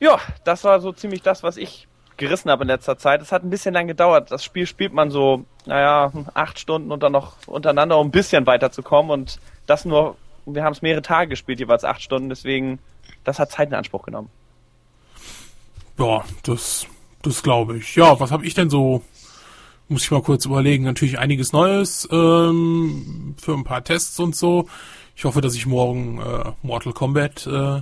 Ja, 0.00 0.18
das 0.42 0.64
war 0.64 0.80
so 0.80 0.90
ziemlich 0.90 1.22
das, 1.22 1.44
was 1.44 1.56
ich 1.56 1.87
gerissen 2.18 2.50
habe 2.50 2.64
in 2.64 2.68
letzter 2.68 2.98
Zeit. 2.98 3.22
Es 3.22 3.32
hat 3.32 3.42
ein 3.42 3.50
bisschen 3.50 3.72
lang 3.72 3.86
gedauert. 3.86 4.30
Das 4.30 4.44
Spiel 4.44 4.66
spielt 4.66 4.92
man 4.92 5.10
so, 5.10 5.44
naja, 5.64 6.12
acht 6.34 6.58
Stunden 6.58 6.92
und 6.92 7.02
dann 7.02 7.12
noch 7.12 7.36
untereinander, 7.46 7.98
um 7.98 8.08
ein 8.08 8.10
bisschen 8.10 8.46
weiterzukommen. 8.46 9.10
Und 9.10 9.40
das 9.66 9.84
nur, 9.84 10.16
wir 10.44 10.64
haben 10.64 10.72
es 10.72 10.82
mehrere 10.82 11.02
Tage 11.02 11.30
gespielt, 11.30 11.60
jeweils 11.60 11.84
acht 11.84 12.02
Stunden. 12.02 12.28
Deswegen, 12.28 12.78
das 13.24 13.38
hat 13.38 13.50
Zeit 13.50 13.68
in 13.68 13.74
Anspruch 13.74 14.02
genommen. 14.02 14.28
Ja, 15.98 16.24
das, 16.42 16.86
das 17.22 17.42
glaube 17.42 17.78
ich. 17.78 17.96
Ja, 17.96 18.20
was 18.20 18.30
habe 18.30 18.44
ich 18.44 18.54
denn 18.54 18.70
so? 18.70 19.02
Muss 19.88 20.02
ich 20.02 20.10
mal 20.10 20.22
kurz 20.22 20.44
überlegen. 20.44 20.84
Natürlich 20.84 21.18
einiges 21.18 21.52
Neues 21.52 22.06
ähm, 22.12 23.34
für 23.40 23.54
ein 23.54 23.64
paar 23.64 23.82
Tests 23.82 24.20
und 24.20 24.36
so. 24.36 24.68
Ich 25.16 25.24
hoffe, 25.24 25.40
dass 25.40 25.54
ich 25.54 25.66
morgen 25.66 26.20
äh, 26.20 26.52
Mortal 26.62 26.92
Kombat 26.92 27.46
äh, 27.46 27.80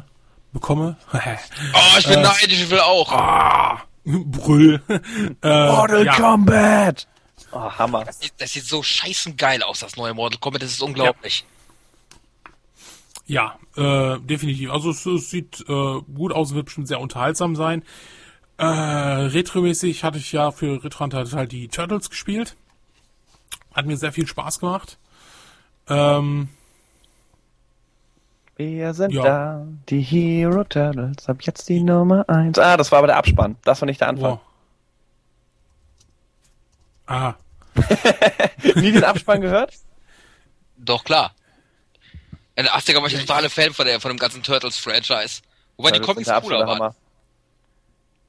bekomme. 0.53 0.97
oh, 1.13 1.19
ich 1.99 2.07
bin 2.07 2.23
neidisch, 2.23 2.63
ich 2.63 2.71
will 2.71 2.81
auch. 2.81 3.13
ah, 3.13 3.83
Brüll. 4.07 4.83
äh, 5.43 5.67
Mortal 5.67 6.07
ja. 6.07 6.15
Kombat! 6.15 7.09
Oh, 7.53 7.71
Hammer. 7.71 8.05
Das 8.05 8.21
sieht, 8.21 8.33
das 8.39 8.53
sieht 8.53 8.65
so 8.65 8.83
scheißen 8.83 9.37
geil 9.37 9.63
aus, 9.63 9.81
das 9.81 9.97
neue 9.97 10.15
Mortal 10.15 10.39
Kombat, 10.39 10.63
das 10.63 10.73
ist 10.73 10.83
unglaublich. 10.83 11.45
Ja, 13.27 13.59
äh, 13.77 14.21
definitiv. 14.21 14.71
Also 14.71 14.91
es, 14.91 15.05
es 15.05 15.31
sieht 15.31 15.65
äh, 15.69 16.01
gut 16.15 16.33
aus, 16.33 16.55
wird 16.55 16.67
bestimmt 16.67 16.89
sehr 16.89 17.01
unterhaltsam 17.01 17.57
sein. 17.57 17.83
Äh, 18.57 18.65
retromäßig 18.65 20.05
hatte 20.05 20.19
ich 20.19 20.33
ja 20.33 20.51
für 20.53 20.83
Retro 20.83 21.09
halt, 21.13 21.33
halt 21.33 21.53
die 21.53 21.69
Turtles 21.69 22.09
gespielt. 22.09 22.57
Hat 23.75 23.85
mir 23.87 23.97
sehr 23.97 24.13
viel 24.13 24.27
Spaß 24.27 24.61
gemacht. 24.61 24.99
Ähm, 25.89 26.49
Wir 28.57 28.95
sind 28.95 29.13
Ja. 29.13 29.23
da, 29.23 29.67
die 29.89 30.01
Hero 30.01 30.65
Turtles, 30.65 31.29
ab 31.29 31.39
jetzt 31.43 31.69
die 31.69 31.81
Nummer 31.83 32.27
eins. 32.29 32.59
Ah, 32.59 32.77
das 32.77 32.91
war 32.91 32.99
aber 32.99 33.07
der 33.09 33.17
Abspann. 33.19 33.57
Das 33.65 33.81
war 33.83 33.87
nicht 33.87 34.01
der 34.01 34.09
Anfang. 34.09 34.31
wow. 34.33 34.41
Ah, 37.07 37.35
Nie 38.77 38.93
den 38.93 39.05
Abspann 39.05 39.41
gehört? 39.43 39.75
Doch, 40.79 41.05
klar. 41.05 41.33
In 42.55 42.65
den 42.65 42.73
80er 42.73 42.97
war 43.01 43.07
ich 43.07 43.15
ein 43.15 43.21
totaler 43.27 43.51
Fan 43.51 43.75
von, 43.75 43.85
der, 43.87 44.01
von 44.01 44.11
dem 44.11 44.19
ganzen 44.19 44.43
Turtles-Franchise. 44.43 45.43
Wobei 45.77 45.91
die 45.91 45.99
Turtles 45.99 46.07
Comics 46.07 46.27
sind 46.27 46.35
der 46.35 46.41
cooler 46.43 46.67
waren. 46.67 46.95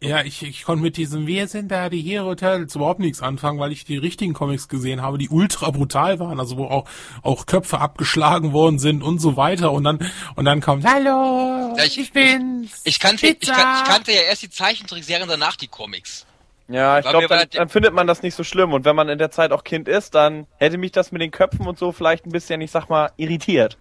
Ja, 0.02 0.22
ich, 0.24 0.44
ich 0.44 0.64
konnte 0.64 0.84
mit 0.84 0.96
diesem 0.98 1.26
Wir 1.26 1.48
sind 1.48 1.70
da 1.72 1.90
die 1.90 2.02
Hero 2.02 2.36
Turtles 2.36 2.76
überhaupt 2.76 3.00
nichts 3.00 3.22
anfangen, 3.22 3.60
weil 3.60 3.72
ich 3.72 3.84
die 3.84 3.98
richtigen 3.98 4.34
Comics 4.34 4.68
gesehen 4.68 5.02
habe, 5.02 5.18
die 5.18 5.30
ultra 5.30 5.72
brutal 5.72 6.20
waren, 6.20 6.40
also 6.40 6.58
wo 6.58 6.66
auch, 6.66 6.86
auch 7.24 7.46
Köpfe 7.48 7.80
abgeschlagen 7.80 8.54
worden 8.54 8.78
sind 8.80 9.02
und 9.02 9.20
so 9.20 9.38
weiter 9.38 9.72
und 9.72 9.84
dann, 9.84 10.00
und 10.36 10.46
dann 10.46 10.62
kommt, 10.62 10.86
hallo, 10.86 11.74
Ja, 11.78 11.84
ich, 11.84 11.98
ich- 12.00 12.12
bin's. 12.14 12.82
Ich 12.84 13.00
kannte, 13.00 13.28
ich, 13.28 13.40
Pizza. 13.40 13.54
kan- 13.54 13.84
ich 13.84 13.90
kannte 13.90 14.12
ja 14.12 14.22
erst 14.22 14.44
die 14.44 14.50
Zeichentrickserien, 14.50 15.28
danach 15.28 15.56
die 15.56 15.68
Comics. 15.68 16.26
Ja, 16.70 17.00
ich 17.00 17.06
glaube, 17.08 17.28
dann, 17.30 17.48
dann 17.50 17.70
findet 17.70 17.94
man 17.94 18.08
das 18.08 18.22
nicht 18.24 18.36
so 18.36 18.44
schlimm. 18.44 18.74
Und 18.74 18.84
wenn 18.84 18.94
man 18.96 19.08
in 19.08 19.18
der 19.18 19.32
Zeit 19.32 19.54
auch 19.54 19.64
Kind 19.64 19.88
ist, 19.88 20.14
dann 20.16 20.48
hätte 20.58 20.78
mich 20.78 20.92
das 20.92 21.14
mit 21.14 21.22
den 21.22 21.32
Köpfen 21.32 21.66
und 21.66 21.80
so 21.80 21.94
vielleicht 21.94 22.26
ein 22.26 22.32
bisschen, 22.32 22.60
ich 22.60 22.72
sag 22.72 22.90
mal, 22.90 23.12
irritiert. 23.16 23.78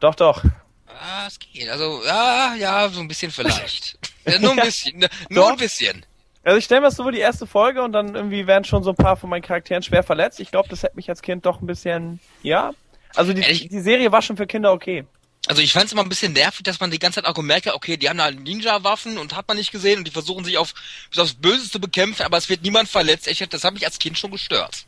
Doch, 0.00 0.14
doch. 0.14 0.42
Ah, 0.86 1.26
es 1.26 1.38
geht. 1.38 1.68
Also, 1.68 2.00
ja, 2.06 2.54
ja, 2.54 2.88
so 2.88 3.00
ein 3.00 3.08
bisschen 3.08 3.30
vielleicht. 3.30 3.98
ja, 4.26 4.38
nur 4.38 4.50
ein 4.52 4.56
bisschen. 4.56 4.98
ne- 4.98 5.08
Nur 5.28 5.50
ein 5.50 5.56
bisschen. 5.56 6.04
Also 6.44 6.58
ich 6.58 6.64
stelle 6.64 6.80
mir 6.80 6.88
das 6.88 6.96
so 6.96 7.08
die 7.10 7.18
erste 7.20 7.46
Folge 7.46 7.82
und 7.82 7.92
dann 7.92 8.14
irgendwie 8.16 8.46
werden 8.46 8.64
schon 8.64 8.82
so 8.82 8.90
ein 8.90 8.96
paar 8.96 9.16
von 9.16 9.30
meinen 9.30 9.42
Charakteren 9.42 9.82
schwer 9.82 10.02
verletzt. 10.02 10.40
Ich 10.40 10.50
glaube, 10.50 10.68
das 10.68 10.82
hätte 10.82 10.96
mich 10.96 11.08
als 11.08 11.22
Kind 11.22 11.46
doch 11.46 11.60
ein 11.60 11.66
bisschen, 11.66 12.18
ja. 12.42 12.72
Also 13.14 13.32
die, 13.32 13.42
Ehrlich? 13.42 13.68
die 13.68 13.80
Serie 13.80 14.10
war 14.10 14.22
schon 14.22 14.36
für 14.36 14.46
Kinder 14.46 14.72
okay. 14.72 15.04
Also 15.46 15.60
ich 15.60 15.72
fand 15.72 15.86
es 15.86 15.92
immer 15.92 16.02
ein 16.02 16.08
bisschen 16.08 16.32
nervig, 16.32 16.62
dass 16.62 16.80
man 16.80 16.90
die 16.90 16.98
ganze 16.98 17.20
Zeit 17.20 17.28
auch 17.30 17.34
gemerkt 17.34 17.66
hat, 17.66 17.74
okay, 17.74 17.96
die 17.96 18.08
haben 18.08 18.18
da 18.18 18.30
Ninja-Waffen 18.30 19.18
und 19.18 19.36
hat 19.36 19.46
man 19.48 19.56
nicht 19.56 19.70
gesehen 19.72 19.98
und 19.98 20.06
die 20.06 20.10
versuchen 20.12 20.44
sich 20.44 20.56
auf 20.58 20.72
bis 21.10 21.18
aufs 21.18 21.34
Böse 21.34 21.68
zu 21.70 21.80
bekämpfen, 21.80 22.22
aber 22.22 22.38
es 22.38 22.48
wird 22.48 22.62
niemand 22.62 22.88
verletzt. 22.88 23.26
Ich, 23.28 23.38
das 23.48 23.64
hat 23.64 23.74
mich 23.74 23.84
als 23.84 23.98
Kind 23.98 24.18
schon 24.18 24.30
gestört. 24.30 24.84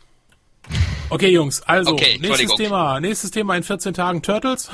Okay, 1.11 1.29
Jungs, 1.29 1.61
also 1.63 1.93
Okay, 1.93 2.19
nächstes. 2.21 2.55
Thema. 2.57 2.99
Nächstes 2.99 3.31
Thema 3.31 3.57
in 3.57 3.63
14 3.63 3.95
Tagen 3.95 4.23
Turtles. 4.23 4.71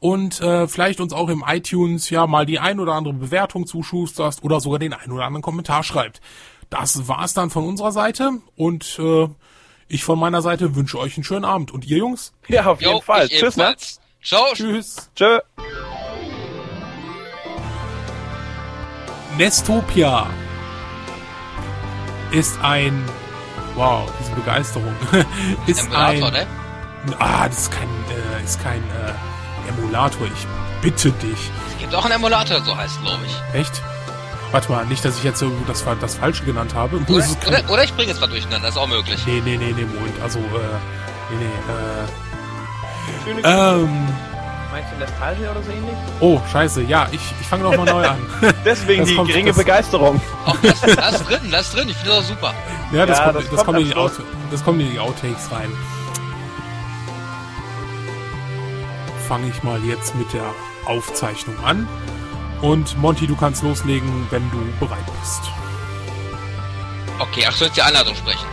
und 0.00 0.42
äh, 0.42 0.68
vielleicht 0.68 1.00
uns 1.00 1.14
auch 1.14 1.30
im 1.30 1.42
iTunes 1.46 2.10
ja 2.10 2.26
mal 2.26 2.44
die 2.44 2.58
ein 2.58 2.78
oder 2.78 2.92
andere 2.92 3.14
Bewertung 3.14 3.66
zuschusterst 3.66 4.44
oder 4.44 4.60
sogar 4.60 4.78
den 4.78 4.92
ein 4.92 5.10
oder 5.10 5.24
anderen 5.24 5.40
Kommentar 5.40 5.82
schreibt. 5.82 6.20
Das 6.68 7.08
war's 7.08 7.32
dann 7.32 7.48
von 7.48 7.64
unserer 7.64 7.90
Seite 7.90 8.32
und 8.54 8.98
äh, 8.98 9.28
ich 9.88 10.04
von 10.04 10.18
meiner 10.18 10.42
Seite 10.42 10.76
wünsche 10.76 10.98
euch 10.98 11.16
einen 11.16 11.24
schönen 11.24 11.46
Abend. 11.46 11.70
Und 11.70 11.86
ihr 11.86 11.96
Jungs? 11.96 12.34
Ja, 12.48 12.66
auf 12.66 12.82
Jo, 12.82 12.90
jeden 12.90 13.02
Fall. 13.02 13.28
Tschüss, 13.28 13.56
ne? 13.56 13.76
Ciao. 14.22 14.52
Tschüss. 14.52 15.10
Tschö. 15.14 15.38
Nestopia 19.38 20.26
ist 22.36 22.58
ein 22.62 23.04
Wow, 23.74 24.10
diese 24.18 24.32
Begeisterung. 24.32 24.94
ist 25.66 25.80
Emulator, 25.80 26.28
ein 26.28 26.32
ne? 26.32 26.46
Ah, 27.18 27.46
das 27.46 27.58
ist 27.58 27.70
kein 27.70 27.88
äh, 27.88 28.44
ist 28.44 28.62
kein 28.62 28.82
äh, 28.82 29.68
Emulator. 29.68 30.26
Ich 30.26 30.46
bitte 30.80 31.10
dich. 31.12 31.50
Es 31.70 31.78
gibt 31.78 31.94
auch 31.94 32.04
einen 32.04 32.14
Emulator, 32.14 32.56
der 32.56 32.64
so 32.64 32.76
heißt, 32.76 33.02
glaube 33.02 33.20
ich. 33.26 33.60
Echt? 33.60 33.82
Warte 34.50 34.72
mal, 34.72 34.86
nicht, 34.86 35.04
dass 35.04 35.18
ich 35.18 35.24
jetzt 35.24 35.40
so 35.40 35.50
das, 35.66 35.84
das 36.00 36.14
Falsche 36.14 36.44
genannt 36.44 36.74
habe. 36.74 36.96
Oder, 37.08 37.26
oder, 37.46 37.70
oder 37.70 37.84
ich 37.84 37.92
bringe 37.94 38.12
es 38.12 38.20
mal 38.20 38.28
durcheinander, 38.28 38.68
ist 38.68 38.78
auch 38.78 38.86
möglich. 38.86 39.20
Nee, 39.26 39.42
nee, 39.44 39.56
nee, 39.56 39.74
nee, 39.76 39.84
Moment. 39.84 40.22
Also, 40.22 40.38
äh, 40.38 40.42
nee, 41.30 41.44
nee, 41.44 41.50
Schöne 43.24 43.40
äh, 43.42 43.82
ähm, 43.82 44.08
Meinst 44.76 44.92
du 44.92 44.98
Nostalgia 44.98 45.50
oder 45.52 45.62
so 45.62 45.70
ähnlich? 45.70 45.94
oh, 46.20 46.38
scheiße, 46.52 46.82
ja, 46.82 47.08
ich, 47.10 47.20
ich 47.40 47.46
fange 47.46 47.62
noch 47.62 47.74
mal 47.78 47.86
neu 47.90 48.06
an. 48.06 48.18
Deswegen 48.66 49.00
Das 49.00 49.08
die 49.08 49.16
kommt- 49.16 49.28
geringe 49.28 49.48
das- 49.48 49.56
Begeisterung. 49.56 50.20
Auch 50.44 50.56
das, 50.62 50.80
das 50.82 51.14
ist 51.22 51.30
drin, 51.30 51.50
das 51.50 51.66
ist 51.68 51.76
drin. 51.76 51.88
Ich 51.88 51.96
finde 51.96 52.10
das 52.10 52.18
auch 52.18 52.28
super. 52.28 52.54
Ja, 52.92 53.06
das, 53.06 53.16
Ja, 53.18 53.24
kommt, 53.24 53.36
das 53.36 53.44
das, 53.44 53.50
kommt 53.54 53.64
kommt 53.64 53.78
in 53.80 53.86
die. 53.86 53.94
Out, 53.96 54.12
das 54.50 54.64
kommt 54.64 54.80
in 54.82 54.90
die 54.90 54.98
Outtakes 55.00 55.50
rein. 55.50 55.72
Fange 59.26 59.48
ich 59.48 59.62
mal 59.62 59.82
jetzt 59.82 60.14
mit 60.14 60.30
der 60.34 60.44
Aufzeichnung 60.84 61.56
an. 61.64 61.88
Und 62.60 62.98
Monty, 62.98 63.26
du 63.26 63.34
kannst 63.34 63.62
loslegen, 63.62 64.26
wenn 64.28 64.50
du 64.50 64.58
bereit 64.78 64.98
bist. 65.22 65.40
Okay, 67.18 67.46
ach, 67.48 67.52
soll 67.56 67.68
ich 67.68 67.72
die 67.72 67.82
Anleitung 67.82 68.14
sprechen? 68.14 68.44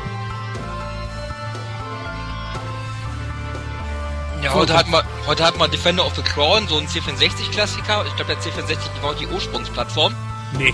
Ja, 4.43 4.53
heute 4.53 4.75
hat 4.77 4.89
man, 4.89 5.03
heute 5.25 5.45
hat 5.45 5.57
man 5.57 5.71
Defender 5.71 6.05
of 6.05 6.15
the 6.15 6.21
Crown, 6.21 6.67
so 6.67 6.77
ein 6.77 6.87
C64-Klassiker. 6.87 8.05
Ich 8.07 8.15
glaube, 8.15 8.35
der 8.35 8.41
C64 8.41 8.77
war 9.01 9.15
die 9.15 9.27
Ursprungsplattform. 9.27 10.13
Nee. 10.57 10.73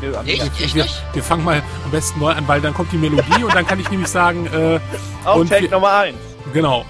Nö, 0.00 0.16
am- 0.16 0.26
Echt? 0.26 0.42
Echt 0.60 0.74
Wir, 0.74 0.84
nicht? 0.84 1.02
wir 1.12 1.22
fangen 1.22 1.44
mal 1.44 1.62
am 1.84 1.90
besten 1.90 2.20
neu 2.20 2.30
an, 2.32 2.46
weil 2.46 2.60
dann 2.60 2.74
kommt 2.74 2.92
die 2.92 2.96
Melodie 2.98 3.42
und 3.44 3.54
dann 3.54 3.66
kann 3.66 3.80
ich 3.80 3.90
nämlich 3.90 4.08
sagen, 4.08 4.46
äh, 4.46 4.50
und 5.24 5.26
Outtake 5.26 5.62
wir- 5.62 5.70
Nummer 5.70 5.92
1. 5.92 6.16
genau. 6.52 6.84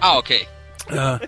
Ah, 0.00 0.16
okay. 0.18 0.46
Äh, 0.88 1.18